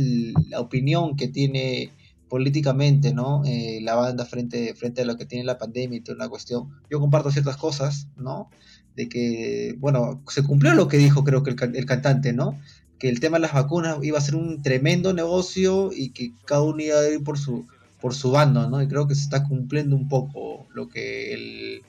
la 0.48 0.58
opinión 0.58 1.14
que 1.14 1.28
tiene 1.28 1.92
políticamente, 2.28 3.14
¿no? 3.14 3.44
Eh, 3.44 3.78
la 3.80 3.94
banda 3.94 4.24
frente, 4.24 4.74
frente 4.74 5.02
a 5.02 5.04
lo 5.04 5.16
que 5.16 5.26
tiene 5.26 5.44
la 5.44 5.56
pandemia 5.56 5.98
y 5.98 6.00
toda 6.00 6.16
una 6.16 6.28
cuestión. 6.28 6.80
Yo 6.90 6.98
comparto 6.98 7.30
ciertas 7.30 7.56
cosas, 7.56 8.08
¿no? 8.16 8.50
De 8.96 9.08
que, 9.08 9.74
bueno, 9.78 10.22
se 10.28 10.42
cumplió 10.42 10.74
lo 10.74 10.88
que 10.88 10.98
dijo 10.98 11.24
creo 11.24 11.42
que 11.42 11.50
el, 11.50 11.76
el 11.76 11.86
cantante, 11.86 12.32
¿no? 12.32 12.58
Que 12.98 13.08
el 13.08 13.20
tema 13.20 13.38
de 13.38 13.42
las 13.42 13.54
vacunas 13.54 13.98
iba 14.02 14.18
a 14.18 14.22
ser 14.22 14.36
un 14.36 14.62
tremendo 14.62 15.12
negocio 15.12 15.90
y 15.92 16.10
que 16.10 16.32
cada 16.44 16.62
uno 16.62 16.82
iba 16.82 16.98
a 16.98 17.08
ir 17.08 17.22
por 17.24 17.38
su, 17.38 17.66
por 18.00 18.14
su 18.14 18.30
bando, 18.30 18.68
¿no? 18.68 18.82
Y 18.82 18.88
creo 18.88 19.06
que 19.06 19.14
se 19.14 19.22
está 19.22 19.44
cumpliendo 19.44 19.96
un 19.96 20.08
poco 20.08 20.66
lo 20.74 20.88
que 20.88 21.32
él 21.32 21.82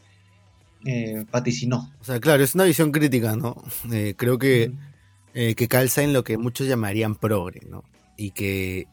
eh, 0.85 1.25
vaticinó. 1.31 1.91
O 2.01 2.03
sea, 2.03 2.19
claro, 2.19 2.43
es 2.43 2.55
una 2.55 2.65
visión 2.65 2.91
crítica, 2.91 3.35
¿no? 3.35 3.55
Eh, 3.91 4.15
creo 4.17 4.37
que, 4.37 4.71
eh, 5.33 5.55
que 5.55 5.67
calza 5.67 6.03
en 6.03 6.13
lo 6.13 6.23
que 6.23 6.37
muchos 6.37 6.67
llamarían 6.67 7.15
progre, 7.15 7.61
¿no? 7.69 7.83
Y 8.17 8.31
que 8.31 8.87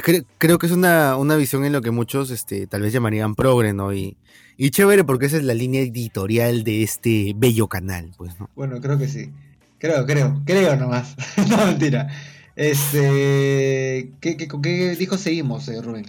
creo 0.00 0.58
que 0.58 0.66
es 0.66 0.72
una, 0.72 1.16
visión 1.36 1.64
en 1.64 1.72
lo 1.72 1.82
que 1.82 1.90
muchos 1.90 2.30
este, 2.30 2.66
tal 2.66 2.82
vez 2.82 2.92
llamarían 2.92 3.34
progre, 3.34 3.72
¿no? 3.72 3.92
Y, 3.92 4.16
y 4.56 4.70
chévere 4.70 5.04
porque 5.04 5.26
esa 5.26 5.36
es 5.36 5.44
la 5.44 5.54
línea 5.54 5.82
editorial 5.82 6.64
de 6.64 6.82
este 6.82 7.34
bello 7.36 7.68
canal, 7.68 8.12
pues, 8.16 8.38
¿no? 8.38 8.48
Bueno, 8.54 8.80
creo 8.80 8.98
que 8.98 9.08
sí. 9.08 9.30
Creo, 9.78 10.06
creo, 10.06 10.40
creo 10.46 10.76
nomás. 10.76 11.16
no, 11.48 11.66
mentira. 11.66 12.08
Este, 12.54 14.12
¿qué, 14.20 14.36
qué, 14.36 14.96
dijo 14.96 15.18
seguimos, 15.18 15.66
eh, 15.68 15.82
Rubén? 15.82 16.06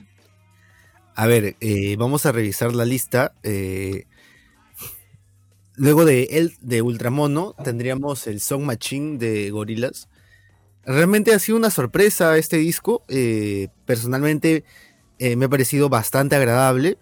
A 1.15 1.25
ver, 1.25 1.55
eh, 1.59 1.95
vamos 1.97 2.25
a 2.25 2.31
revisar 2.31 2.73
la 2.73 2.85
lista. 2.85 3.33
Eh, 3.43 4.05
luego 5.75 6.05
de 6.05 6.23
el 6.31 6.53
de 6.61 6.81
Ultramono 6.81 7.55
tendríamos 7.63 8.27
el 8.27 8.39
Song 8.41 8.63
Machine 8.63 9.17
de 9.17 9.49
Gorillaz. 9.51 10.07
Realmente 10.85 11.33
ha 11.33 11.39
sido 11.39 11.57
una 11.57 11.69
sorpresa 11.69 12.37
este 12.37 12.57
disco. 12.57 13.03
Eh, 13.07 13.69
personalmente 13.85 14.65
eh, 15.17 15.35
me 15.35 15.45
ha 15.45 15.49
parecido 15.49 15.89
bastante 15.89 16.35
agradable. 16.35 16.97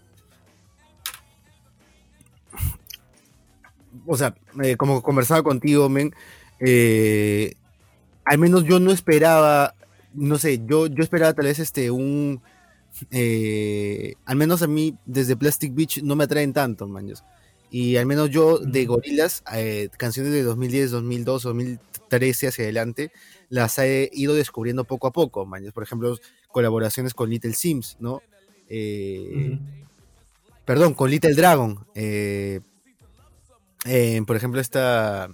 O 4.05 4.17
sea, 4.17 4.36
eh, 4.63 4.75
como 4.77 5.01
conversaba 5.01 5.41
contigo, 5.41 5.89
men, 5.89 6.13
al 8.25 8.38
menos 8.38 8.65
yo 8.65 8.79
no 8.79 8.91
esperaba, 8.91 9.73
no 10.13 10.38
sé, 10.38 10.61
yo, 10.65 10.88
yo 10.88 11.03
esperaba 11.03 11.34
tal 11.34 11.45
vez 11.45 11.59
este 11.59 11.91
un... 11.91 12.41
al 14.25 14.36
menos 14.36 14.61
a 14.61 14.67
mí 14.67 14.95
desde 15.05 15.36
Plastic 15.36 15.73
Beach 15.73 16.03
no 16.03 16.15
me 16.15 16.25
atraen 16.25 16.53
tanto, 16.53 16.88
maños. 16.88 17.23
Y 17.71 17.95
al 17.95 18.05
menos 18.05 18.29
yo 18.29 18.59
de 18.59 18.86
Gorilas, 18.86 19.43
canciones 19.97 20.34
de 20.34 20.43
2010, 20.43 20.91
2002, 20.91 21.43
2013 21.43 22.47
hacia 22.47 22.63
adelante, 22.65 23.11
las 23.52 23.78
he 23.80 24.10
ido 24.14 24.34
descubriendo 24.34 24.86
poco 24.86 25.08
a 25.08 25.12
poco, 25.12 25.47
Por 25.74 25.84
ejemplo, 25.84 26.18
colaboraciones 26.47 27.14
con 27.14 27.30
Little 27.30 27.54
Sims, 27.54 27.97
¿no? 27.99 28.24
Eh, 28.70 29.60
perdón, 30.64 30.93
con 30.93 31.12
Little 31.12 31.36
Dragon. 31.36 31.86
Eh, 31.93 32.62
por 34.26 34.36
ejemplo, 34.38 34.62
esta. 34.62 35.30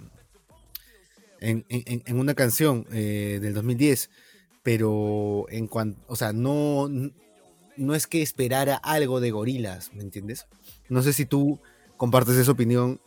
En, 1.40 1.64
una 2.12 2.34
canción 2.34 2.86
eh, 2.90 3.38
del 3.40 3.54
2010. 3.54 4.10
Pero 4.64 5.46
en 5.48 5.68
cuanto. 5.68 6.00
O 6.08 6.16
sea, 6.16 6.32
no. 6.32 6.88
No 7.76 7.94
es 7.94 8.08
que 8.08 8.20
esperara 8.20 8.74
algo 8.74 9.20
de 9.20 9.30
gorilas, 9.30 9.94
¿me 9.94 10.02
entiendes? 10.02 10.48
No 10.88 11.02
sé 11.02 11.12
si 11.12 11.24
tú 11.24 11.60
compartes 11.96 12.34
esa 12.34 12.50
opinión 12.50 13.00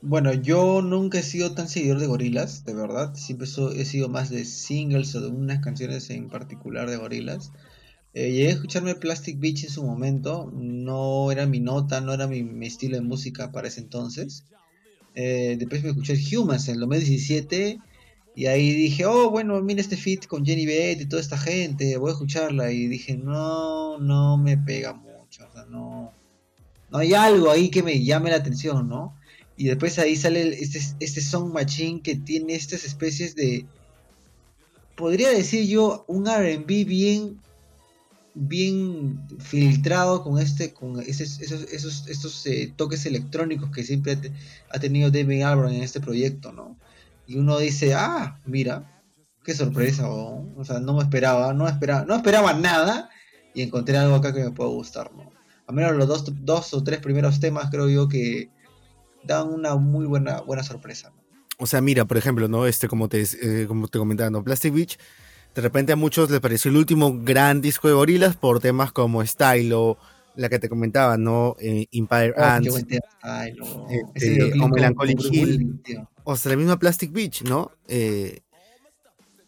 bueno, 0.00 0.32
yo 0.32 0.80
nunca 0.80 1.18
he 1.18 1.22
sido 1.22 1.52
tan 1.54 1.68
seguidor 1.68 1.98
de 1.98 2.06
gorilas, 2.06 2.64
de 2.64 2.74
verdad. 2.74 3.14
Siempre 3.16 3.48
he 3.76 3.84
sido 3.84 4.08
más 4.08 4.30
de 4.30 4.44
singles 4.44 5.14
o 5.14 5.20
de 5.20 5.28
unas 5.28 5.60
canciones 5.60 6.08
en 6.10 6.28
particular 6.28 6.88
de 6.88 6.96
gorilas. 6.96 7.50
Eh, 8.14 8.30
llegué 8.30 8.48
a 8.48 8.52
escucharme 8.52 8.94
Plastic 8.94 9.40
Beach 9.40 9.64
en 9.64 9.70
su 9.70 9.82
momento. 9.84 10.52
No 10.54 11.32
era 11.32 11.46
mi 11.46 11.60
nota, 11.60 12.00
no 12.00 12.12
era 12.14 12.28
mi, 12.28 12.66
estilo 12.66 12.96
de 12.96 13.02
música 13.02 13.50
para 13.50 13.68
ese 13.68 13.80
entonces. 13.80 14.44
Eh, 15.14 15.56
después 15.58 15.82
me 15.82 15.90
escuché 15.90 16.14
Humans 16.14 16.68
en 16.68 16.74
el 16.74 16.80
2017. 16.80 17.80
Y 18.36 18.46
ahí 18.46 18.72
dije, 18.72 19.04
oh, 19.04 19.30
bueno, 19.30 19.60
mira 19.62 19.80
este 19.80 19.96
fit 19.96 20.26
con 20.26 20.46
Jenny 20.46 20.64
Beth 20.64 21.00
y 21.00 21.06
toda 21.06 21.20
esta 21.20 21.36
gente, 21.36 21.96
voy 21.96 22.10
a 22.10 22.12
escucharla. 22.12 22.70
Y 22.70 22.86
dije, 22.86 23.16
no, 23.16 23.98
no 23.98 24.36
me 24.36 24.56
pega 24.56 24.92
mucho. 24.94 25.44
O 25.48 25.52
sea, 25.52 25.64
no, 25.64 26.12
no 26.90 26.98
hay 26.98 27.14
algo 27.14 27.50
ahí 27.50 27.68
que 27.68 27.82
me 27.82 28.00
llame 28.04 28.30
la 28.30 28.36
atención, 28.36 28.88
¿no? 28.88 29.17
Y 29.58 29.64
después 29.64 29.98
ahí 29.98 30.14
sale 30.14 30.56
este, 30.62 30.80
este 31.00 31.20
Song 31.20 31.52
Machine 31.52 32.00
que 32.00 32.14
tiene 32.14 32.54
estas 32.54 32.84
especies 32.84 33.34
de. 33.34 33.66
Podría 34.96 35.30
decir 35.30 35.66
yo, 35.66 36.04
un 36.06 36.26
RB 36.26 36.86
bien. 36.86 37.40
Bien 38.40 39.20
filtrado 39.40 40.22
con 40.22 40.38
este. 40.38 40.72
con 40.72 41.00
esos, 41.00 41.40
esos, 41.40 42.06
estos 42.06 42.46
eh, 42.46 42.72
toques 42.76 43.04
electrónicos 43.04 43.72
que 43.72 43.82
siempre 43.82 44.16
ha, 44.70 44.78
tenido 44.78 45.10
David 45.10 45.42
Albarn 45.42 45.74
en 45.74 45.82
este 45.82 46.00
proyecto, 46.00 46.52
¿no? 46.52 46.78
Y 47.26 47.36
uno 47.36 47.58
dice, 47.58 47.94
ah, 47.94 48.40
mira, 48.46 49.02
qué 49.42 49.54
sorpresa, 49.54 50.08
o 50.08 50.64
sea, 50.64 50.78
no 50.78 50.94
me 50.94 51.02
esperaba, 51.02 51.52
no 51.52 51.66
esperaba, 51.66 52.04
no 52.04 52.14
esperaba 52.14 52.52
nada 52.52 53.10
y 53.54 53.62
encontré 53.62 53.96
algo 53.98 54.14
acá 54.14 54.32
que 54.32 54.44
me 54.44 54.52
puede 54.52 54.70
gustar, 54.70 55.10
¿no? 55.16 55.32
A 55.66 55.72
menos 55.72 55.96
los 55.96 56.06
dos, 56.06 56.24
dos 56.44 56.72
o 56.74 56.84
tres 56.84 57.00
primeros 57.00 57.40
temas 57.40 57.70
creo 57.70 57.88
yo 57.88 58.08
que 58.08 58.50
dan 59.28 59.48
una 59.48 59.76
muy 59.76 60.06
buena, 60.06 60.40
buena 60.40 60.64
sorpresa. 60.64 61.12
O 61.58 61.66
sea, 61.66 61.80
mira, 61.80 62.04
por 62.04 62.16
ejemplo, 62.16 62.48
¿no? 62.48 62.66
Este, 62.66 62.88
como 62.88 63.08
te, 63.08 63.22
eh, 63.22 63.66
como 63.68 63.88
te 63.88 63.98
comentaba, 63.98 64.30
¿no? 64.30 64.42
Plastic 64.42 64.72
Beach, 64.72 64.98
de 65.54 65.62
repente 65.62 65.92
a 65.92 65.96
muchos 65.96 66.30
les 66.30 66.40
pareció 66.40 66.70
el 66.70 66.76
último 66.76 67.18
gran 67.22 67.60
disco 67.60 67.88
de 67.88 67.94
gorilas 67.94 68.36
por 68.36 68.60
temas 68.60 68.92
como 68.92 69.24
Style 69.24 69.72
o 69.74 69.98
la 70.36 70.48
que 70.48 70.58
te 70.58 70.68
comentaba, 70.68 71.16
¿no? 71.16 71.56
Eh, 71.60 71.86
Empire 71.92 72.32
oh, 72.36 72.42
Ants. 72.42 72.84
Este, 74.14 74.60
o 74.60 74.68
Melancholy 74.68 75.16
Hill. 75.30 75.80
O 76.24 76.36
sea, 76.36 76.50
la 76.50 76.56
misma 76.56 76.78
Plastic 76.78 77.12
Beach, 77.12 77.42
¿no? 77.42 77.72
Eh, 77.88 78.40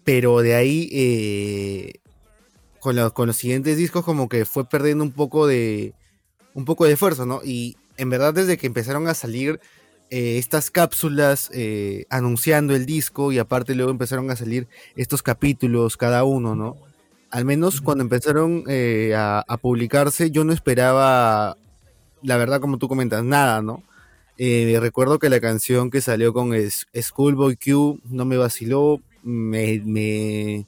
pero 0.04 0.40
de 0.40 0.54
ahí, 0.56 1.92
con, 2.80 3.10
con 3.10 3.28
los 3.28 3.36
siguientes 3.36 3.76
discos, 3.76 4.04
como 4.04 4.28
que 4.28 4.44
fue 4.44 4.68
perdiendo 4.68 5.04
un 5.04 5.12
poco 5.12 5.46
de. 5.46 5.94
Un 6.52 6.64
poco 6.64 6.84
de 6.84 6.96
fuerza, 6.96 7.24
¿no? 7.24 7.40
Y 7.44 7.76
en 8.00 8.08
verdad 8.08 8.32
desde 8.32 8.56
que 8.56 8.66
empezaron 8.66 9.08
a 9.08 9.14
salir 9.14 9.60
eh, 10.08 10.38
estas 10.38 10.70
cápsulas 10.70 11.50
eh, 11.52 12.06
anunciando 12.08 12.74
el 12.74 12.86
disco 12.86 13.30
y 13.30 13.38
aparte 13.38 13.74
luego 13.74 13.90
empezaron 13.90 14.30
a 14.30 14.36
salir 14.36 14.66
estos 14.96 15.22
capítulos 15.22 15.96
cada 15.96 16.24
uno, 16.24 16.56
¿no? 16.56 16.76
Al 17.30 17.44
menos 17.44 17.80
cuando 17.80 18.02
empezaron 18.02 18.64
eh, 18.68 19.14
a, 19.14 19.44
publicarse 19.60 20.30
yo 20.30 20.44
no 20.44 20.52
esperaba, 20.52 21.56
la 22.22 22.36
verdad 22.38 22.60
como 22.60 22.78
tú 22.78 22.88
comentas, 22.88 23.22
nada, 23.22 23.62
¿no? 23.62 23.84
recuerdo 24.80 25.18
que 25.18 25.28
la 25.28 25.38
canción 25.38 25.90
que 25.90 26.00
salió 26.00 26.32
con 26.32 26.54
Schoolboy 26.98 27.56
Q 27.56 28.00
no 28.04 28.24
me 28.24 28.38
vaciló, 28.38 29.02
me, 29.22 29.82
me, 29.84 30.66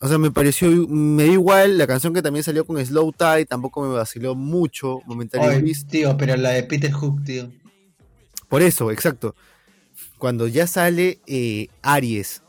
o 0.00 0.08
sea, 0.08 0.18
me 0.18 0.30
pareció, 0.30 0.68
me 0.88 1.24
dio 1.24 1.32
igual 1.34 1.78
la 1.78 1.86
canción 1.86 2.12
que 2.12 2.20
también 2.20 2.42
salió 2.42 2.66
con 2.66 2.84
Slow 2.84 3.12
Tide, 3.12 3.46
tampoco 3.46 3.82
me 3.82 3.94
vaciló 3.94 4.34
mucho 4.34 5.00
momentáneamente. 5.06 5.84
tío, 5.88 6.16
pero 6.16 6.36
la 6.36 6.50
de 6.50 6.62
Peter 6.64 6.92
Hook, 6.92 7.24
tío. 7.24 7.50
Por 8.48 8.62
eso, 8.62 8.90
exacto. 8.90 9.34
Cuando 10.18 10.48
ya 10.48 10.66
sale 10.66 11.20
eh, 11.26 11.68
Aries 11.82 12.42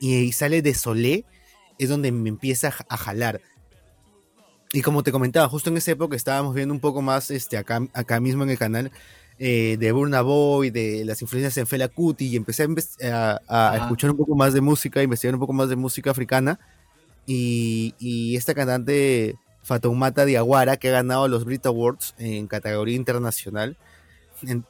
y, 0.00 0.32
sale 0.32 0.62
de 0.62 0.74
Solé, 0.74 1.24
es 1.78 1.88
donde 1.88 2.12
me 2.12 2.30
empieza 2.30 2.72
a 2.88 2.96
jalar. 2.96 3.42
Y 4.72 4.82
como 4.82 5.02
te 5.02 5.12
comentaba, 5.12 5.48
justo 5.48 5.70
en 5.70 5.76
esa 5.76 5.92
época 5.92 6.16
estábamos 6.16 6.54
viendo 6.54 6.72
un 6.72 6.80
poco 6.80 7.02
más 7.02 7.30
este, 7.30 7.58
acá, 7.58 7.86
acá 7.92 8.20
mismo 8.20 8.42
en 8.42 8.50
el 8.50 8.58
canal 8.58 8.90
eh, 9.38 9.76
de 9.78 9.92
Burna 9.92 10.22
Boy, 10.22 10.70
de 10.70 11.04
las 11.04 11.20
influencias 11.20 11.56
en 11.56 11.66
Fela 11.66 11.88
Kuti, 11.88 12.26
y 12.26 12.36
empecé 12.36 12.68
a, 13.10 13.76
escuchar 13.76 14.10
un 14.10 14.16
poco 14.16 14.36
más 14.36 14.54
de 14.54 14.60
música, 14.60 15.02
investigar 15.02 15.34
un 15.34 15.40
poco 15.40 15.52
más 15.52 15.68
de 15.68 15.76
música 15.76 16.10
africana. 16.10 16.60
Y, 17.26 18.34
esta 18.36 18.54
cantante 18.54 19.36
Fatoumata 19.62 20.24
Diawara, 20.24 20.76
que 20.76 20.88
ha 20.88 20.92
ganado 20.92 21.26
los 21.28 21.44
Brit 21.44 21.66
Awards 21.66 22.14
en 22.18 22.46
categoría 22.46 22.96
internacional, 22.96 23.76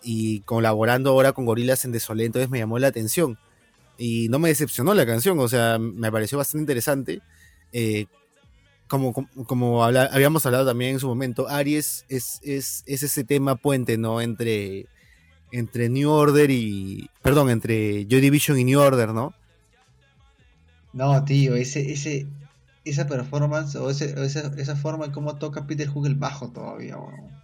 y 0.02 0.40
colaborando 0.40 1.10
ahora 1.10 1.32
con 1.32 1.46
Gorilas 1.46 1.84
en 1.84 1.92
Desolé, 1.92 2.24
entonces 2.24 2.48
me 2.50 2.58
llamó 2.58 2.78
la 2.78 2.88
atención. 2.88 3.38
Y 3.98 4.28
no 4.28 4.38
me 4.38 4.48
decepcionó 4.48 4.94
la 4.94 5.06
canción, 5.06 5.38
o 5.38 5.48
sea, 5.48 5.78
me 5.78 6.10
pareció 6.10 6.38
bastante 6.38 6.62
interesante. 6.62 7.22
Eh, 7.72 8.06
como, 8.88 9.12
como, 9.46 9.84
habíamos 9.84 10.44
hablado 10.46 10.66
también 10.66 10.92
en 10.92 11.00
su 11.00 11.08
momento, 11.08 11.48
Aries 11.48 12.04
es, 12.08 12.40
es, 12.42 12.84
ese 12.86 13.24
tema 13.24 13.56
puente, 13.56 13.96
¿no? 13.98 14.20
Entre, 14.20 14.86
entre 15.52 15.88
New 15.88 16.10
Order 16.10 16.50
y. 16.50 17.10
Perdón, 17.22 17.50
entre 17.50 18.06
Joy 18.06 18.20
Division 18.20 18.58
y 18.58 18.64
New 18.64 18.80
Order, 18.80 19.10
¿no? 19.10 19.34
No, 20.92 21.24
tío, 21.24 21.56
ese, 21.56 21.92
ese, 21.92 22.26
esa 22.84 23.06
performance 23.06 23.74
o 23.76 23.90
ese, 23.90 24.14
esa, 24.24 24.52
esa 24.56 24.76
forma 24.76 25.06
en 25.06 25.12
cómo 25.12 25.36
toca 25.36 25.66
Peter 25.66 25.88
Hook 25.88 26.06
el 26.06 26.14
bajo 26.14 26.48
todavía, 26.48 26.96
weón. 26.98 27.34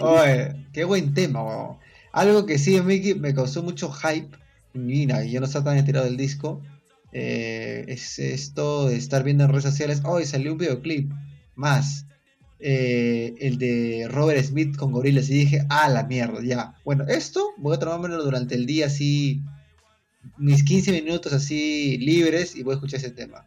Oye, 0.00 0.66
qué 0.72 0.84
buen 0.84 1.14
tema, 1.14 1.42
weón. 1.42 1.76
Algo 2.12 2.46
que 2.46 2.58
sí 2.58 2.80
mí 2.80 3.14
me 3.14 3.34
causó 3.34 3.62
mucho 3.62 3.90
hype, 3.90 4.36
y 4.74 5.06
yo 5.30 5.40
no 5.40 5.46
estaba 5.46 5.66
tan 5.66 5.78
enterado 5.78 6.06
del 6.06 6.16
disco, 6.16 6.62
eh, 7.18 7.86
es 7.88 8.18
esto 8.18 8.88
de 8.88 8.96
estar 8.96 9.24
viendo 9.24 9.44
en 9.44 9.48
redes 9.48 9.64
sociales, 9.64 10.02
hoy 10.04 10.26
salió 10.26 10.52
un 10.52 10.58
videoclip 10.58 11.10
más. 11.54 12.04
Eh, 12.58 13.34
el 13.40 13.56
de 13.56 14.06
Robert 14.10 14.44
Smith 14.44 14.76
con 14.76 14.92
gorilas 14.92 15.30
y 15.30 15.34
dije, 15.34 15.64
ah, 15.70 15.88
la 15.88 16.04
mierda, 16.04 16.42
ya. 16.42 16.74
Bueno, 16.84 17.04
esto 17.08 17.54
voy 17.56 17.74
a 17.74 17.78
tomármelo 17.78 18.22
durante 18.22 18.54
el 18.54 18.66
día 18.66 18.86
así, 18.88 19.40
mis 20.36 20.62
15 20.62 20.92
minutos 20.92 21.32
así 21.32 21.96
libres 21.96 22.54
y 22.54 22.62
voy 22.62 22.72
a 22.72 22.74
escuchar 22.74 23.00
ese 23.00 23.12
tema. 23.12 23.46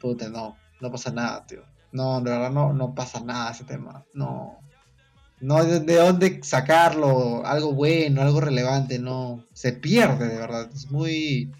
Puta, 0.00 0.30
no, 0.30 0.56
no 0.80 0.90
pasa 0.90 1.12
nada, 1.12 1.46
tío. 1.46 1.62
No, 1.92 2.22
de 2.22 2.30
verdad 2.30 2.50
no, 2.50 2.72
no 2.72 2.94
pasa 2.94 3.20
nada 3.20 3.50
ese 3.50 3.64
tema. 3.64 4.06
No. 4.14 4.58
No 5.42 5.62
de, 5.62 5.80
de 5.80 5.96
dónde 5.96 6.40
sacarlo, 6.42 7.44
algo 7.44 7.74
bueno, 7.74 8.22
algo 8.22 8.40
relevante, 8.40 8.98
no. 8.98 9.44
Se 9.52 9.74
pierde, 9.74 10.28
de 10.28 10.38
verdad. 10.38 10.70
Es 10.74 10.90
muy. 10.90 11.52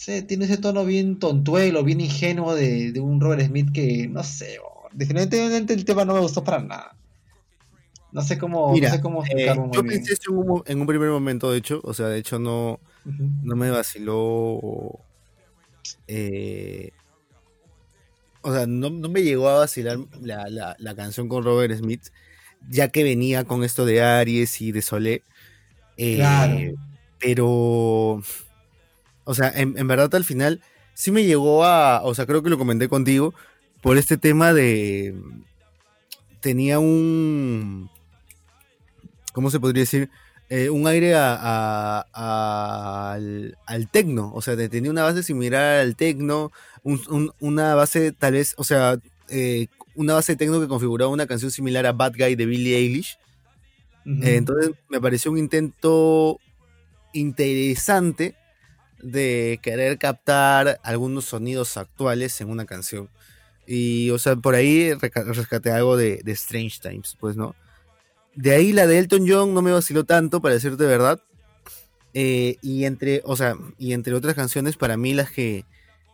No 0.00 0.04
sé, 0.06 0.22
tiene 0.22 0.46
ese 0.46 0.56
tono 0.56 0.86
bien 0.86 1.18
tontuelo, 1.18 1.84
bien 1.84 2.00
ingenuo 2.00 2.54
de, 2.54 2.90
de 2.90 3.00
un 3.00 3.20
Robert 3.20 3.42
Smith 3.42 3.70
que, 3.70 4.08
no 4.08 4.24
sé, 4.24 4.58
definitivamente 4.92 5.74
el 5.74 5.84
tema 5.84 6.06
no 6.06 6.14
me 6.14 6.20
gustó 6.20 6.42
para 6.42 6.62
nada. 6.62 6.96
No 8.10 8.22
sé 8.22 8.38
cómo, 8.38 8.74
no 8.74 8.88
sé 8.88 9.00
cómo 9.02 9.22
eh, 9.26 9.54
Yo 9.72 9.84
pensé 9.84 10.14
eso 10.14 10.64
en 10.64 10.80
un, 10.80 10.86
primer 10.86 11.10
momento, 11.10 11.52
de 11.52 11.58
hecho. 11.58 11.82
O 11.84 11.92
sea, 11.92 12.06
de 12.06 12.18
hecho 12.18 12.38
no, 12.38 12.80
no 13.04 13.56
me 13.56 13.70
vaciló. 13.70 14.98
Eh, 16.08 16.92
o 18.40 18.54
sea, 18.54 18.66
no, 18.66 18.88
me 18.90 19.22
llegó 19.22 19.50
a 19.50 19.58
vacilar 19.58 19.98
la, 20.22 20.94
canción 20.96 21.28
con 21.28 21.44
Robert 21.44 21.76
Smith, 21.76 22.04
ya 22.70 22.88
que 22.88 23.04
venía 23.04 23.44
con 23.44 23.64
esto 23.64 23.84
de 23.84 24.00
Aries 24.00 24.62
y 24.62 24.72
de 24.72 24.80
Solé. 24.80 25.24
Eh, 25.98 26.16
claro. 26.16 26.58
Pero, 27.18 28.22
o 29.30 29.34
sea, 29.34 29.48
en, 29.54 29.78
en, 29.78 29.86
verdad 29.86 30.12
al 30.16 30.24
final 30.24 30.60
sí 30.92 31.12
me 31.12 31.22
llegó 31.22 31.64
a, 31.64 32.02
o 32.02 32.16
sea, 32.16 32.26
creo 32.26 32.42
que 32.42 32.50
lo 32.50 32.58
comenté 32.58 32.88
contigo, 32.88 33.32
por 33.80 33.96
este 33.96 34.16
tema 34.16 34.52
de... 34.52 35.14
Tenía 36.40 36.80
un... 36.80 37.88
¿Cómo 39.32 39.50
se 39.50 39.60
podría 39.60 39.82
decir? 39.82 40.10
Eh, 40.48 40.68
un 40.68 40.88
aire 40.88 41.14
a, 41.14 42.00
al, 43.12 43.56
al 43.66 43.88
tecno, 43.88 44.32
o 44.34 44.42
sea, 44.42 44.56
tenía 44.68 44.90
una 44.90 45.04
base 45.04 45.22
similar 45.22 45.78
al 45.78 45.94
tecno, 45.94 46.50
una 47.38 47.76
base 47.76 48.10
tal 48.10 48.32
vez, 48.32 48.54
o 48.56 48.64
sea, 48.64 48.98
eh, 49.28 49.68
una 49.94 50.14
base 50.14 50.32
de 50.32 50.38
tecno 50.38 50.60
que 50.60 50.66
configuraba 50.66 51.12
una 51.12 51.28
canción 51.28 51.52
similar 51.52 51.86
a 51.86 51.92
Bad 51.92 52.14
Guy 52.18 52.34
de 52.34 52.46
Billie 52.46 52.76
Eilish. 52.76 53.16
Eh, 54.06 54.34
entonces 54.34 54.72
me 54.88 55.00
pareció 55.00 55.30
un 55.30 55.38
intento 55.38 56.40
interesante 57.12 58.34
de 59.02 59.58
querer 59.62 59.98
captar 59.98 60.80
algunos 60.82 61.24
sonidos 61.26 61.76
actuales 61.76 62.40
en 62.40 62.50
una 62.50 62.66
canción. 62.66 63.08
Y, 63.66 64.10
o 64.10 64.18
sea, 64.18 64.36
por 64.36 64.54
ahí 64.54 64.92
rescaté 64.92 65.70
algo 65.70 65.96
de, 65.96 66.22
de 66.24 66.32
Strange 66.32 66.80
Times, 66.80 67.16
pues, 67.20 67.36
¿no? 67.36 67.54
De 68.34 68.52
ahí 68.52 68.72
la 68.72 68.86
de 68.86 68.98
Elton 68.98 69.26
John 69.28 69.54
no 69.54 69.62
me 69.62 69.72
vaciló 69.72 70.04
tanto, 70.04 70.40
para 70.40 70.54
decirte 70.54 70.84
verdad. 70.86 71.20
Eh, 72.14 72.56
y 72.62 72.84
entre, 72.84 73.22
o 73.24 73.36
sea, 73.36 73.56
y 73.78 73.92
entre 73.92 74.14
otras 74.14 74.34
canciones, 74.34 74.76
para 74.76 74.96
mí 74.96 75.14
las 75.14 75.30
que 75.30 75.64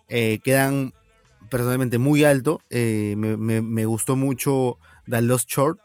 eh, 0.08 0.40
quedan 0.42 0.92
personalmente 1.50 1.98
muy 1.98 2.24
alto, 2.24 2.60
eh, 2.70 3.14
me, 3.16 3.86
gustó 3.86 4.16
mucho 4.16 4.78
The 5.08 5.22
Lost 5.22 5.48
Short 5.48 5.80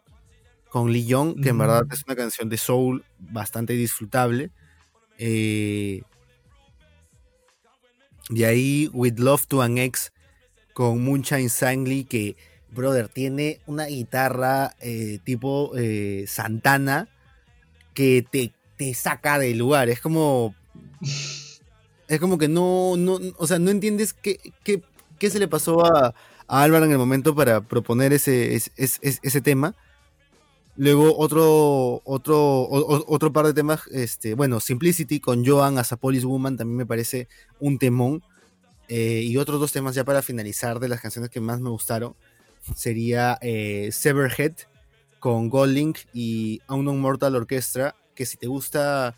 con 0.70 0.91
Lee 0.91 1.06
Young, 1.06 1.41
que 1.41 1.49
en 1.49 1.58
verdad 1.58 1.84
es 1.91 2.04
una 2.06 2.16
canción 2.16 2.49
de 2.49 2.58
soul 2.58 3.04
bastante 3.20 3.74
disfrutable. 3.74 4.52
De 8.32 8.45
ahí 8.45 8.89
With 8.93 9.19
Love 9.19 9.45
to 9.45 9.61
an 9.61 9.77
Ex 9.77 10.11
con 10.73 11.03
Moonshine 11.03 11.49
Sangly, 11.49 12.05
que 12.05 12.36
brother, 12.71 13.09
tiene 13.09 13.59
una 13.67 13.86
guitarra 13.86 14.75
eh, 14.79 15.19
tipo 15.23 15.71
eh, 15.77 16.25
Santana 16.27 17.09
que 17.93 18.25
te, 18.29 18.53
te, 18.77 18.93
saca 18.93 19.38
del 19.38 19.57
lugar. 19.57 19.89
Es 19.89 19.99
como. 19.99 20.55
Es 22.07 22.19
como 22.19 22.38
que 22.38 22.47
no. 22.47 22.95
no 22.97 23.19
o 23.38 23.47
sea, 23.47 23.59
no 23.59 23.69
entiendes 23.69 24.13
qué, 24.13 24.39
qué, 24.63 24.82
qué 25.19 25.29
se 25.29 25.39
le 25.39 25.47
pasó 25.47 25.86
a, 25.86 26.15
a, 26.47 26.63
Álvaro 26.63 26.86
en 26.86 26.91
el 26.91 26.97
momento 26.97 27.36
para 27.36 27.61
proponer 27.61 28.13
ese, 28.13 28.55
ese, 28.55 28.71
ese, 28.77 29.41
tema. 29.41 29.75
Luego 30.82 31.15
otro, 31.15 32.01
otro, 32.05 32.67
otro 32.67 33.32
par 33.32 33.45
de 33.45 33.53
temas, 33.53 33.86
este, 33.91 34.34
bueno, 34.34 34.59
Simplicity 34.59 35.19
con 35.19 35.45
Joan 35.45 35.77
as 35.77 35.91
a 35.91 35.95
Police 35.95 36.25
Woman 36.25 36.57
también 36.57 36.75
me 36.75 36.88
parece 36.88 37.27
un 37.59 37.77
temón. 37.77 38.23
Eh, 38.88 39.21
y 39.23 39.38
otros 39.38 39.59
dos 39.59 39.71
temas 39.71 39.93
ya 39.93 40.03
para 40.03 40.23
finalizar 40.23 40.79
de 40.79 40.89
las 40.89 40.99
canciones 40.99 41.29
que 41.29 41.39
más 41.39 41.59
me 41.61 41.69
gustaron 41.69 42.15
sería 42.75 43.38
eh, 43.41 43.89
Severhead 43.91 44.53
con 45.19 45.49
Goldlink 45.49 45.99
y 46.15 46.61
Unknown 46.67 46.99
Mortal 46.99 47.36
Orchestra, 47.36 47.93
que 48.15 48.25
si 48.25 48.38
te 48.38 48.47
gusta, 48.47 49.15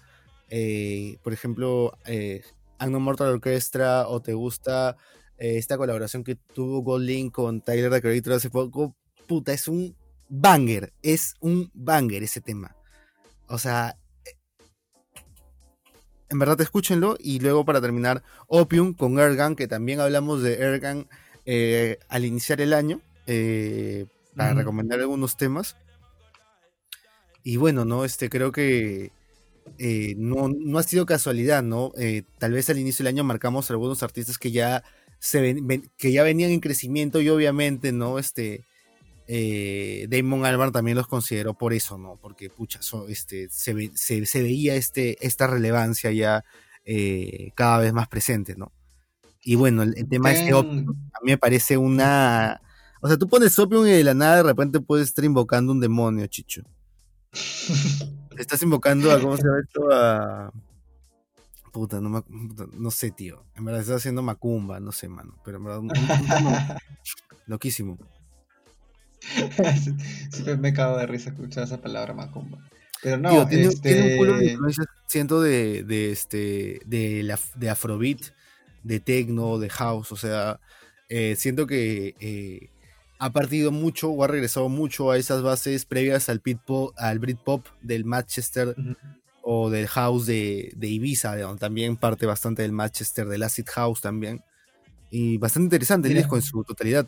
eh, 0.50 1.16
por 1.24 1.32
ejemplo, 1.32 1.98
eh, 2.06 2.42
Unknown 2.82 3.04
Mortal 3.04 3.30
Orchestra 3.30 4.10
o 4.10 4.22
te 4.22 4.34
gusta 4.34 4.98
esta 5.38 5.78
colaboración 5.78 6.26
que 6.26 6.36
tuvo 6.36 6.82
Goldlink 6.82 7.32
con 7.34 7.62
Tyler 7.62 7.90
the 7.90 8.02
Creator 8.02 8.34
hace 8.34 8.50
poco, 8.50 8.94
puta, 9.28 9.54
es 9.54 9.70
un 9.70 9.96
banger, 10.36 10.94
es 11.04 11.36
un 11.40 11.70
banger 11.74 12.24
ese 12.24 12.42
tema. 12.42 12.76
O 13.48 13.60
sea, 13.60 13.98
en 16.30 16.40
verdad 16.40 16.60
escúchenlo 16.62 17.16
y 17.20 17.40
luego 17.40 17.66
para 17.66 17.82
terminar 17.82 18.24
Opium 18.48 18.94
con 18.94 19.20
Ergan, 19.20 19.56
que 19.56 19.68
también 19.68 20.00
hablamos 20.00 20.42
de 20.42 20.56
Ergan 20.56 21.08
al 22.10 22.26
iniciar 22.26 22.62
el 22.62 22.74
año 22.74 23.02
eh, 23.28 24.06
para 24.36 24.54
recomendar 24.54 25.00
algunos 25.00 25.38
temas. 25.38 25.76
Y 27.44 27.58
bueno, 27.58 27.86
¿no? 27.86 28.04
Este, 28.06 28.30
creo 28.30 28.52
que 28.52 29.12
eh, 29.78 30.16
no, 30.18 30.50
no, 30.50 30.80
ha 30.80 30.84
sido 30.84 31.06
casualidad, 31.06 31.62
¿no? 31.62 31.92
Eh, 31.98 32.24
tal 32.40 32.54
vez 32.54 32.70
al 32.70 32.80
inicio 32.80 33.04
del 33.04 33.14
año 33.14 33.24
marcamos 33.24 33.70
algunos 33.70 34.02
artistas 34.02 34.38
que 34.38 34.52
ya, 34.52 34.84
se 35.20 35.56
que 35.98 36.12
ya 36.12 36.24
venían 36.24 36.52
en 36.52 36.62
crecimiento 36.62 37.22
y 37.22 37.30
obviamente, 37.30 37.92
¿no? 37.92 38.18
Este, 38.18 38.66
Damon 39.28 40.46
Albarn 40.46 40.72
también 40.72 40.98
los 40.98 41.08
consideró 41.08 41.54
por 41.54 41.74
eso, 41.74 41.98
¿no? 41.98 42.18
Porque, 42.22 42.50
pucha, 42.50 42.80
este, 43.08 43.50
se, 43.50 43.92
se, 44.26 44.42
veía 44.42 44.76
este, 44.76 45.26
esta 45.26 45.48
relevancia 45.48 46.12
ya 46.12 46.44
cada 47.56 47.78
vez 47.80 47.94
más 47.94 48.08
presente, 48.08 48.56
¿no? 48.56 48.72
Y 49.42 49.56
bueno, 49.56 49.84
el, 49.84 50.08
tema 50.08 50.32
es 50.32 50.42
que 50.42 50.52
a 50.52 50.64
mí 50.64 50.86
me 51.24 51.38
parece 51.38 51.78
una 51.78 52.62
o 53.04 53.08
sea, 53.10 53.18
tú 53.18 53.28
pones 53.28 53.60
Opium 53.60 53.86
y 53.86 53.92
de 53.92 54.04
la 54.06 54.14
nada 54.14 54.38
de 54.38 54.44
repente 54.44 54.80
puedes 54.80 55.10
estar 55.10 55.26
invocando 55.26 55.74
un 55.74 55.82
demonio, 55.82 56.26
chicho. 56.28 56.64
Estás 58.38 58.64
invocando 58.64 59.12
a, 59.12 59.20
¿cómo 59.20 59.36
se 59.36 59.44
llama 59.44 59.60
esto? 59.60 59.92
A... 59.92 60.54
Puta, 61.74 62.00
no, 62.00 62.24
no 62.72 62.92
sé, 62.92 63.12
tío. 63.12 63.44
En 63.56 63.66
verdad 63.66 63.82
estás 63.82 63.98
haciendo 63.98 64.22
macumba, 64.22 64.80
no 64.80 64.92
sé, 64.92 65.10
mano. 65.10 65.36
Pero 65.44 65.58
en 65.58 65.64
verdad, 65.66 65.82
loquísimo. 67.48 67.98
Siempre 70.32 70.58
me 70.58 70.74
cago 70.74 70.98
de 70.98 71.08
risa 71.08 71.30
escuchar 71.30 71.64
esa 71.64 71.82
palabra 71.82 72.14
macumba. 72.14 72.60
Pero 73.02 73.18
no, 73.18 73.48
tiene, 73.48 73.68
un 73.68 74.18
culo 74.18 74.38
de 74.38 74.46
este 74.46 74.84
siento, 75.08 75.42
de, 75.42 75.84
de, 75.84 76.12
este, 76.12 76.80
de, 76.86 77.22
la, 77.24 77.38
de 77.56 77.70
afrobeat, 77.70 78.22
de 78.84 79.00
techno, 79.02 79.60
de 79.60 79.70
house, 79.70 80.12
o 80.14 80.16
sea, 80.16 80.60
eh, 81.10 81.36
siento 81.36 81.68
que 81.68 82.16
eh, 82.22 82.70
ha 83.20 83.32
partido 83.32 83.72
mucho 83.72 84.10
o 84.10 84.24
ha 84.24 84.28
regresado 84.28 84.70
mucho 84.70 85.12
a 85.12 85.18
esas 85.18 85.42
bases 85.42 85.86
previas 85.86 86.30
al, 86.30 86.40
Britpop, 86.40 86.94
al 86.98 87.20
Britpop 87.20 87.68
del 87.82 88.06
Manchester 88.06 88.76
o 89.42 89.70
del 89.70 89.88
House 89.88 90.26
de, 90.26 90.74
Ibiza, 90.82 91.36
de 91.36 91.44
donde 91.44 91.60
también 91.60 91.98
parte 91.98 92.26
bastante 92.26 92.62
del 92.62 92.72
Manchester, 92.72 93.28
del 93.28 93.44
Acid 93.44 93.68
House 93.68 94.02
también. 94.02 94.42
Y 95.12 95.38
bastante 95.38 95.66
interesante 95.66 96.08
el 96.08 96.16
disco 96.16 96.36
en 96.36 96.42
su 96.42 96.64
totalidad. 96.64 97.08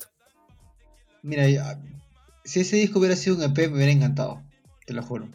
Mira, 1.24 1.48
si 2.46 2.62
ese 2.62 2.78
disco 2.78 3.00
hubiera 3.00 3.16
sido 3.16 3.36
un 3.36 3.44
EP 3.44 3.58
me 3.58 3.76
hubiera 3.76 3.92
encantado, 3.92 4.42
te 4.86 4.94
lo 4.94 5.04
juro. 5.04 5.28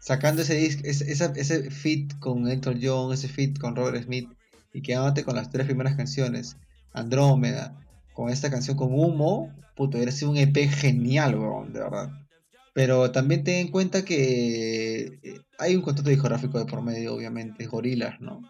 Sacando 0.00 0.42
ese 0.42 0.54
disco, 0.54 0.82
ese, 0.84 1.10
ese 1.10 1.70
fit 1.70 2.18
con 2.18 2.48
Héctor 2.48 2.76
John, 2.80 3.12
ese 3.12 3.28
fit 3.28 3.58
con 3.58 3.74
Robert 3.74 4.04
Smith 4.04 4.28
y 4.72 4.82
quedándote 4.82 5.24
con 5.24 5.36
las 5.36 5.50
tres 5.50 5.66
primeras 5.66 5.96
canciones, 5.96 6.56
Andrómeda, 6.92 7.80
con 8.12 8.30
esta 8.30 8.50
canción 8.50 8.76
con 8.76 8.92
Humo, 8.92 9.52
puto, 9.74 9.96
hubiera 9.98 10.12
sido 10.12 10.30
un 10.30 10.36
EP 10.36 10.56
genial, 10.70 11.32
de 11.72 11.80
verdad. 11.80 12.10
Pero 12.72 13.10
también 13.10 13.44
ten 13.44 13.66
en 13.66 13.68
cuenta 13.68 14.04
que 14.04 15.18
eh, 15.22 15.40
hay 15.58 15.76
un 15.76 15.82
contrato 15.82 16.10
discográfico 16.10 16.58
de 16.58 16.66
por 16.66 16.82
medio, 16.82 17.14
obviamente, 17.14 17.66
Gorilas, 17.66 18.20
¿no? 18.20 18.42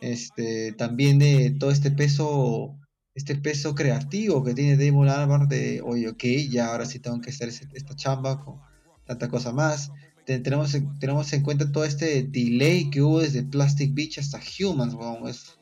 Este, 0.00 0.72
también 0.72 1.18
de 1.18 1.54
todo 1.58 1.70
este 1.70 1.90
peso, 1.90 2.76
este 3.14 3.36
peso 3.36 3.74
creativo 3.74 4.42
que 4.42 4.54
tiene 4.54 4.76
Damon 4.76 5.08
Albarn 5.08 5.48
de, 5.48 5.80
oye, 5.82 6.08
ok, 6.08 6.24
ya 6.50 6.68
ahora 6.68 6.84
sí 6.84 6.98
tengo 6.98 7.20
que 7.20 7.30
hacer 7.30 7.48
esta 7.48 7.94
chamba 7.94 8.44
con 8.44 8.60
tanta 9.06 9.28
cosa 9.28 9.52
más. 9.52 9.92
tenemos, 10.24 10.76
tenemos 10.98 11.32
en 11.32 11.42
cuenta 11.42 11.70
todo 11.70 11.84
este 11.84 12.24
delay 12.24 12.90
que 12.90 13.02
hubo 13.02 13.20
desde 13.20 13.44
Plastic 13.44 13.94
Beach 13.94 14.18
hasta 14.18 14.40
Humans, 14.40 14.96
es, 15.28 15.58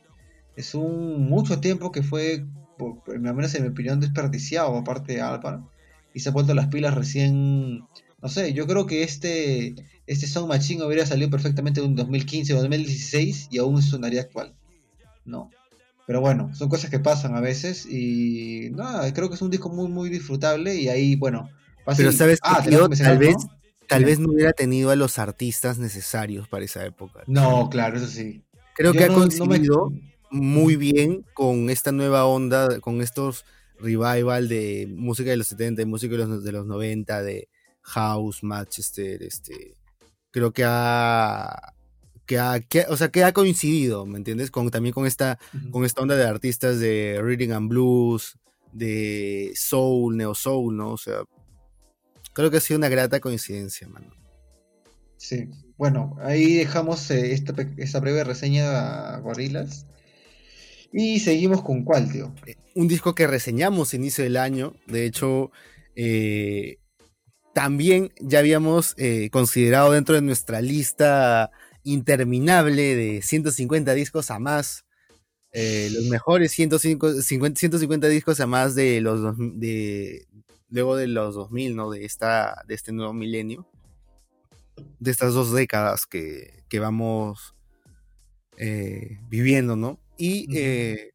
es 0.57 0.75
un 0.75 1.29
mucho 1.29 1.61
tiempo 1.61 1.93
que 1.93 2.03
fue, 2.03 2.47
por, 2.79 3.19
menos 3.19 3.55
en 3.55 3.63
mi 3.65 3.69
opinión, 3.69 4.01
desperdiciado 4.01 4.77
aparte 4.77 5.15
de 5.15 5.21
Albarn 5.21 5.67
y 6.15 6.21
se 6.21 6.31
ha 6.31 6.33
vuelto 6.33 6.55
las 6.55 6.69
pilas 6.69 6.95
recién, 6.95 7.85
no 8.23 8.29
sé, 8.29 8.55
yo 8.55 8.67
creo 8.67 8.87
que 8.87 9.03
este, 9.03 9.75
este 10.07 10.27
Song 10.27 10.49
Machine 10.49 10.85
hubiera 10.85 11.05
salido 11.05 11.31
perfectamente 11.31 11.83
en 11.83 11.97
2015 11.97 12.55
o 12.55 12.63
2016 12.63 13.49
y 13.51 13.59
aún 13.59 13.83
sonaría 13.83 14.23
actual, 14.23 14.55
¿no? 15.25 15.51
Pero 16.07 16.21
bueno, 16.21 16.55
son 16.55 16.69
cosas 16.69 16.91
que 16.91 16.99
pasan 16.99 17.37
a 17.37 17.41
veces 17.41 17.87
y 17.87 18.71
nada, 18.73 19.13
creo 19.13 19.29
que 19.29 19.37
es 19.37 19.43
un 19.43 19.51
disco 19.51 19.69
muy, 19.69 19.89
muy 19.89 20.11
disfrutable 20.11 20.75
y 20.75 20.89
ahí, 20.89 21.17
bueno... 21.17 21.49
Pero 21.97 22.13
sabes 22.13 22.39
ah, 22.43 22.63
tal 22.99 23.19
vez... 23.19 23.37
Tal 23.89 24.05
vez 24.07 24.19
no 24.19 24.31
hubiera 24.31 24.53
tenido 24.53 24.91
a 24.91 24.97
los 24.97 25.19
artistas 25.19 25.77
necesarios 25.77 26.49
para 26.49 26.65
esa 26.65 26.87
época. 26.87 27.25
No, 27.27 27.69
claro, 27.69 27.99
eso 27.99 28.07
sí. 28.07 28.43
Creo 28.75 28.93
que 28.95 29.05
ha 29.05 29.09
coincidido 29.09 29.93
muy 30.31 30.77
bien 30.77 31.27
con 31.35 31.69
esta 31.69 31.93
nueva 31.93 32.25
onda, 32.25 32.81
con 32.81 33.03
estos 33.03 33.45
revival 33.79 34.49
de 34.49 34.87
música 34.89 35.31
de 35.31 35.37
los 35.37 35.49
70, 35.49 35.83
de 35.83 35.87
música 35.87 36.17
de 36.17 36.27
los, 36.27 36.45
de 36.45 36.53
los 36.53 36.67
90, 36.67 37.23
de 37.23 37.49
House, 37.83 38.43
Manchester, 38.43 39.23
este, 39.23 39.77
creo 40.31 40.53
que 40.53 40.65
ha, 40.65 41.75
que 42.27 42.39
ha, 42.39 42.61
o 42.89 42.97
sea, 42.97 43.11
que 43.11 43.25
ha 43.25 43.33
coincidido, 43.33 44.07
¿me 44.07 44.19
entiendes? 44.19 44.51
Con, 44.51 44.71
también 44.71 44.93
con 44.93 45.07
esta, 45.07 45.39
con 45.71 45.85
esta 45.85 46.03
onda 46.03 46.17
de 46.17 46.25
artistas 46.25 46.79
de 46.79 47.21
Reading 47.23 47.51
and 47.51 47.69
Blues, 47.69 48.39
de 48.73 49.53
Soul, 49.55 50.17
Neo 50.17 50.35
Soul, 50.35 50.77
¿no? 50.77 50.93
O 50.93 50.99
sea, 50.99 51.23
creo 52.33 52.51
que 52.51 52.59
ha 52.59 52.61
sido 52.61 52.79
una 52.79 52.89
grata 52.89 53.21
coincidencia, 53.21 53.89
mano. 53.89 54.13
Sí, 55.17 55.49
bueno, 55.77 56.17
ahí 56.21 56.55
dejamos 56.55 57.11
eh, 57.11 57.33
esta, 57.33 57.55
esta 57.77 58.01
breve 58.01 58.25
reseña 58.25 59.15
a 59.15 59.21
Gorilas. 59.21 59.87
Y 60.93 61.21
seguimos 61.21 61.63
con 61.63 61.85
cuál, 61.85 62.11
tío. 62.11 62.35
Eh, 62.47 62.57
un 62.75 62.89
disco 62.89 63.15
que 63.15 63.27
reseñamos 63.27 63.95
inicio 63.95 64.25
del 64.25 64.37
año. 64.37 64.75
De 64.87 65.07
hecho, 65.07 65.51
eh, 65.97 66.79
también 67.55 68.13
ya 68.21 68.39
habíamos 68.39 68.95
eh, 68.97 69.29
considerado 69.31 69.93
dentro 69.93 70.15
de 70.15 70.23
nuestra 70.23 70.61
lista 70.61 71.51
interminable 71.85 72.95
de 72.95 73.23
150 73.23 73.95
discos 73.95 74.31
a 74.31 74.39
más. 74.39 74.85
los 75.53 76.05
mejores 76.07 76.53
150, 76.53 77.23
150 77.23 78.09
discos 78.09 78.41
a 78.41 78.47
más 78.47 78.75
de 78.75 79.01
los 79.01 79.37
de 79.59 80.27
luego 80.71 80.97
de 80.97 81.07
los 81.07 81.35
2000, 81.35 81.77
¿no? 81.77 81.91
De 81.91 82.05
esta 82.05 82.63
de 82.67 82.75
este 82.75 82.93
nuevo 82.93 83.13
milenio. 83.13 83.67
De 84.99 85.11
estas 85.11 85.35
dos 85.35 85.53
décadas 85.53 86.07
que, 86.07 86.65
que 86.69 86.79
vamos 86.79 87.55
viviendo, 89.29 89.77
¿no? 89.77 89.99
Y 90.17 90.47
eh, 90.57 91.13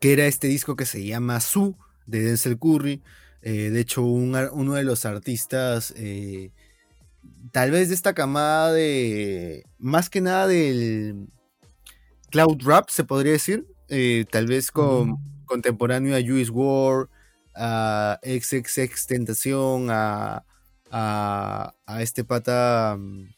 que 0.00 0.12
era 0.12 0.26
este 0.26 0.48
disco 0.48 0.76
que 0.76 0.86
se 0.86 1.04
llama 1.04 1.40
Su 1.40 1.76
de 2.06 2.22
Denzel 2.22 2.58
Curry. 2.58 3.02
Eh, 3.42 3.70
de 3.70 3.80
hecho, 3.80 4.02
uno 4.02 4.74
de 4.74 4.84
los 4.84 5.04
artistas, 5.04 5.92
eh, 5.96 6.50
tal 7.52 7.70
vez 7.70 7.88
de 7.88 7.94
esta 7.94 8.14
camada 8.14 8.72
de, 8.72 9.64
más 9.78 10.10
que 10.10 10.20
nada 10.20 10.46
del 10.46 11.28
cloud 12.30 12.62
rap, 12.64 12.88
se 12.90 13.04
podría 13.04 13.32
decir. 13.32 13.66
tal 14.30 14.46
vez 14.46 14.70
con, 14.70 15.16
contemporáneo 15.46 16.16
a 16.16 16.20
Juice 16.20 16.50
War, 16.50 17.08
a 17.54 18.20
XXX 18.22 19.06
Tentación, 19.06 19.88
a, 19.90 20.44
a, 20.90 21.74
a 21.86 22.02
este 22.02 22.24
pata, 22.24 22.96
mm, 22.98 23.28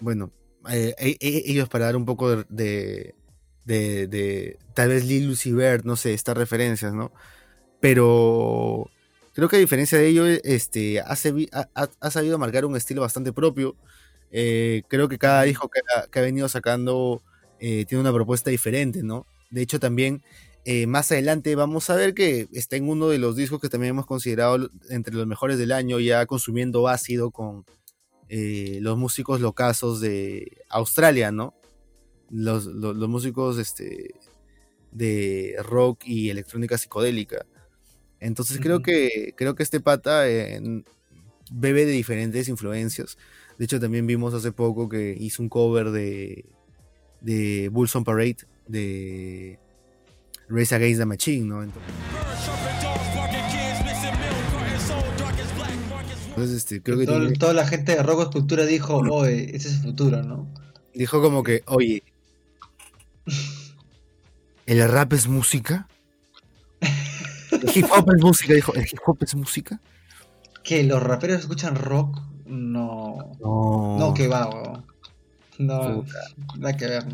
bueno, 0.00 0.32
eh, 0.70 0.94
e, 0.98 1.16
e, 1.20 1.42
ellos 1.46 1.68
para 1.68 1.86
dar 1.86 1.96
un 1.96 2.04
poco 2.04 2.44
de, 2.44 3.14
de, 3.64 4.58
tal 4.74 4.88
vez 4.88 5.04
Lil 5.04 5.26
Lucy 5.28 5.52
no 5.84 5.96
sé, 5.96 6.14
estas 6.14 6.36
referencias, 6.36 6.92
¿no? 6.92 7.12
Pero 7.80 8.90
creo 9.34 9.48
que 9.48 9.56
a 9.56 9.58
diferencia 9.58 9.98
de 9.98 10.08
ello, 10.08 10.26
este, 10.26 11.00
ha, 11.00 11.16
ha, 12.00 12.10
sabido 12.10 12.38
marcar 12.38 12.64
un 12.64 12.76
estilo 12.76 13.02
bastante 13.02 13.32
propio. 13.32 13.76
Eh, 14.30 14.82
creo 14.88 15.08
que 15.08 15.18
cada 15.18 15.42
disco 15.42 15.68
que 15.68 15.80
ha, 16.18 16.22
venido 16.22 16.48
sacando 16.48 17.22
eh, 17.60 17.84
tiene 17.86 18.00
una 18.00 18.12
propuesta 18.12 18.50
diferente, 18.50 19.02
¿no? 19.02 19.26
De 19.50 19.62
hecho, 19.62 19.78
también 19.78 20.22
más 20.88 21.12
adelante 21.12 21.54
vamos 21.56 21.90
a 21.90 21.94
ver 21.94 22.14
que 22.14 22.48
está 22.54 22.76
en 22.76 22.88
uno 22.88 23.10
de 23.10 23.18
los 23.18 23.36
discos 23.36 23.60
que 23.60 23.68
también 23.68 23.90
hemos 23.90 24.06
considerado 24.06 24.70
entre 24.88 25.14
los 25.14 25.26
mejores 25.26 25.58
del 25.58 25.72
año, 25.72 26.00
ya 26.00 26.24
consumiendo 26.24 26.88
ácido 26.88 27.30
con 27.30 27.66
eh, 28.28 28.78
los 28.80 28.96
músicos 28.96 29.40
locazos 29.40 30.00
de 30.00 30.58
Australia, 30.68 31.30
¿no? 31.30 31.54
Los, 32.30 32.66
músicos 32.66 33.58
este, 33.58 34.14
de 34.92 35.56
rock 35.62 36.04
y 36.06 36.30
electrónica 36.30 36.78
psicodélica. 36.78 37.46
Entonces 38.24 38.58
creo 38.58 38.80
que 38.80 39.34
creo 39.36 39.54
que 39.54 39.62
este 39.62 39.80
pata 39.80 40.22
bebe 41.52 41.84
de 41.84 41.92
diferentes 41.92 42.48
influencias. 42.48 43.18
De 43.58 43.66
hecho, 43.66 43.78
también 43.78 44.06
vimos 44.06 44.32
hace 44.32 44.50
poco 44.50 44.88
que 44.88 45.14
hizo 45.20 45.42
un 45.42 45.50
cover 45.50 45.90
de, 45.90 46.46
de 47.20 47.68
Bulls 47.70 47.94
on 47.94 48.02
Parade 48.02 48.38
de 48.66 49.58
Race 50.48 50.74
Against 50.74 51.00
the 51.00 51.04
Machine, 51.04 51.46
¿no? 51.46 51.70
este, 56.42 56.82
creo 56.82 56.98
que 56.98 57.06
toda 57.38 57.52
la 57.52 57.66
gente 57.66 57.94
de 57.94 58.02
Rock 58.02 58.22
Escultura 58.22 58.64
dijo, 58.64 58.96
oye, 58.96 59.54
ese 59.54 59.68
es 59.68 59.74
el 59.74 59.82
futuro, 59.82 60.22
¿no? 60.22 60.48
Dijo 60.94 61.20
como 61.20 61.42
que, 61.42 61.62
oye, 61.66 62.02
¿el 64.66 64.88
rap 64.88 65.12
es 65.12 65.28
música? 65.28 65.88
¿El 67.66 67.70
hip 67.74 67.86
hop 67.90 68.10
es 68.14 68.22
música? 68.22 68.54
Dijo, 68.54 68.74
¿el 68.74 68.82
hip 68.82 68.98
hop 69.06 69.18
es 69.20 69.34
música? 69.34 69.80
¿Que 70.62 70.82
los 70.84 71.02
raperos 71.02 71.40
escuchan 71.40 71.74
rock? 71.76 72.20
No. 72.46 73.36
No, 73.40 73.98
no 73.98 74.14
que 74.14 74.28
va, 74.28 74.48
weón. 74.48 74.84
No, 75.58 76.04
nada 76.58 76.76
que 76.76 76.86
ver. 76.86 77.04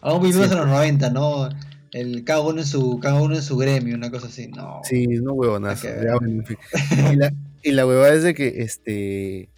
Aún 0.00 0.22
vivimos 0.22 0.50
en 0.50 0.58
los 0.58 0.66
90, 0.66 1.10
¿no? 1.10 1.48
El, 1.92 2.24
cada, 2.24 2.40
uno 2.40 2.60
en 2.60 2.66
su, 2.66 2.98
cada 3.00 3.20
uno 3.20 3.34
en 3.34 3.42
su 3.42 3.56
gremio, 3.56 3.96
una 3.96 4.10
cosa 4.10 4.28
así. 4.28 4.48
No. 4.48 4.80
Sí, 4.84 5.06
no 5.06 5.32
huevonazo. 5.32 5.88
Y 5.88 7.16
la, 7.16 7.32
y 7.62 7.72
la 7.72 7.86
huevada 7.86 8.14
es 8.14 8.22
de 8.22 8.34
que, 8.34 8.62
este. 8.62 9.48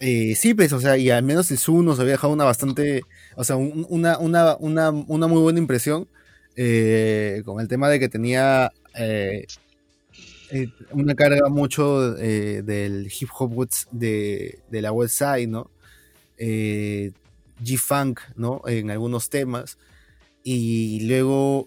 Eh, 0.00 0.34
sí, 0.34 0.54
pues, 0.54 0.72
o 0.72 0.80
sea, 0.80 0.98
y 0.98 1.10
al 1.10 1.22
menos 1.22 1.50
el 1.50 1.58
Su 1.58 1.82
nos 1.82 1.98
había 2.00 2.12
dejado 2.12 2.32
una 2.32 2.44
bastante. 2.44 3.02
O 3.36 3.44
sea, 3.44 3.56
una, 3.56 4.18
una, 4.18 4.56
una, 4.58 4.90
una, 4.90 5.26
muy 5.26 5.40
buena 5.40 5.58
impresión. 5.58 6.08
Eh, 6.56 7.42
con 7.44 7.60
el 7.60 7.68
tema 7.68 7.88
de 7.88 8.00
que 8.00 8.08
tenía. 8.08 8.72
Eh, 8.98 9.46
una 10.92 11.14
carga 11.14 11.48
mucho 11.48 12.12
del 12.12 13.12
hip 13.18 13.28
hop 13.36 13.68
de, 13.90 14.60
de 14.70 14.82
la 14.82 14.92
West 14.92 15.18
Side, 15.18 15.48
¿no? 15.48 15.70
G-Funk, 16.38 18.20
¿no? 18.36 18.62
En 18.66 18.90
algunos 18.90 19.28
temas. 19.28 19.76
Y 20.44 21.00
luego, 21.08 21.66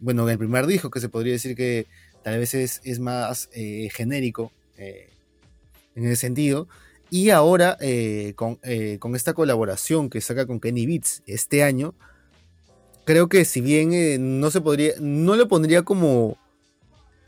bueno, 0.00 0.22
en 0.24 0.30
el 0.30 0.38
primer 0.38 0.66
disco, 0.66 0.90
que 0.90 1.00
se 1.00 1.10
podría 1.10 1.34
decir 1.34 1.54
que 1.54 1.86
tal 2.22 2.38
vez 2.38 2.54
es, 2.54 2.80
es 2.84 2.98
más 2.98 3.50
genérico, 3.92 4.52
eh, 4.78 5.10
en 5.96 6.04
ese 6.04 6.16
sentido. 6.16 6.68
Y 7.10 7.30
ahora, 7.30 7.76
eh, 7.80 8.34
eh, 8.62 8.98
con, 9.00 9.16
esta 9.16 9.34
colaboración 9.34 10.08
que 10.08 10.20
saca 10.20 10.46
con 10.46 10.60
Kenny 10.60 10.86
Beats 10.86 11.22
este 11.26 11.64
año, 11.64 11.94
creo 13.04 13.28
que 13.28 13.44
si 13.44 13.60
bien 13.60 14.40
no 14.40 14.50
se 14.52 14.60
podría, 14.60 14.92
no 15.00 15.34
lo 15.34 15.48
pondría 15.48 15.82
como 15.82 16.38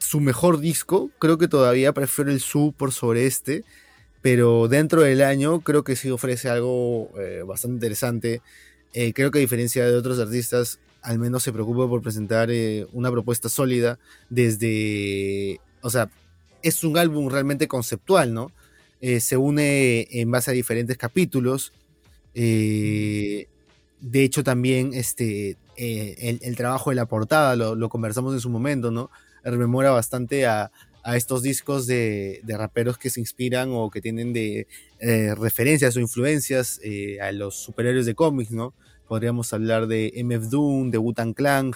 su 0.01 0.21
mejor 0.21 0.59
disco, 0.59 1.11
creo 1.21 1.39
que 1.39 1.47
todavía 1.47 1.93
prefiero 1.93 2.33
el 2.33 2.41
Su 2.41 2.75
por 2.77 2.93
sobre 2.93 3.27
este, 3.27 3.65
pero 4.23 4.67
dentro 4.69 5.03
del 5.03 5.23
año 5.23 5.61
creo 5.61 5.85
que 5.85 5.97
sí 5.97 6.11
ofrece 6.11 6.49
algo 6.49 7.11
bastante 7.47 7.77
interesante. 7.77 8.43
creo 9.15 9.31
que 9.31 9.39
a 9.39 9.41
diferencia 9.41 9.87
de 9.87 9.95
otros 9.95 10.19
artistas, 10.19 10.81
al 11.01 11.19
menos 11.19 11.43
se 11.43 11.53
preocupa 11.53 11.89
por 11.89 12.03
presentar 12.03 12.51
una 12.93 13.11
propuesta 13.11 13.49
sólida 13.49 13.99
desde, 14.29 15.61
o 15.81 15.91
sea, 15.91 16.11
es 16.63 16.85
un 16.85 16.99
álbum 16.99 17.29
realmente 17.31 17.69
conceptual, 17.69 18.35
¿no? 18.35 18.53
Eh, 19.01 19.21
se 19.21 19.37
une 19.37 20.07
en 20.11 20.31
base 20.31 20.51
a 20.51 20.55
diferentes 20.55 20.97
capítulos. 20.97 21.73
Eh, 22.35 23.49
de 24.01 24.25
hecho, 24.25 24.45
también 24.45 24.93
este, 24.95 25.57
eh, 25.77 26.39
el, 26.43 26.57
trabajo 26.57 26.91
de 26.91 26.97
la 26.97 27.07
portada, 27.07 27.57
lo, 27.57 27.89
conversamos 27.89 28.35
en 28.35 28.41
su 28.41 28.51
momento, 28.51 28.91
¿no? 28.91 29.11
Rememora 29.45 29.91
bastante 29.91 30.47
a, 30.47 30.71
a 31.03 31.17
estos 31.17 31.43
discos 31.43 31.87
de, 31.87 32.43
raperos 32.47 32.99
que 32.99 33.11
se 33.11 33.21
inspiran 33.21 33.71
o 33.73 33.91
que 33.91 34.01
tienen 34.01 34.33
de 34.33 34.67
eh, 34.99 35.35
referencias 35.35 35.97
o 35.97 36.01
influencias 36.01 36.81
eh, 36.83 37.21
a 37.21 37.33
los 37.33 37.57
superhéroes 37.57 38.07
de 38.07 38.15
cómics, 38.15 38.51
¿no? 38.51 38.75
Podríamos 39.09 39.53
hablar 39.53 39.87
de 39.87 40.13
MF 40.17 40.51
Doom, 40.51 40.91
de 40.91 40.99
Wu-Tang 40.99 41.35
Clan, 41.35 41.73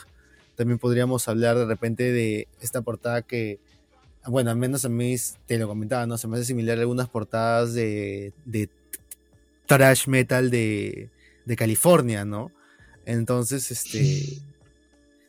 también 0.57 0.79
podríamos 0.79 1.27
hablar 1.29 1.59
de 1.59 1.65
repente 1.65 2.13
de 2.13 2.49
esta 2.61 2.83
portada 2.83 3.23
que, 3.23 3.59
bueno, 4.27 4.51
al 4.51 4.57
menos 4.57 4.85
a 4.85 4.89
mí 4.89 5.17
te 5.47 5.59
lo 5.59 5.67
comentaba, 5.67 6.07
¿no? 6.07 6.17
Se 6.17 6.29
me 6.29 6.37
hace 6.37 6.45
similar 6.45 6.79
a 6.79 6.83
algunas 6.83 7.09
portadas 7.09 7.75
de, 7.75 8.33
de 8.45 8.69
trash 9.67 10.07
metal 10.07 10.51
de, 10.51 11.11
de 11.45 11.57
California, 11.57 12.25
¿no? 12.25 12.53
Entonces, 13.05 13.71
este... 13.71 14.43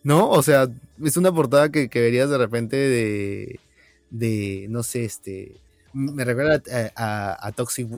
¿No? 0.06 0.30
O 0.30 0.43
sea, 0.43 0.70
es 1.03 1.18
una 1.18 1.34
portada 1.34 1.70
que, 1.70 1.89
que 1.89 1.99
verías 1.99 2.30
de 2.30 2.38
repente 2.38 2.78
de, 2.78 3.60
de, 4.12 4.68
no 4.70 4.84
sé, 4.84 5.03
este, 5.03 5.58
me 5.93 6.24
recuerda 6.24 6.62
a, 6.95 7.47
a, 7.47 7.51
Toxic, 7.53 7.89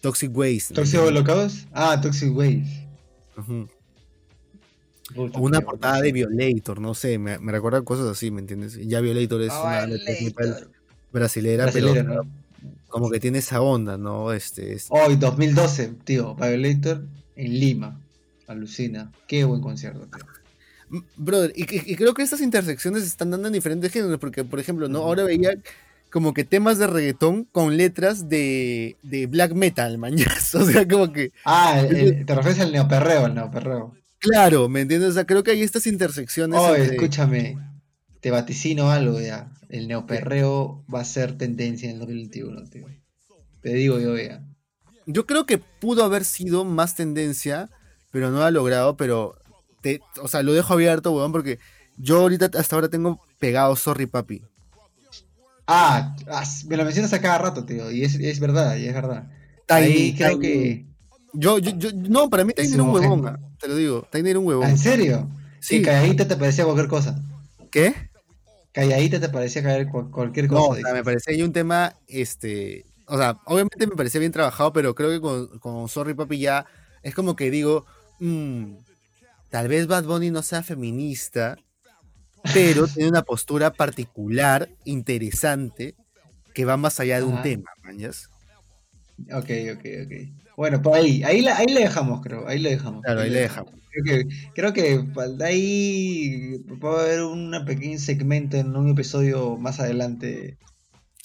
Toxic 0.00 0.34
Waste. 0.34 0.72
¿Toxic 0.72 0.98
Holocaust? 0.98 1.68
Ah, 1.74 2.00
Toxic 2.00 2.34
Waste. 2.34 2.88
una 5.34 5.60
portada 5.60 6.00
de 6.00 6.12
Violator, 6.12 6.80
no 6.80 6.94
sé, 6.94 7.18
me, 7.18 7.38
me, 7.38 7.52
recuerda 7.52 7.82
cosas 7.82 8.06
así, 8.06 8.30
¿me 8.30 8.40
entiendes? 8.40 8.78
Ya 8.88 9.02
Violator 9.02 9.42
es 9.42 9.52
una 9.52 9.84
Violator. 9.84 10.70
brasilera, 11.12 11.70
pero 11.70 12.24
como 12.88 13.10
que 13.10 13.20
tiene 13.20 13.38
esa 13.38 13.60
onda, 13.60 13.98
¿no? 13.98 14.32
Este, 14.32 14.78
Hoy, 14.88 15.16
2012, 15.16 15.96
tío, 16.04 16.34
Violator 16.34 17.04
en 17.36 17.60
Lima. 17.60 18.00
Alucina. 18.46 19.12
Qué 19.26 19.44
buen 19.44 19.60
concierto, 19.60 20.06
tío. 20.06 20.24
Brother, 21.16 21.52
y, 21.56 21.64
creo 21.96 22.14
que 22.14 22.22
estas 22.22 22.40
intersecciones 22.40 23.02
se 23.02 23.08
están 23.08 23.30
dando 23.30 23.48
en 23.48 23.54
diferentes 23.54 23.92
géneros, 23.92 24.18
porque, 24.18 24.44
por 24.44 24.60
ejemplo, 24.60 24.88
¿no? 24.88 24.98
Ahora 24.98 25.24
veía 25.24 25.50
como 26.10 26.32
que 26.32 26.44
temas 26.44 26.78
de 26.78 26.86
reggaetón 26.86 27.44
con 27.44 27.76
letras 27.76 28.28
de, 28.28 28.96
de 29.02 29.26
black 29.26 29.52
metal, 29.52 29.98
man. 29.98 30.14
o 30.54 30.64
sea, 30.64 30.86
como 30.86 31.12
que. 31.12 31.32
Ah, 31.44 31.82
te 31.88 32.34
refieres 32.34 32.60
al 32.60 32.72
neoperreo, 32.72 33.26
el 33.26 33.34
neoperreo. 33.34 33.94
Claro, 34.18 34.68
¿me 34.68 34.80
entiendes? 34.80 35.10
O 35.10 35.12
sea, 35.14 35.26
creo 35.26 35.42
que 35.42 35.50
hay 35.50 35.62
estas 35.62 35.86
intersecciones. 35.86 36.58
Oh, 36.58 36.74
escúchame, 36.74 37.58
te 38.20 38.30
vaticino 38.30 38.90
algo 38.90 39.20
ya. 39.20 39.52
El 39.68 39.88
neoperreo 39.88 40.84
va 40.92 41.00
a 41.00 41.04
ser 41.04 41.36
tendencia 41.36 41.88
en 41.88 41.94
el 41.94 42.00
2021, 42.00 42.64
tío. 42.70 42.86
Te 43.60 43.74
digo 43.74 43.98
yo, 43.98 44.16
ya. 44.16 44.44
Yo 45.06 45.26
creo 45.26 45.46
que 45.46 45.58
pudo 45.58 46.04
haber 46.04 46.24
sido 46.24 46.64
más 46.64 46.94
tendencia, 46.94 47.68
pero 48.10 48.30
no 48.30 48.42
ha 48.42 48.50
logrado, 48.50 48.96
pero 48.96 49.36
o 50.20 50.28
sea, 50.28 50.42
lo 50.42 50.52
dejo 50.52 50.74
abierto, 50.74 51.12
weón, 51.12 51.32
porque 51.32 51.58
yo 51.96 52.20
ahorita 52.20 52.50
hasta 52.58 52.76
ahora 52.76 52.88
tengo 52.88 53.20
pegado 53.38 53.74
Sorry 53.76 54.06
Papi. 54.06 54.42
Ah, 55.66 56.14
me 56.66 56.76
lo 56.76 56.84
mencionas 56.84 57.12
a 57.12 57.20
cada 57.20 57.38
rato, 57.38 57.64
tío, 57.64 57.90
y 57.90 58.04
es, 58.04 58.40
verdad, 58.40 58.76
y 58.76 58.86
es 58.86 58.94
verdad. 58.94 59.28
Ahí 59.68 60.14
creo 60.16 60.38
que... 60.38 60.86
Yo, 61.32 61.58
yo, 61.58 61.72
yo, 61.76 61.90
no, 61.92 62.30
para 62.30 62.44
mí 62.44 62.52
Tiny 62.54 62.74
era 62.74 62.82
un 62.82 62.90
huevón, 62.90 63.26
ah, 63.26 63.38
te 63.58 63.68
lo 63.68 63.76
digo, 63.76 64.06
Tiny 64.10 64.30
era 64.30 64.38
un 64.38 64.46
huevón. 64.46 64.68
¿En 64.68 64.78
serio? 64.78 65.28
Sí. 65.60 65.82
calladita 65.82 66.26
te 66.26 66.36
parecía 66.36 66.64
cualquier 66.64 66.88
cosa. 66.88 67.20
¿Qué? 67.70 67.94
Calladita 68.72 69.20
te 69.20 69.28
parecía 69.28 69.62
caer 69.62 69.88
cualquier 69.88 70.46
cosa. 70.48 70.60
No, 70.60 70.68
o 70.68 70.76
sea, 70.76 70.94
me 70.94 71.04
parecía 71.04 71.34
ahí 71.34 71.42
un 71.42 71.52
tema, 71.52 71.94
este, 72.06 72.86
o 73.06 73.16
sea, 73.16 73.38
obviamente 73.44 73.86
me 73.86 73.96
parecía 73.96 74.20
bien 74.20 74.32
trabajado, 74.32 74.72
pero 74.72 74.94
creo 74.94 75.10
que 75.10 75.20
con, 75.20 75.58
con 75.58 75.88
Sorry 75.88 76.14
Papi 76.14 76.38
ya 76.38 76.66
es 77.02 77.14
como 77.14 77.36
que 77.36 77.50
digo, 77.50 77.86
mmm, 78.20 78.74
Tal 79.50 79.68
vez 79.68 79.86
Bad 79.86 80.04
Bunny 80.04 80.30
no 80.30 80.42
sea 80.42 80.62
feminista, 80.62 81.56
pero 82.52 82.86
tiene 82.94 83.08
una 83.08 83.22
postura 83.22 83.72
particular, 83.72 84.68
interesante, 84.84 85.94
que 86.54 86.64
va 86.64 86.76
más 86.76 87.00
allá 87.00 87.18
de 87.18 87.24
un 87.24 87.42
tema, 87.42 87.70
¿mañas? 87.82 88.28
Ok, 89.32 89.50
ok, 89.74 89.84
ok. 90.04 90.46
Bueno, 90.56 90.80
pues 90.80 90.96
ahí, 90.96 91.22
ahí, 91.22 91.46
ahí 91.46 91.66
le 91.66 91.80
dejamos, 91.80 92.22
creo. 92.22 92.48
Ahí 92.48 92.58
le 92.58 92.70
dejamos. 92.70 93.02
Claro, 93.02 93.20
ahí, 93.20 93.30
le 93.30 93.40
dejamos. 93.40 93.72
Creo 93.90 94.04
que, 94.04 94.28
creo 94.54 94.72
que 94.72 95.04
ahí 95.44 96.64
puede 96.80 97.00
haber 97.00 97.22
un 97.22 97.54
pequeño 97.66 97.98
segmento 97.98 98.56
en 98.56 98.74
un 98.74 98.90
episodio 98.90 99.56
más 99.56 99.80
adelante 99.80 100.58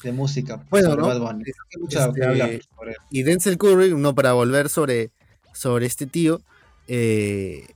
de 0.04 0.12
música. 0.12 0.66
Bueno, 0.70 0.96
¿no? 0.96 1.08
Bad 1.08 1.20
Bunny. 1.20 1.44
Este, 1.90 2.62
y 3.10 3.24
Denzel 3.24 3.58
Curry, 3.58 3.94
no 3.96 4.16
para 4.16 4.34
volver 4.34 4.70
sobre, 4.70 5.12
sobre 5.54 5.86
este 5.86 6.08
tío, 6.08 6.42
eh, 6.88 7.68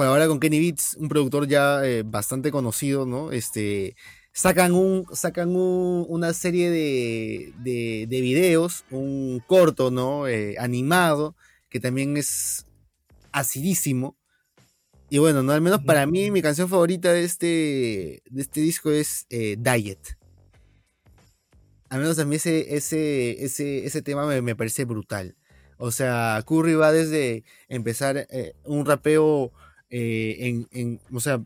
colabora 0.00 0.28
con 0.28 0.40
Kenny 0.40 0.58
Beats, 0.58 0.96
un 0.98 1.10
productor 1.10 1.46
ya 1.46 1.84
eh, 1.84 2.04
bastante 2.04 2.50
conocido, 2.50 3.04
¿no? 3.04 3.32
Este, 3.32 3.96
sacan 4.32 4.72
un, 4.72 5.04
sacan 5.12 5.54
una 5.54 6.32
serie 6.32 6.70
de, 6.70 7.52
de, 7.58 8.20
videos, 8.22 8.86
un 8.90 9.42
corto, 9.46 9.90
¿no? 9.90 10.26
Eh, 10.26 10.56
animado, 10.58 11.36
que 11.68 11.80
también 11.80 12.16
es 12.16 12.64
acidísimo. 13.30 14.16
Y 15.10 15.18
bueno, 15.18 15.42
¿no? 15.42 15.52
Al 15.52 15.60
menos 15.60 15.84
para 15.84 16.06
mí, 16.06 16.30
mi 16.30 16.40
canción 16.40 16.70
favorita 16.70 17.12
de 17.12 17.24
este, 17.24 18.22
de 18.24 18.40
este 18.40 18.62
disco 18.62 18.90
es 18.90 19.26
eh, 19.28 19.56
Diet. 19.58 20.16
Al 21.90 22.00
menos 22.00 22.18
a 22.18 22.24
mí 22.24 22.36
ese, 22.36 22.74
ese, 22.74 23.44
ese, 23.44 23.84
ese 23.84 24.00
tema 24.00 24.24
me, 24.24 24.56
parece 24.56 24.86
brutal. 24.86 25.36
O 25.76 25.90
sea, 25.90 26.42
Curry 26.46 26.72
va 26.72 26.90
desde 26.90 27.44
empezar 27.68 28.26
un 28.64 28.86
rapeo 28.86 29.52
eh, 29.90 30.66
en, 30.70 31.00
o 31.12 31.20
sea, 31.20 31.42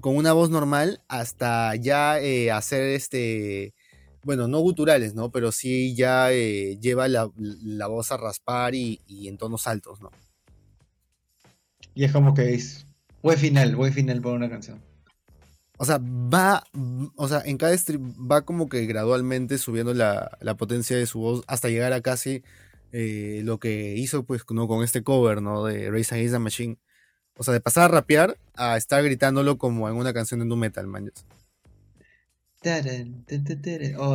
con 0.00 0.16
una 0.16 0.32
voz 0.32 0.50
normal 0.50 1.00
hasta 1.08 1.74
ya 1.74 2.20
eh, 2.20 2.52
hacer 2.52 2.82
este, 2.90 3.74
bueno, 4.22 4.46
no 4.46 4.60
guturales, 4.60 5.14
¿no? 5.14 5.30
Pero 5.30 5.50
sí 5.50 5.94
ya 5.96 6.32
eh, 6.32 6.78
lleva 6.80 7.08
la, 7.08 7.26
voz 7.88 8.12
a 8.12 8.16
raspar 8.16 8.74
y, 8.74 9.00
en 9.08 9.36
tonos 9.36 9.66
altos, 9.66 10.00
¿no? 10.00 10.10
Y 11.94 12.04
es 12.04 12.12
como 12.12 12.32
que 12.34 12.54
es 12.54 12.86
buen 13.20 13.36
final, 13.36 13.74
buen 13.74 13.92
final 13.92 14.22
para 14.22 14.36
una 14.36 14.48
canción. 14.48 14.80
O 15.78 15.84
sea, 15.84 15.98
va, 15.98 16.62
o 17.16 17.26
sea, 17.26 17.42
en 17.44 17.58
cada 17.58 17.76
stream 17.76 18.14
va 18.30 18.42
como 18.42 18.68
que 18.68 18.86
gradualmente 18.86 19.58
subiendo 19.58 19.92
la, 19.92 20.30
potencia 20.56 20.96
de 20.96 21.06
su 21.06 21.18
voz 21.18 21.42
hasta 21.48 21.68
llegar 21.68 21.92
a 21.92 22.00
casi 22.00 22.44
lo 22.92 23.58
que 23.58 23.96
hizo 23.96 24.24
pues 24.24 24.42
¿no? 24.50 24.68
con 24.68 24.84
este 24.84 25.02
cover, 25.02 25.42
¿no? 25.42 25.64
De 25.64 25.90
Race 25.90 26.14
Against 26.14 26.34
the 26.34 26.38
Machine 26.38 26.78
o 27.36 27.44
sea, 27.44 27.54
de 27.54 27.60
pasar 27.60 27.84
a 27.84 27.88
rapear 27.88 28.38
a 28.54 28.76
estar 28.76 29.02
gritándolo 29.02 29.58
como 29.58 29.88
en 29.88 29.96
una 29.96 30.12
canción 30.12 30.40
de 30.40 30.46
nu 30.46 30.56
metal, 30.56 30.86
man. 30.86 31.10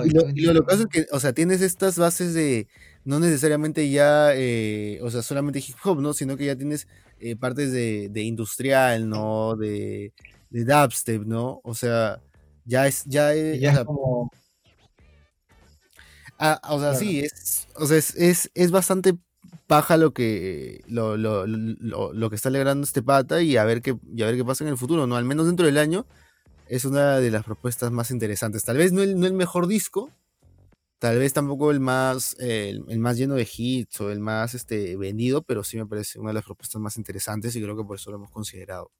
y, 0.05 0.41
lo, 0.41 0.53
que 0.53 0.61
pasa 0.63 0.83
es 0.83 0.87
que, 0.87 1.05
o 1.11 1.19
sea, 1.19 1.33
tienes 1.33 1.61
estas 1.61 1.97
bases 1.97 2.33
de, 2.33 2.67
no 3.03 3.19
necesariamente 3.19 3.89
ya, 3.89 4.33
eh, 4.33 4.99
o 5.01 5.09
sea, 5.11 5.21
solamente 5.21 5.59
hip 5.59 5.75
hop, 5.83 5.99
¿no? 5.99 6.13
Sino 6.13 6.37
que 6.37 6.45
ya 6.45 6.55
tienes 6.55 6.87
eh, 7.19 7.35
partes 7.35 7.71
de, 7.71 8.21
industrial, 8.21 9.09
¿no? 9.09 9.55
De, 9.55 10.13
de 10.49 10.65
dubstep, 10.65 11.25
¿no? 11.25 11.59
O 11.63 11.73
sea, 11.73 12.21
ya 12.65 12.87
es, 12.87 13.03
ya 13.05 13.33
es, 13.33 13.59
ya 13.59 13.83
como... 13.83 14.31
Ah, 16.39 16.61
o 16.69 16.79
sea, 16.79 16.93
sí, 16.93 17.21
es, 17.21 17.67
o 17.75 17.87
sea, 17.87 17.97
es, 17.97 18.15
es, 18.15 18.51
es 18.53 18.69
bastante 18.69 19.17
paja 19.67 19.97
lo 19.97 20.13
que 20.13 20.81
lo, 20.87 21.17
lo, 21.17 21.45
lo, 21.45 22.29
que 22.29 22.35
está 22.35 22.49
alegrando 22.49 22.85
este 22.85 23.03
pata 23.03 23.41
y 23.41 23.57
a 23.57 23.65
ver 23.65 23.81
qué 23.81 23.91
a 23.91 24.25
ver 24.25 24.37
qué 24.37 24.45
pasa 24.45 24.63
en 24.63 24.69
el 24.69 24.77
futuro, 24.77 25.05
¿no? 25.05 25.17
Al 25.17 25.25
menos 25.25 25.45
dentro 25.45 25.65
del 25.65 25.77
año 25.77 26.05
es 26.67 26.85
una 26.85 27.19
de 27.19 27.29
las 27.31 27.43
propuestas 27.43 27.91
más 27.91 28.09
interesantes. 28.09 28.63
Tal 28.63 28.77
vez 28.77 28.93
no 28.93 29.01
el, 29.01 29.19
no 29.19 29.27
el 29.27 29.33
mejor 29.33 29.67
disco, 29.67 30.09
tal 30.99 31.19
vez 31.19 31.33
tampoco 31.33 31.71
el 31.71 31.81
más 31.81 32.35
el, 32.39 32.83
más 32.97 33.17
lleno 33.17 33.35
de 33.35 33.47
hits 33.57 33.99
o 34.01 34.09
el 34.09 34.21
más 34.21 34.55
este 34.55 34.95
vendido, 34.95 35.43
pero 35.43 35.63
sí 35.63 35.77
me 35.77 35.85
parece 35.85 36.17
una 36.17 36.29
de 36.29 36.35
las 36.35 36.45
propuestas 36.45 36.81
más 36.81 36.97
interesantes 36.97 37.55
y 37.55 37.61
creo 37.61 37.75
que 37.75 37.83
por 37.83 37.97
eso 37.97 38.09
lo 38.09 38.17
hemos 38.17 38.31
considerado. 38.31 38.91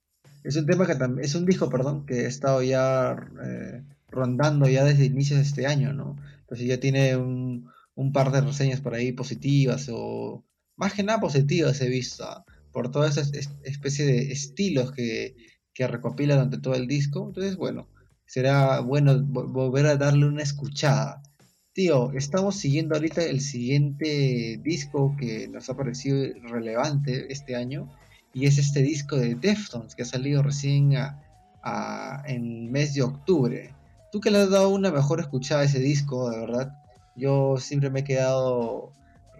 Es 0.43 0.57
un 0.57 0.65
tema 0.65 0.85
que 0.85 0.95
también 0.95 1.25
es 1.25 1.33
un 1.35 1.45
disco, 1.45 1.69
perdón, 1.69 2.05
que 2.05 2.21
he 2.21 2.27
estado 2.27 2.61
ya 2.61 3.15
eh, 3.43 3.83
rondando 4.09 4.67
ya 4.67 4.83
desde 4.83 5.05
inicios 5.05 5.39
de 5.39 5.45
este 5.45 5.65
año, 5.65 5.93
¿no? 5.93 6.17
Entonces 6.41 6.67
ya 6.67 6.79
tiene 6.79 7.15
un, 7.15 7.69
un 7.95 8.11
par 8.11 8.31
de 8.31 8.41
reseñas 8.41 8.81
por 8.81 8.93
ahí 8.93 9.11
positivas 9.11 9.89
o 9.91 10.43
más 10.77 10.93
que 10.93 11.03
nada 11.03 11.19
positivas 11.19 11.81
he 11.81 11.89
visto 11.89 12.45
por 12.71 12.91
toda 12.91 13.09
esa 13.09 13.21
especie 13.63 14.05
de 14.05 14.31
estilos 14.31 14.91
que, 14.91 15.35
que 15.73 15.87
recopila 15.87 16.35
durante 16.35 16.59
todo 16.59 16.75
el 16.75 16.87
disco. 16.87 17.25
Entonces, 17.27 17.57
bueno, 17.57 17.89
será 18.25 18.79
bueno 18.81 19.19
volver 19.23 19.87
a 19.87 19.97
darle 19.97 20.27
una 20.27 20.43
escuchada. 20.43 21.21
Tío, 21.73 22.11
estamos 22.13 22.55
siguiendo 22.55 22.95
ahorita 22.95 23.23
el 23.23 23.41
siguiente 23.41 24.59
disco 24.63 25.15
que 25.19 25.47
nos 25.47 25.69
ha 25.69 25.77
parecido 25.77 26.33
relevante 26.43 27.31
este 27.31 27.55
año 27.55 27.89
y 28.33 28.45
es 28.45 28.57
este 28.57 28.81
disco 28.81 29.15
de 29.15 29.35
Deftones 29.35 29.95
que 29.95 30.03
ha 30.03 30.05
salido 30.05 30.41
recién 30.43 30.93
en 30.93 32.45
el 32.45 32.69
mes 32.71 32.93
de 32.93 33.03
octubre. 33.03 33.73
Tú 34.11 34.19
que 34.19 34.31
le 34.31 34.39
has 34.39 34.49
dado 34.49 34.69
una 34.69 34.91
mejor 34.91 35.19
escuchada 35.19 35.61
a 35.61 35.65
ese 35.65 35.79
disco, 35.79 36.29
de 36.29 36.39
verdad, 36.39 36.73
yo 37.15 37.57
siempre 37.57 37.89
me 37.89 37.99
he 37.99 38.03
quedado 38.03 38.96